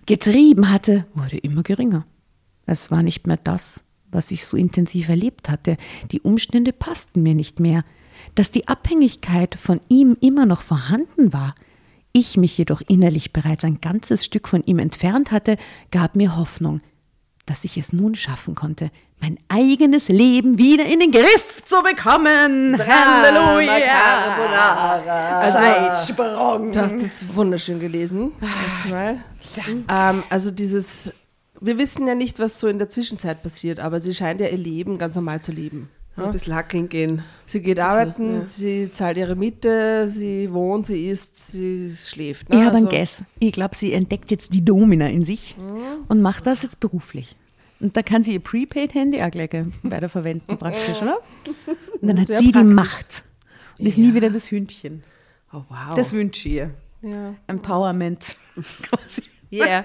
getrieben 0.05 0.71
hatte, 0.71 1.05
wurde 1.13 1.37
immer 1.37 1.63
geringer. 1.63 2.05
Es 2.65 2.91
war 2.91 3.03
nicht 3.03 3.27
mehr 3.27 3.37
das, 3.43 3.83
was 4.09 4.31
ich 4.31 4.45
so 4.45 4.55
intensiv 4.55 5.09
erlebt 5.09 5.49
hatte. 5.49 5.75
Die 6.11 6.21
Umstände 6.21 6.71
passten 6.71 7.23
mir 7.23 7.35
nicht 7.35 7.59
mehr. 7.59 7.83
Dass 8.35 8.51
die 8.51 8.67
Abhängigkeit 8.67 9.55
von 9.55 9.81
ihm 9.89 10.17
immer 10.21 10.45
noch 10.45 10.61
vorhanden 10.61 11.33
war, 11.33 11.55
ich 12.11 12.37
mich 12.37 12.57
jedoch 12.57 12.81
innerlich 12.87 13.33
bereits 13.33 13.65
ein 13.65 13.81
ganzes 13.81 14.23
Stück 14.23 14.47
von 14.47 14.63
ihm 14.63 14.79
entfernt 14.79 15.31
hatte, 15.31 15.57
gab 15.91 16.15
mir 16.15 16.37
Hoffnung, 16.37 16.79
dass 17.45 17.65
ich 17.65 17.77
es 17.77 17.91
nun 17.91 18.15
schaffen 18.15 18.55
konnte, 18.55 18.89
mein 19.19 19.37
eigenes 19.49 20.07
Leben 20.07 20.57
wieder 20.57 20.85
in 20.85 20.99
den 20.99 21.11
Griff 21.11 21.63
zu 21.65 21.81
bekommen. 21.81 22.77
Halleluja! 22.77 24.31
Zeitsprung. 25.51 26.71
Du 26.71 26.81
hast 26.81 26.95
es 26.95 27.35
wunderschön 27.35 27.79
gelesen. 27.79 28.33
Erstmal. 28.41 29.23
Ähm, 29.89 30.23
also 30.29 30.51
dieses, 30.51 31.11
wir 31.59 31.77
wissen 31.77 32.07
ja 32.07 32.15
nicht, 32.15 32.39
was 32.39 32.59
so 32.59 32.67
in 32.67 32.77
der 32.77 32.89
Zwischenzeit 32.89 33.41
passiert, 33.41 33.79
aber 33.79 33.99
sie 33.99 34.13
scheint 34.13 34.41
ja 34.41 34.47
ihr 34.47 34.57
Leben 34.57 34.97
ganz 34.97 35.15
normal 35.15 35.41
zu 35.41 35.51
leben. 35.51 35.89
Ein 36.17 36.31
bisschen 36.31 36.55
hackeln 36.55 36.87
gehen. 36.89 37.23
Sie 37.45 37.61
geht 37.61 37.79
arbeiten, 37.79 38.35
ja. 38.39 38.45
sie 38.45 38.89
zahlt 38.91 39.17
ihre 39.17 39.35
Miete, 39.35 40.07
sie 40.07 40.51
wohnt, 40.53 40.87
sie 40.87 41.07
isst, 41.09 41.51
sie 41.51 41.91
schläft. 41.93 42.49
Ne? 42.49 42.55
Ich 42.57 42.61
habe 42.65 42.77
einen 42.77 42.85
Also- 42.87 42.97
Guess. 42.97 43.23
Ich 43.39 43.51
glaube, 43.51 43.75
sie 43.75 43.91
entdeckt 43.93 44.31
jetzt 44.31 44.53
die 44.53 44.63
Domina 44.63 45.07
in 45.09 45.25
sich 45.25 45.55
und 46.07 46.21
macht 46.21 46.47
das 46.47 46.61
jetzt 46.63 46.79
beruflich. 46.79 47.35
Und 47.81 47.97
da 47.97 48.01
kann 48.01 48.23
sie 48.23 48.33
ihr 48.33 48.39
Prepaid-Handy 48.39 49.21
auch 49.21 49.29
gleich 49.31 49.49
weiter 49.83 50.07
verwenden, 50.07 50.57
praktisch, 50.57 51.01
oder? 51.01 51.17
Und 52.01 52.07
dann 52.07 52.15
Das 52.15 52.29
hat 52.29 52.39
sie 52.39 52.45
die 52.47 52.51
praktisch. 52.53 52.73
Macht. 52.73 53.23
Und 53.77 53.85
ist 53.85 53.97
nie 53.97 54.13
wieder 54.13 54.29
das 54.29 54.49
Hündchen. 54.49 55.03
Oh, 55.51 55.63
wow. 55.67 55.95
Das 55.95 56.13
wünsche 56.13 56.47
ich 56.47 56.55
ihr. 56.55 56.71
Ja. 57.01 57.35
Empowerment. 57.47 58.37
Quasi. 58.55 59.23
yeah. 59.51 59.83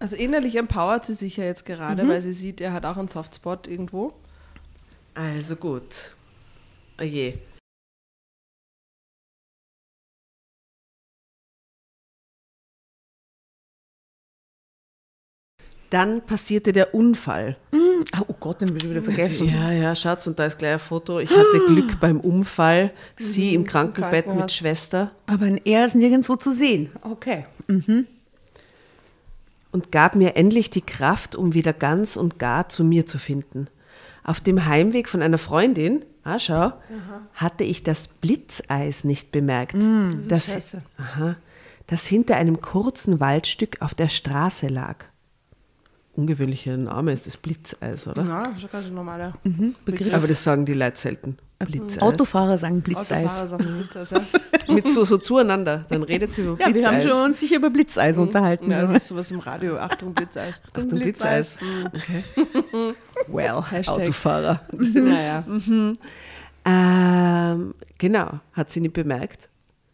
Also 0.00 0.16
innerlich 0.16 0.56
empowert 0.56 1.04
sie 1.04 1.14
sich 1.14 1.36
ja 1.36 1.44
jetzt 1.44 1.66
gerade, 1.66 2.02
Mhm. 2.04 2.08
weil 2.08 2.22
sie 2.22 2.32
sieht, 2.32 2.60
er 2.62 2.72
hat 2.72 2.86
auch 2.86 2.96
einen 2.96 3.08
Softspot 3.08 3.66
irgendwo. 3.68 4.14
Also 5.16 5.56
gut. 5.56 6.14
Oje. 7.00 7.38
Dann 15.88 16.20
passierte 16.20 16.72
der 16.72 16.94
Unfall. 16.94 17.56
Ah, 18.12 18.22
oh 18.28 18.34
Gott, 18.38 18.60
den 18.60 18.70
will 18.70 18.76
ich 18.76 18.90
wieder 18.90 19.02
vergessen. 19.02 19.48
Ja, 19.48 19.72
ja, 19.72 19.94
Schatz, 19.94 20.26
und 20.26 20.38
da 20.38 20.44
ist 20.44 20.58
gleich 20.58 20.74
ein 20.74 20.78
Foto. 20.80 21.18
Ich 21.20 21.30
hatte 21.30 21.64
Glück 21.66 21.98
beim 21.98 22.20
Unfall. 22.20 22.92
Sie 23.16 23.54
im 23.54 23.64
Krankenbett 23.64 24.26
mit. 24.26 24.52
Schwester 24.52 25.12
Aber 25.26 25.46
er 25.64 25.86
ist 25.86 25.94
nirgendwo 25.94 26.36
zu 26.36 26.52
sehen. 26.52 26.90
Okay. 27.00 27.46
und 29.72 29.92
gab 29.92 30.14
mir 30.14 30.36
endlich 30.36 30.68
die 30.68 30.82
Kraft, 30.82 31.36
um 31.36 31.54
wieder 31.54 31.72
ganz 31.72 32.16
und 32.18 32.38
gar 32.38 32.68
zu 32.68 32.84
mir 32.84 33.06
zu 33.06 33.18
finden. 33.18 33.68
Auf 34.26 34.40
dem 34.40 34.66
Heimweg 34.66 35.08
von 35.08 35.22
einer 35.22 35.38
Freundin, 35.38 36.04
ah 36.24 36.40
schau, 36.40 36.72
hatte 37.34 37.62
ich 37.62 37.84
das 37.84 38.08
Blitzeis 38.08 39.04
nicht 39.04 39.30
bemerkt, 39.30 39.76
das, 40.28 40.46
scheiße. 40.46 40.82
aha, 40.98 41.36
das 41.86 42.08
hinter 42.08 42.34
einem 42.34 42.60
kurzen 42.60 43.20
Waldstück 43.20 43.80
auf 43.80 43.94
der 43.94 44.08
Straße 44.08 44.66
lag. 44.66 45.04
Ungewöhnlicher 46.14 46.76
Name 46.76 47.12
ist 47.12 47.28
das 47.28 47.36
Blitzeis, 47.36 48.08
oder? 48.08 48.24
Ja, 48.24 48.48
das 48.48 48.64
ist 48.64 48.72
ganz 48.72 48.90
normaler 48.90 49.34
Begriff. 49.84 50.12
Aber 50.12 50.26
das 50.26 50.42
sagen 50.42 50.66
die 50.66 50.74
Leute 50.74 50.98
selten. 50.98 51.38
Blitzeis. 51.58 52.02
Autofahrer 52.02 52.58
sagen 52.58 52.82
Blitzeis. 52.82 53.24
Autofahrer 53.24 53.48
sagen 53.48 53.64
Blitzeis, 53.78 54.10
ja. 54.10 54.20
Mit 54.74 54.88
so, 54.88 55.04
so 55.04 55.16
zueinander. 55.16 55.86
Dann 55.88 56.02
redet 56.02 56.34
sie 56.34 56.42
über 56.42 56.58
Ja, 56.60 56.74
wir 56.74 56.86
haben 56.86 56.96
Blitzeis. 56.96 57.10
schon 57.10 57.24
uns 57.24 57.40
sicher 57.40 57.56
über 57.56 57.70
Blitzeis 57.70 58.18
unterhalten. 58.18 58.70
ja, 58.70 58.82
das 58.82 58.90
ist 58.90 59.08
sowas 59.08 59.30
im 59.30 59.38
Radio. 59.38 59.78
Achtung, 59.78 60.12
Blitzeis. 60.12 60.60
Achtung, 60.66 60.88
Blitzeis. 60.90 61.58
well, 63.28 63.62
Hashtag. 63.70 64.00
Autofahrer. 64.00 64.60
Naja. 64.72 65.44
Ähm, 66.68 67.74
genau, 67.98 68.40
hat 68.52 68.72
sie 68.72 68.80
nicht 68.80 68.92
bemerkt. 68.92 69.48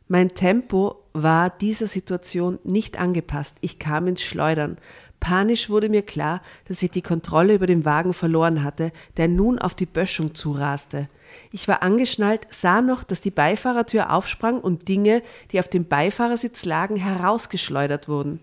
Mein 0.08 0.34
Tempo 0.34 0.96
war 1.12 1.50
dieser 1.50 1.86
Situation 1.86 2.58
nicht 2.64 2.98
angepasst. 2.98 3.56
Ich 3.60 3.78
kam 3.78 4.06
ins 4.06 4.22
Schleudern. 4.22 4.78
Panisch 5.20 5.68
wurde 5.68 5.90
mir 5.90 6.00
klar, 6.00 6.40
dass 6.66 6.82
ich 6.82 6.90
die 6.90 7.02
Kontrolle 7.02 7.54
über 7.54 7.66
den 7.66 7.84
Wagen 7.84 8.14
verloren 8.14 8.64
hatte, 8.64 8.90
der 9.18 9.28
nun 9.28 9.58
auf 9.58 9.74
die 9.74 9.86
Böschung 9.86 10.34
zuraste. 10.34 11.08
Ich 11.50 11.68
war 11.68 11.82
angeschnallt, 11.82 12.46
sah 12.50 12.80
noch, 12.80 13.04
dass 13.04 13.20
die 13.20 13.30
Beifahrertür 13.30 14.12
aufsprang 14.12 14.60
und 14.60 14.88
Dinge, 14.88 15.22
die 15.50 15.60
auf 15.60 15.68
dem 15.68 15.86
Beifahrersitz 15.86 16.64
lagen, 16.64 16.96
herausgeschleudert 16.96 18.08
wurden. 18.08 18.40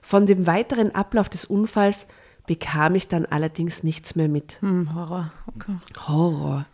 Von 0.00 0.26
dem 0.26 0.46
weiteren 0.46 0.94
Ablauf 0.94 1.28
des 1.28 1.44
Unfalls 1.44 2.06
bekam 2.46 2.94
ich 2.94 3.08
dann 3.08 3.26
allerdings 3.26 3.82
nichts 3.82 4.14
mehr 4.14 4.28
mit. 4.28 4.58
Hm, 4.60 4.94
Horror. 4.94 5.32
Okay. 5.54 5.76
Horror. 6.06 6.66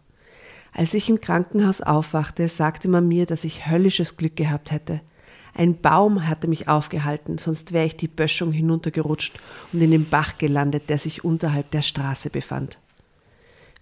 Als 0.73 0.95
ich 0.95 1.09
im 1.09 1.21
Krankenhaus 1.21 1.81
aufwachte, 1.81 2.47
sagte 2.49 2.89
man 2.89 3.09
mir, 3.09 3.27
dass 3.27 3.45
ich 3.45 3.67
höllisches 3.67 4.17
Glück 4.17 4.37
gehabt 4.37 4.71
hätte. 4.71 5.01
Ein 5.55 5.81
Baum 5.81 6.29
hatte 6.29 6.47
mich 6.47 6.69
aufgehalten, 6.69 7.37
sonst 7.37 7.73
wäre 7.73 7.87
ich 7.87 7.97
die 7.97 8.07
Böschung 8.07 8.53
hinuntergerutscht 8.53 9.41
und 9.73 9.81
in 9.81 9.91
den 9.91 10.09
Bach 10.09 10.39
gelandet, 10.39 10.89
der 10.89 10.99
sich 10.99 11.25
unterhalb 11.25 11.73
der 11.73 11.83
Straße 11.83 12.31
befand. 12.31 12.79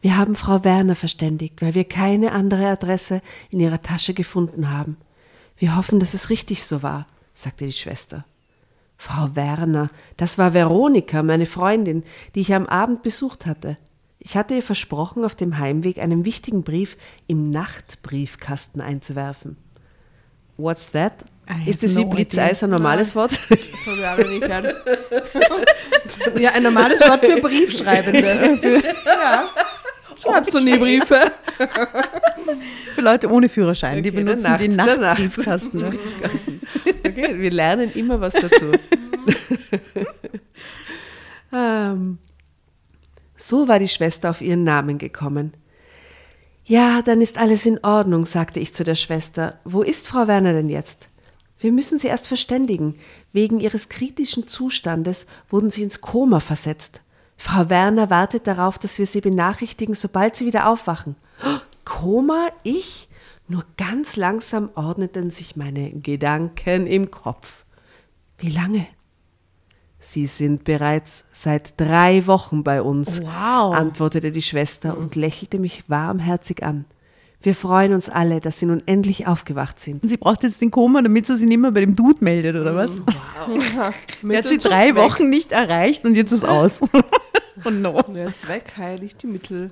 Wir 0.00 0.16
haben 0.16 0.34
Frau 0.34 0.62
Werner 0.64 0.96
verständigt, 0.96 1.62
weil 1.62 1.74
wir 1.74 1.84
keine 1.84 2.32
andere 2.32 2.68
Adresse 2.68 3.22
in 3.50 3.60
ihrer 3.60 3.82
Tasche 3.82 4.14
gefunden 4.14 4.70
haben. 4.70 4.96
Wir 5.56 5.76
hoffen, 5.76 6.00
dass 6.00 6.14
es 6.14 6.30
richtig 6.30 6.62
so 6.64 6.82
war, 6.82 7.06
sagte 7.34 7.66
die 7.66 7.72
Schwester. 7.72 8.24
Frau 8.98 9.34
Werner, 9.34 9.90
das 10.16 10.38
war 10.38 10.54
Veronika, 10.54 11.22
meine 11.22 11.46
Freundin, 11.46 12.02
die 12.34 12.40
ich 12.40 12.54
am 12.54 12.66
Abend 12.66 13.02
besucht 13.02 13.46
hatte. 13.46 13.76
Ich 14.18 14.36
hatte 14.36 14.54
ihr 14.54 14.62
versprochen, 14.62 15.24
auf 15.24 15.34
dem 15.34 15.58
Heimweg 15.58 15.98
einen 15.98 16.24
wichtigen 16.24 16.62
Brief 16.62 16.96
im 17.26 17.50
Nachtbriefkasten 17.50 18.80
einzuwerfen. 18.80 19.56
What's 20.56 20.90
that? 20.92 21.24
I 21.48 21.68
Ist 21.68 21.82
das 21.82 21.94
wie 21.94 22.04
no 22.04 22.10
Blitzeis 22.10 22.62
ein 22.64 22.70
normales 22.70 23.14
Wort? 23.14 23.38
Das 23.48 23.86
habe 23.86 23.98
ich 23.98 24.04
auch 24.04 24.18
noch 24.18 24.28
nicht 24.28 24.42
gehört. 24.42 24.74
ja, 26.40 26.50
ein 26.52 26.62
normales 26.62 27.00
Wort 27.00 27.24
für 27.24 27.40
Briefschreibende. 27.40 28.82
ja. 29.04 29.48
Schreibst 30.22 30.54
du 30.54 30.60
nie 30.60 30.76
Briefe? 30.78 31.32
Für 32.94 33.00
Leute 33.00 33.30
ohne 33.30 33.48
Führerschein, 33.48 34.02
die 34.02 34.10
Okay, 34.10 34.24
der 34.24 34.34
benutzen 34.34 34.76
Nacht- 34.76 34.88
der 34.88 34.98
Nachtbriefkasten. 34.98 35.80
ne? 35.80 35.90
Okay, 37.06 37.38
wir 37.38 37.50
lernen 37.50 37.90
immer 37.94 38.20
was 38.20 38.34
dazu. 38.34 38.72
ähm, 41.52 42.18
so 43.36 43.68
war 43.68 43.78
die 43.78 43.88
Schwester 43.88 44.30
auf 44.30 44.40
ihren 44.40 44.64
Namen 44.64 44.98
gekommen. 44.98 45.52
Ja, 46.64 47.00
dann 47.02 47.20
ist 47.20 47.38
alles 47.38 47.64
in 47.64 47.78
Ordnung, 47.84 48.24
sagte 48.26 48.58
ich 48.60 48.74
zu 48.74 48.82
der 48.84 48.96
Schwester. 48.96 49.60
Wo 49.64 49.82
ist 49.82 50.08
Frau 50.08 50.26
Werner 50.26 50.52
denn 50.52 50.68
jetzt? 50.68 51.08
Wir 51.60 51.72
müssen 51.72 51.98
sie 51.98 52.08
erst 52.08 52.26
verständigen. 52.26 52.96
Wegen 53.32 53.60
ihres 53.60 53.88
kritischen 53.88 54.46
Zustandes 54.46 55.26
wurden 55.48 55.70
sie 55.70 55.84
ins 55.84 56.00
Koma 56.00 56.40
versetzt. 56.40 57.00
Frau 57.36 57.68
Werner 57.68 58.10
wartet 58.10 58.46
darauf, 58.46 58.78
dass 58.78 58.98
wir 58.98 59.06
sie 59.06 59.20
benachrichtigen, 59.20 59.94
sobald 59.94 60.36
sie 60.36 60.46
wieder 60.46 60.68
aufwachen. 60.68 61.16
Koma? 61.84 62.48
Ich? 62.62 63.08
Nur 63.48 63.64
ganz 63.76 64.16
langsam 64.16 64.70
ordneten 64.74 65.30
sich 65.30 65.54
meine 65.54 65.90
Gedanken 65.90 66.86
im 66.86 67.10
Kopf. 67.10 67.64
Wie 68.38 68.50
lange? 68.50 68.86
Sie 69.98 70.26
sind 70.26 70.64
bereits 70.64 71.24
seit 71.32 71.80
drei 71.80 72.26
Wochen 72.26 72.62
bei 72.64 72.82
uns, 72.82 73.22
Wow. 73.22 73.74
antwortete 73.74 74.30
die 74.30 74.42
Schwester 74.42 74.96
und 74.96 75.16
lächelte 75.16 75.58
mich 75.58 75.84
warmherzig 75.88 76.62
an. 76.64 76.84
Wir 77.42 77.54
freuen 77.54 77.92
uns 77.92 78.08
alle, 78.08 78.40
dass 78.40 78.58
Sie 78.58 78.66
nun 78.66 78.82
endlich 78.86 79.26
aufgewacht 79.26 79.78
sind. 79.78 80.02
Und 80.02 80.08
sie 80.08 80.16
braucht 80.16 80.42
jetzt 80.42 80.60
den 80.60 80.70
Koma, 80.70 81.02
damit 81.02 81.26
sie 81.26 81.36
sich 81.36 81.46
nicht 81.48 81.58
mehr 81.58 81.70
bei 81.70 81.80
dem 81.80 81.94
Dude 81.94 82.24
meldet, 82.24 82.56
oder 82.56 82.74
was? 82.74 82.90
Der 84.22 84.38
hat 84.38 84.48
sie 84.48 84.58
drei 84.58 84.96
Wochen 84.96 85.28
nicht 85.30 85.52
erreicht 85.52 86.04
und 86.04 86.14
jetzt 86.16 86.32
ist 86.32 86.44
aus. 86.48 86.80
Oh 87.64 87.70
no. 87.70 88.02
Der 88.02 88.34
Zweck 88.34 88.72
heiligt 88.76 89.22
die 89.22 89.26
Mittel. 89.26 89.70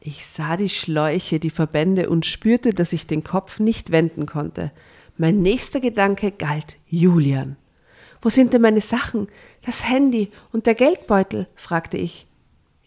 Ich 0.00 0.26
sah 0.26 0.56
die 0.56 0.68
Schläuche, 0.68 1.38
die 1.38 1.50
Verbände 1.50 2.10
und 2.10 2.26
spürte, 2.26 2.74
dass 2.74 2.92
ich 2.92 3.06
den 3.06 3.22
Kopf 3.22 3.60
nicht 3.60 3.92
wenden 3.92 4.26
konnte. 4.26 4.72
Mein 5.16 5.42
nächster 5.42 5.80
Gedanke 5.80 6.32
galt 6.32 6.78
Julian. 6.86 7.56
Wo 8.20 8.28
sind 8.28 8.52
denn 8.52 8.62
meine 8.62 8.80
Sachen? 8.80 9.28
Das 9.64 9.88
Handy 9.88 10.30
und 10.52 10.66
der 10.66 10.74
Geldbeutel? 10.74 11.48
fragte 11.54 11.96
ich. 11.96 12.26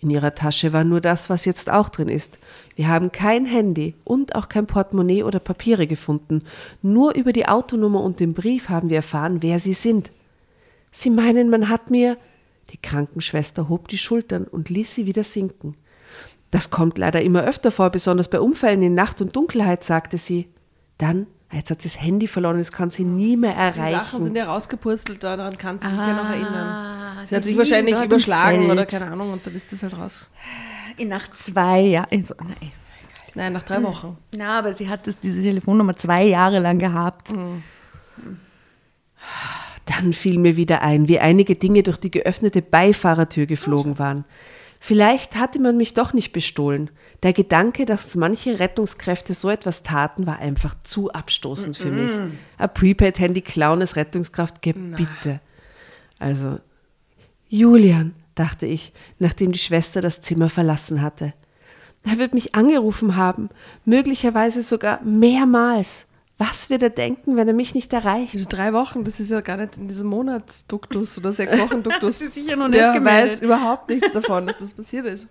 In 0.01 0.09
ihrer 0.09 0.35
Tasche 0.35 0.71
war 0.73 0.83
nur 0.83 1.01
das, 1.01 1.29
was 1.29 1.45
jetzt 1.45 1.71
auch 1.71 1.89
drin 1.89 2.09
ist. 2.09 2.37
Wir 2.75 2.89
haben 2.89 3.11
kein 3.11 3.45
Handy 3.45 3.95
und 4.03 4.35
auch 4.35 4.49
kein 4.49 4.67
Portemonnaie 4.67 5.23
oder 5.23 5.39
Papiere 5.39 5.87
gefunden. 5.87 6.43
Nur 6.81 7.15
über 7.15 7.33
die 7.33 7.47
Autonummer 7.47 8.01
und 8.01 8.19
den 8.19 8.33
Brief 8.33 8.69
haben 8.69 8.89
wir 8.89 8.97
erfahren, 8.97 9.41
wer 9.41 9.59
sie 9.59 9.73
sind. 9.73 10.11
Sie 10.91 11.09
meinen, 11.09 11.49
man 11.49 11.69
hat 11.69 11.89
mir. 11.89 12.17
Die 12.71 12.77
Krankenschwester 12.77 13.69
hob 13.69 13.87
die 13.87 13.97
Schultern 13.97 14.45
und 14.45 14.69
ließ 14.69 14.95
sie 14.95 15.05
wieder 15.05 15.23
sinken. 15.23 15.75
Das 16.51 16.69
kommt 16.69 16.97
leider 16.97 17.21
immer 17.21 17.43
öfter 17.43 17.71
vor, 17.71 17.89
besonders 17.89 18.29
bei 18.29 18.39
Unfällen 18.39 18.81
in 18.81 18.93
Nacht 18.93 19.21
und 19.21 19.35
Dunkelheit, 19.35 19.83
sagte 19.83 20.17
sie. 20.17 20.47
Dann, 20.97 21.27
jetzt 21.51 21.69
hat 21.69 21.81
sie 21.81 21.89
das 21.89 22.01
Handy 22.01 22.27
verloren, 22.27 22.57
das 22.57 22.71
kann 22.71 22.89
sie 22.89 23.03
nie 23.03 23.35
mehr 23.35 23.55
erreichen. 23.55 23.99
Die 23.99 24.05
Sachen 24.05 24.23
sind 24.23 24.37
ja 24.37 24.45
rausgepurzelt, 24.45 25.23
daran 25.23 25.57
kann 25.57 25.79
sie 25.79 25.87
sich 25.87 25.97
ja 25.97 26.13
noch 26.13 26.29
erinnern. 26.29 27.25
Sie 27.25 27.35
hat 27.35 27.43
sich 27.43 27.57
wahrscheinlich 27.57 28.01
überschlagen 28.01 28.69
oder 28.71 28.85
keine 28.85 29.07
Ahnung 29.07 29.33
und 29.33 29.45
dann 29.45 29.55
ist 29.55 29.71
das 29.71 29.83
halt 29.83 29.97
raus. 29.97 30.29
Nach 31.05 31.29
zwei 31.31 31.81
Jahren. 31.81 32.07
Nein. 32.11 32.71
Nein, 33.33 33.51
nach 33.51 33.63
drei 33.63 33.83
Wochen. 33.83 34.17
Na, 34.33 34.59
aber 34.59 34.73
sie 34.75 34.87
hat 34.87 35.07
das, 35.07 35.19
diese 35.19 35.41
Telefonnummer 35.41 35.95
zwei 35.95 36.23
Jahre 36.23 36.59
lang 36.59 36.79
gehabt. 36.79 37.33
Dann 39.85 40.13
fiel 40.13 40.39
mir 40.39 40.55
wieder 40.55 40.81
ein, 40.81 41.07
wie 41.07 41.19
einige 41.19 41.55
Dinge 41.55 41.83
durch 41.83 41.97
die 41.97 42.11
geöffnete 42.11 42.61
Beifahrertür 42.61 43.45
geflogen 43.45 43.99
waren. 43.99 44.25
Vielleicht 44.79 45.35
hatte 45.35 45.59
man 45.59 45.77
mich 45.77 45.93
doch 45.93 46.13
nicht 46.13 46.31
bestohlen. 46.31 46.91
Der 47.23 47.33
Gedanke, 47.33 47.85
dass 47.85 48.15
manche 48.15 48.59
Rettungskräfte 48.59 49.33
so 49.33 49.49
etwas 49.49 49.83
taten, 49.83 50.27
war 50.27 50.39
einfach 50.39 50.75
zu 50.83 51.11
abstoßend 51.11 51.75
für 51.75 51.89
mich. 51.89 52.11
Ein 52.57 52.73
Prepaid-Handy 52.73 53.41
klauen 53.41 53.81
als 53.81 53.95
Rettungskraft, 53.95 54.61
gebitte. 54.61 55.39
Also, 56.19 56.59
Julian, 57.47 58.13
dachte 58.35 58.65
ich, 58.65 58.93
nachdem 59.17 59.51
die 59.51 59.59
Schwester 59.59 60.01
das 60.01 60.21
Zimmer 60.21 60.49
verlassen 60.49 61.01
hatte. 61.01 61.33
Er 62.03 62.19
wird 62.19 62.33
mich 62.35 62.53
angerufen 62.53 63.15
haben, 63.15 63.49
möglicherweise 63.85 64.61
sogar 64.61 65.01
mehrmals. 65.03 66.05
Was 66.37 66.69
wird 66.69 66.83
er 66.83 66.89
denken, 66.89 67.37
wenn 67.37 67.47
er 67.47 67.53
mich 67.53 67.73
nicht 67.75 67.93
erreicht? 67.93 68.33
Diese 68.33 68.49
drei 68.49 68.73
Wochen, 68.73 69.05
das 69.05 69.19
ist 69.21 69.31
ja 69.31 69.39
gar 69.39 69.55
nicht 69.57 69.77
in 69.77 69.87
diesem 69.87 70.07
Monatsduktus 70.07 71.17
oder 71.17 71.31
sechs 71.31 71.57
Wochen 71.59 71.81
Duktus. 71.81 72.19
Sie 72.19 72.25
ist 72.25 72.33
sicher 72.33 72.57
noch 72.57 72.67
nicht 72.67 72.79
Der 72.79 72.91
gemeldet. 72.91 73.33
weiß 73.35 73.41
überhaupt 73.41 73.89
nichts 73.89 74.11
davon, 74.11 74.45
dass 74.47 74.57
das 74.59 74.73
passiert 74.73 75.05
ist. 75.05 75.27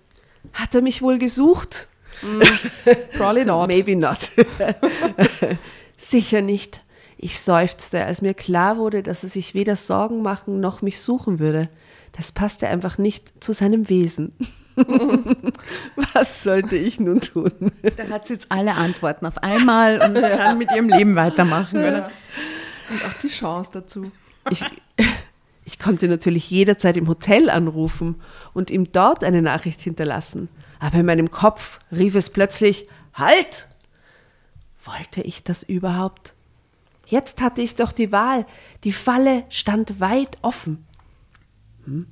Hat 0.55 0.75
er 0.75 0.81
mich 0.83 1.03
wohl 1.03 1.19
gesucht? 1.19 1.89
Probably 3.19 3.45
not. 3.45 3.69
Maybe 3.69 3.97
not. 3.97 4.31
Sicher 5.97 6.41
nicht. 6.43 6.83
Ich 7.19 7.39
seufzte, 7.41 8.05
als 8.05 8.23
mir 8.23 8.35
klar 8.35 8.77
wurde, 8.79 9.03
dass 9.03 9.23
er 9.23 9.29
sich 9.29 9.55
weder 9.55 9.77
Sorgen 9.77 10.23
machen 10.23 10.61
noch 10.61 10.83
mich 10.83 11.01
suchen 11.01 11.39
würde. 11.39 11.69
Das 12.13 12.33
passte 12.33 12.69
einfach 12.69 12.99
nicht 12.99 13.43
zu 13.43 13.53
seinem 13.53 13.89
Wesen. 13.89 14.33
Was 16.13 16.43
sollte 16.43 16.77
ich 16.77 16.99
nun 17.01 17.21
tun? 17.21 17.53
Da 17.97 18.09
hat 18.09 18.27
sie 18.27 18.35
jetzt 18.35 18.51
alle 18.51 18.75
Antworten 18.75 19.27
auf 19.27 19.39
einmal 19.39 20.01
und 20.01 20.15
kann 20.21 20.59
mit 20.59 20.73
ihrem 20.73 20.89
Leben 20.89 21.17
weitermachen. 21.17 21.79
Oder? 21.79 22.11
Und 22.91 23.05
auch 23.05 23.19
die 23.21 23.29
Chance 23.29 23.71
dazu. 23.73 24.11
Ich, 24.51 24.65
ich 25.65 25.79
konnte 25.79 26.09
natürlich 26.09 26.51
jederzeit 26.51 26.97
im 26.97 27.09
Hotel 27.09 27.51
anrufen 27.51 28.21
und 28.53 28.71
ihm 28.71 28.93
dort 28.93 29.25
eine 29.25 29.43
Nachricht 29.43 29.81
hinterlassen. 29.81 30.49
Aber 30.81 30.99
in 30.99 31.07
meinem 31.07 31.31
Kopf 31.31 31.79
rief 31.91 32.15
es 32.15 32.31
plötzlich, 32.31 32.89
Halt! 33.15 33.69
Wollte 34.85 35.23
ich 35.23 35.45
das 35.45 35.63
überhaupt? 35.63 36.35
Jetzt 37.07 37.41
hatte 37.41 37.63
ich 37.63 37.77
doch 37.77 37.93
die 37.93 38.13
Wahl. 38.13 38.45
Die 38.83 38.93
Falle 38.93 39.45
stand 39.49 40.01
weit 40.01 40.37
offen. 40.43 40.85
Hm? 41.85 42.07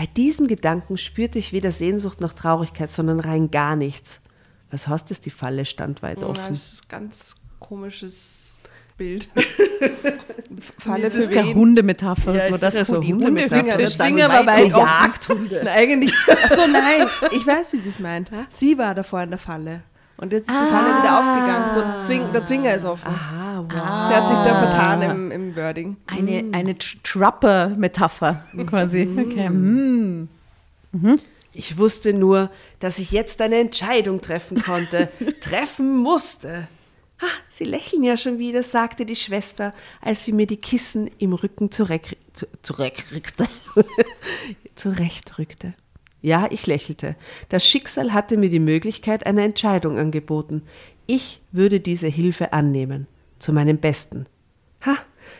Bei 0.00 0.06
diesem 0.06 0.46
Gedanken 0.46 0.96
spürte 0.96 1.38
ich 1.38 1.52
weder 1.52 1.70
Sehnsucht 1.70 2.22
noch 2.22 2.32
Traurigkeit, 2.32 2.90
sondern 2.90 3.20
rein 3.20 3.50
gar 3.50 3.76
nichts. 3.76 4.22
Was 4.70 4.88
heißt 4.88 5.10
es, 5.10 5.20
die 5.20 5.28
Falle 5.28 5.66
stand 5.66 6.00
weit 6.00 6.22
Ja, 6.22 6.28
offen? 6.28 6.54
das 6.54 6.72
ist 6.72 6.84
ein 6.84 6.88
ganz 6.88 7.34
komisches 7.58 8.56
Bild. 8.96 9.28
Falle 10.78 11.02
für 11.02 11.02
das 11.02 11.14
ist 11.16 11.32
keine? 11.32 11.52
Hundemetapher. 11.52 12.34
Ja, 12.34 12.48
so, 12.48 12.78
ist 12.78 12.88
so 12.88 12.98
die 12.98 13.12
Hundemetapher. 13.12 13.72
Hunde 13.72 13.86
Zwinger 13.90 14.30
war 14.30 14.46
weit 14.46 14.72
offen. 14.72 14.86
Jagdhunde. 14.86 15.60
Na, 15.66 15.72
eigentlich. 15.72 16.14
Achso, 16.44 16.66
nein. 16.66 17.06
Ich 17.32 17.46
weiß, 17.46 17.74
wie 17.74 17.78
sie 17.78 17.90
es 17.90 17.98
meint. 17.98 18.30
Sie 18.48 18.78
war 18.78 18.94
davor 18.94 19.22
in 19.24 19.28
der 19.28 19.38
Falle. 19.38 19.82
Und 20.20 20.32
jetzt 20.34 20.50
ist 20.50 20.60
die 20.60 20.66
Falle 20.66 20.98
wieder 21.02 21.18
aufgegangen. 21.18 21.70
So, 22.00 22.06
Zwing, 22.06 22.32
der 22.32 22.44
Zwinger 22.44 22.74
ist 22.74 22.84
offen. 22.84 23.08
Ah, 23.10 23.64
wow. 23.66 24.06
Sie 24.06 24.14
hat 24.14 24.28
sich 24.28 24.38
da 24.38 24.54
vertan 24.54 25.00
im, 25.02 25.30
im 25.30 25.56
Wording. 25.56 25.96
Eine, 26.06 26.44
eine 26.52 26.72
Tr- 26.74 26.96
Trapper-Metapher 27.02 28.44
quasi. 28.66 29.08
Okay. 29.18 29.46
Hm. 29.46 30.28
Ich 31.54 31.78
wusste 31.78 32.12
nur, 32.12 32.50
dass 32.80 32.98
ich 32.98 33.12
jetzt 33.12 33.40
eine 33.40 33.56
Entscheidung 33.58 34.20
treffen 34.20 34.60
konnte, 34.62 35.08
treffen 35.40 35.96
musste. 35.96 36.68
Ah, 37.22 37.26
Sie 37.48 37.64
lächeln 37.64 38.02
ja 38.02 38.16
schon 38.16 38.38
wieder, 38.38 38.62
sagte 38.62 39.06
die 39.06 39.16
Schwester, 39.16 39.72
als 40.02 40.24
sie 40.24 40.32
mir 40.32 40.46
die 40.46 40.56
Kissen 40.58 41.10
im 41.18 41.32
Rücken 41.32 41.70
zureck, 41.70 42.16
zu, 42.34 42.46
zurückrückte. 42.62 43.46
Ja, 46.22 46.48
ich 46.50 46.66
lächelte. 46.66 47.16
Das 47.48 47.66
Schicksal 47.66 48.12
hatte 48.12 48.36
mir 48.36 48.50
die 48.50 48.58
Möglichkeit 48.58 49.26
einer 49.26 49.42
Entscheidung 49.42 49.98
angeboten. 49.98 50.62
Ich 51.06 51.40
würde 51.50 51.80
diese 51.80 52.08
Hilfe 52.08 52.52
annehmen. 52.52 53.06
Zu 53.38 53.52
meinem 53.52 53.78
Besten. 53.78 54.26
Ha, 54.84 54.96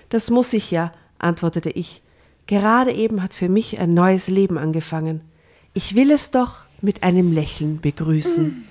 das 0.08 0.30
muss 0.30 0.52
ich 0.54 0.70
ja, 0.70 0.92
antwortete 1.18 1.70
ich. 1.70 2.02
Gerade 2.46 2.92
eben 2.92 3.22
hat 3.22 3.34
für 3.34 3.48
mich 3.48 3.78
ein 3.78 3.94
neues 3.94 4.28
Leben 4.28 4.58
angefangen. 4.58 5.20
Ich 5.74 5.94
will 5.94 6.10
es 6.10 6.30
doch 6.30 6.62
mit 6.80 7.02
einem 7.02 7.32
Lächeln 7.32 7.80
begrüßen. 7.80 8.66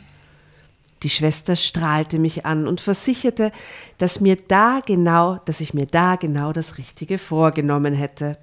Die 1.04 1.10
Schwester 1.10 1.56
strahlte 1.56 2.20
mich 2.20 2.46
an 2.46 2.68
und 2.68 2.82
versicherte, 2.82 3.54
dass 3.98 4.20
mir 4.20 4.36
da 4.36 4.82
genau, 4.86 5.38
dass 5.46 5.62
ich 5.62 5.74
mir 5.74 5.86
da 5.86 6.18
genau 6.18 6.52
das 6.52 6.78
Richtige 6.78 7.18
vorgenommen 7.18 7.94
hätte. 7.94 8.38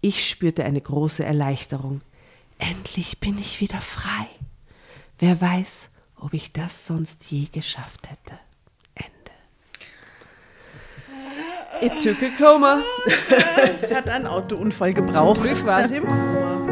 Ich 0.00 0.28
spürte 0.28 0.64
eine 0.64 0.80
große 0.80 1.24
Erleichterung. 1.24 2.02
Endlich 2.58 3.18
bin 3.18 3.38
ich 3.38 3.60
wieder 3.60 3.80
frei. 3.80 4.26
Wer 5.18 5.40
weiß, 5.40 5.90
ob 6.16 6.34
ich 6.34 6.52
das 6.52 6.86
sonst 6.86 7.30
je 7.30 7.46
geschafft 7.46 8.10
hätte. 8.10 8.38
Ende. 8.94 9.32
It 11.80 12.02
took 12.02 12.22
a 12.22 12.30
coma. 12.36 12.82
Es 13.80 13.94
hat 13.94 14.08
einen 14.08 14.26
Autounfall 14.26 14.94
Zum 14.94 15.06
gebraucht. 15.06 15.42
Glück 15.42 15.64
war 15.64 15.86
sie 15.86 15.96
im 15.96 16.06
Koma. 16.06 16.67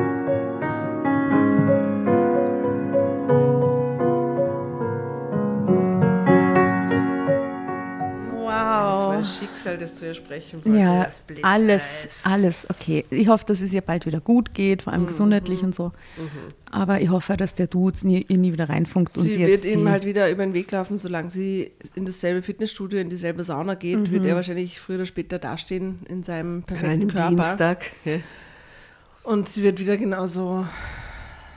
Das 8.77 9.01
war 9.03 9.17
das 9.17 9.39
Schicksal, 9.39 9.79
das 9.79 9.95
zu 9.95 10.07
ihr 10.07 10.15
sprechen 10.15 10.65
wollte. 10.65 10.79
Ja, 10.79 11.09
alles, 11.43 12.23
alles 12.25 12.67
okay. 12.71 13.05
Ich 13.11 13.29
hoffe, 13.29 13.45
dass 13.47 13.61
es 13.61 13.73
ihr 13.73 13.81
bald 13.81 14.07
wieder 14.07 14.21
gut 14.21 14.55
geht, 14.55 14.83
vor 14.83 14.93
allem 14.93 15.03
Mhm. 15.03 15.07
gesundheitlich 15.09 15.63
und 15.63 15.75
so. 15.75 15.93
Aber 16.71 17.01
ich 17.01 17.09
hoffe, 17.09 17.37
dass 17.37 17.55
der 17.55 17.67
Dude 17.67 17.97
nie, 18.03 18.25
ihr 18.29 18.39
nie 18.39 18.53
wieder 18.53 18.69
reinfunkt 18.69 19.17
und 19.17 19.25
sie, 19.25 19.33
Sie 19.33 19.41
jetzt 19.41 19.65
wird 19.65 19.75
ihm 19.75 19.89
halt 19.89 20.05
wieder 20.05 20.31
über 20.31 20.45
den 20.45 20.53
Weg 20.55 20.71
laufen, 20.73 20.99
solange 20.99 21.31
sie 21.31 21.73
in 21.95 22.05
dasselbe 22.07 22.43
Fitnessstudio, 22.43 22.99
in 22.99 23.09
dieselbe 23.11 23.45
Sauna 23.45 23.75
geht, 23.75 24.11
wird 24.11 24.25
er 24.27 24.35
wahrscheinlich 24.35 24.79
früher 24.81 24.97
oder 24.97 25.07
später 25.07 25.39
dastehen 25.39 26.01
in 26.09 26.23
seinem 26.23 26.57
An 26.57 26.63
perfekten 26.65 26.91
einem 26.93 27.09
Körper. 27.09 27.29
Dienstag. 27.31 27.85
Ja. 28.05 28.17
Und 29.23 29.49
sie 29.49 29.63
wird 29.63 29.81
wieder 29.81 29.97
genauso 29.97 30.67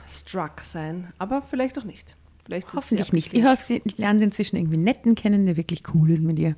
struck 0.08 0.60
sein. 0.62 1.12
Aber 1.18 1.42
vielleicht 1.42 1.78
auch 1.78 1.84
nicht. 1.84 2.16
Vielleicht 2.44 2.70
sie 2.70 2.76
hoffentlich 2.76 3.12
nicht. 3.12 3.32
Ich 3.34 3.44
hoffe, 3.44 3.62
sie 3.62 3.82
lernt 3.96 4.20
inzwischen 4.22 4.56
irgendwie 4.56 4.74
einen 4.76 4.84
netten 4.84 5.14
kennen, 5.14 5.46
der 5.46 5.56
wirklich 5.56 5.82
cool 5.94 6.10
ist 6.10 6.22
mit 6.22 6.38
ihr. 6.38 6.56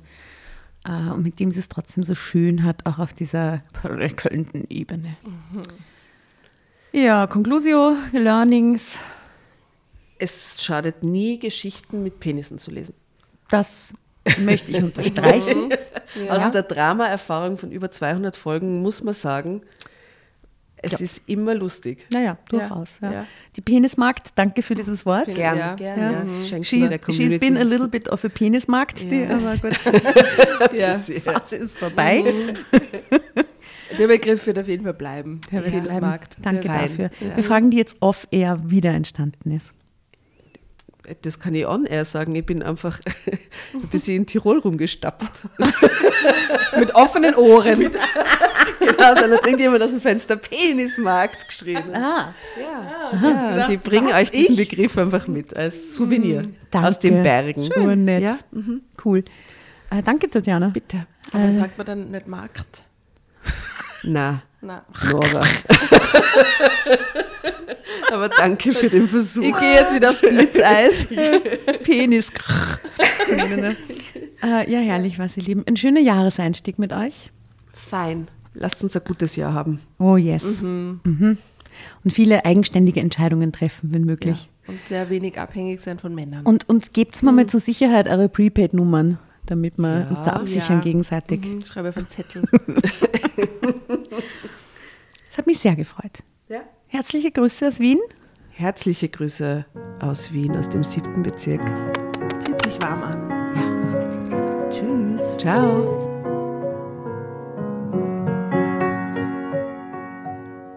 Äh, 0.85 1.11
und 1.11 1.23
mit 1.23 1.39
dem 1.39 1.51
sie 1.51 1.59
es 1.59 1.69
trotzdem 1.69 2.03
so 2.03 2.15
schön 2.15 2.63
hat, 2.63 2.85
auch 2.85 2.99
auf 2.99 3.13
dieser 3.13 3.63
prickelnden 3.81 4.65
Ebene. 4.69 5.15
Ja, 6.91 7.25
Conclusio, 7.27 7.95
Learnings, 8.11 8.97
Es 10.19 10.61
schadet 10.63 11.03
nie, 11.03 11.39
Geschichten 11.39 12.03
mit 12.03 12.19
Penissen 12.19 12.59
zu 12.59 12.71
lesen. 12.71 12.93
das 13.49 13.93
möchte 14.39 14.71
ich 14.71 14.83
unterstreichen. 14.83 15.73
Aus 16.29 16.51
der 16.51 16.63
Drama-Erfahrung 16.63 17.57
von 17.57 17.71
über 17.71 17.89
200 17.91 18.35
Folgen 18.35 18.81
muss 18.81 19.03
man 19.03 19.13
sagen, 19.13 19.61
es 20.83 20.91
Ja. 20.91 20.97
ist 20.99 21.21
immer 21.25 21.55
lustig. 21.55 22.05
Naja, 22.11 22.37
durchaus. 22.49 22.99
Ja. 23.01 23.11
ja. 23.11 23.25
Die 23.55 23.61
Penismarkt, 23.61 24.29
danke 24.35 24.61
für 24.61 24.75
dieses 24.75 25.05
Wort. 25.05 25.25
Penis- 25.25 25.35
Gern, 25.37 25.57
Ja. 25.57 25.73
gern. 25.75 25.99
Ja. 25.99 26.45
Schenken 26.47 26.63
She, 26.63 26.89
she's 27.11 27.39
been 27.39 27.57
a 27.57 27.63
little 27.63 27.87
bit 27.87 28.09
of 28.09 28.23
a 28.23 28.29
Penismarkt, 28.29 29.09
die, 29.09 29.25
aber 29.25 29.55
gut, 29.57 30.73
Ja. 30.77 30.97
die 30.97 31.19
Phase 31.19 31.55
ist 31.55 31.77
vorbei. 31.77 32.23
Der 33.99 34.07
Begriff 34.07 34.45
wird 34.47 34.57
auf 34.57 34.67
jeden 34.67 34.83
Fall 34.83 34.93
bleiben. 34.95 35.41
Der. 35.51 35.61
Penismarkt. 35.61 36.37
Danke 36.41 36.67
dafür. 36.67 37.09
Wir 37.35 37.43
fragen 37.43 37.69
die 37.71 37.77
jetzt 37.77 37.97
off-air, 37.99 38.59
wie 38.65 38.81
der 38.81 38.93
entstanden 38.93 39.51
ist. 39.51 39.71
Das 41.21 41.37
kann 41.39 41.53
ich 41.53 41.67
on-air 41.67 42.05
sagen. 42.05 42.33
Ich 42.33 42.45
bin 42.45 42.63
einfach 42.63 42.99
ein 43.73 43.87
bisschen 43.91 44.15
in 44.17 44.25
Tirol 44.25 44.59
rumgestapft. 44.59 45.43
Mit 46.79 46.95
offenen 46.95 47.35
Ohren. 47.35 47.91
Genau, 48.85 49.15
dann 49.15 49.31
hat 49.31 49.43
irgendjemand 49.45 49.81
aus 49.83 49.91
dem 49.91 49.99
Fenster 50.01 50.35
Penismarkt 50.37 51.47
geschrien. 51.47 51.83
Ah, 51.93 52.33
Ja, 52.57 52.63
ja 53.13 53.29
jetzt 53.29 53.47
gedacht, 53.49 53.69
und 53.69 53.69
die 53.71 53.77
bringen 53.77 54.13
euch 54.13 54.31
diesen 54.31 54.57
ich? 54.59 54.69
Begriff 54.69 54.97
einfach 54.97 55.27
mit 55.27 55.55
als 55.55 55.95
Souvenir 55.95 56.47
danke. 56.71 56.87
aus 56.87 56.99
den 56.99 57.23
Bergen. 57.23 57.69
Schön, 57.73 58.05
nett. 58.05 58.23
Ja? 58.23 58.37
Mhm. 58.51 58.81
Cool. 59.03 59.23
Äh, 59.91 60.01
danke, 60.03 60.29
Tatjana. 60.29 60.67
Bitte. 60.69 61.05
Aber 61.31 61.51
sagt 61.51 61.77
man 61.77 61.87
dann 61.87 62.11
nicht 62.11 62.27
Markt? 62.27 62.83
Na, 64.03 64.41
Na. 64.61 64.83
Nora. 65.11 65.41
Aber 68.11 68.29
danke 68.29 68.73
für 68.73 68.89
den 68.89 69.07
Versuch. 69.07 69.43
Ich 69.43 69.57
gehe 69.59 69.73
jetzt 69.73 69.93
wieder 69.93 70.09
aufs 70.09 70.21
Blitzeis. 70.21 71.07
Penis. 71.83 72.29
äh, 74.43 74.69
ja, 74.71 74.79
herrlich 74.79 75.17
was, 75.19 75.37
ihr 75.37 75.43
Lieben. 75.43 75.63
Ein 75.67 75.77
schöner 75.77 75.99
Jahreseinstieg 76.01 76.77
mit 76.79 76.93
euch. 76.93 77.31
Fein. 77.73 78.27
Lasst 78.53 78.83
uns 78.83 78.95
ein 78.95 79.03
gutes 79.05 79.35
Jahr 79.35 79.53
haben. 79.53 79.79
Oh 79.99 80.15
yes. 80.17 80.61
Mhm. 80.61 81.37
Und 82.03 82.11
viele 82.11 82.45
eigenständige 82.45 82.99
Entscheidungen 82.99 83.51
treffen, 83.51 83.91
wenn 83.93 84.03
möglich. 84.03 84.49
Und 84.67 84.79
sehr 84.87 85.09
wenig 85.09 85.39
abhängig 85.39 85.81
sein 85.81 85.97
von 85.99 86.13
Männern. 86.15 86.45
Und, 86.45 86.69
und 86.69 86.93
gebt's 86.93 87.23
mir 87.23 87.31
mal 87.31 87.47
zur 87.47 87.59
Sicherheit 87.59 88.07
eure 88.07 88.29
Prepaid-Nummern, 88.29 89.17
damit 89.47 89.77
wir 89.77 90.01
Ja, 90.01 90.07
uns 90.09 90.19
da 90.23 90.33
absichern 90.33 90.77
ja. 90.77 90.83
gegenseitig. 90.83 91.41
Mhm, 91.41 91.59
ich 91.59 91.67
schreibe 91.67 91.89
auf 91.89 91.97
einen 91.97 92.07
Zettel. 92.07 92.43
Es 95.29 95.37
hat 95.39 95.47
mich 95.47 95.57
sehr 95.57 95.75
gefreut. 95.75 96.19
Ja. 96.47 96.59
Herzliche 96.85 97.31
Grüße 97.31 97.67
aus 97.67 97.79
Wien. 97.79 97.97
Herzliche 98.51 99.09
Grüße 99.09 99.65
aus 99.99 100.31
Wien, 100.31 100.55
aus 100.55 100.69
dem 100.69 100.83
siebten 100.83 101.23
Bezirk. 101.23 101.59
Zieht 102.39 102.63
sich 102.63 102.79
warm 102.83 103.01
an. 103.01 103.29
Ja, 103.55 104.69
tschüss. 104.69 105.37
Ciao. 105.39 106.12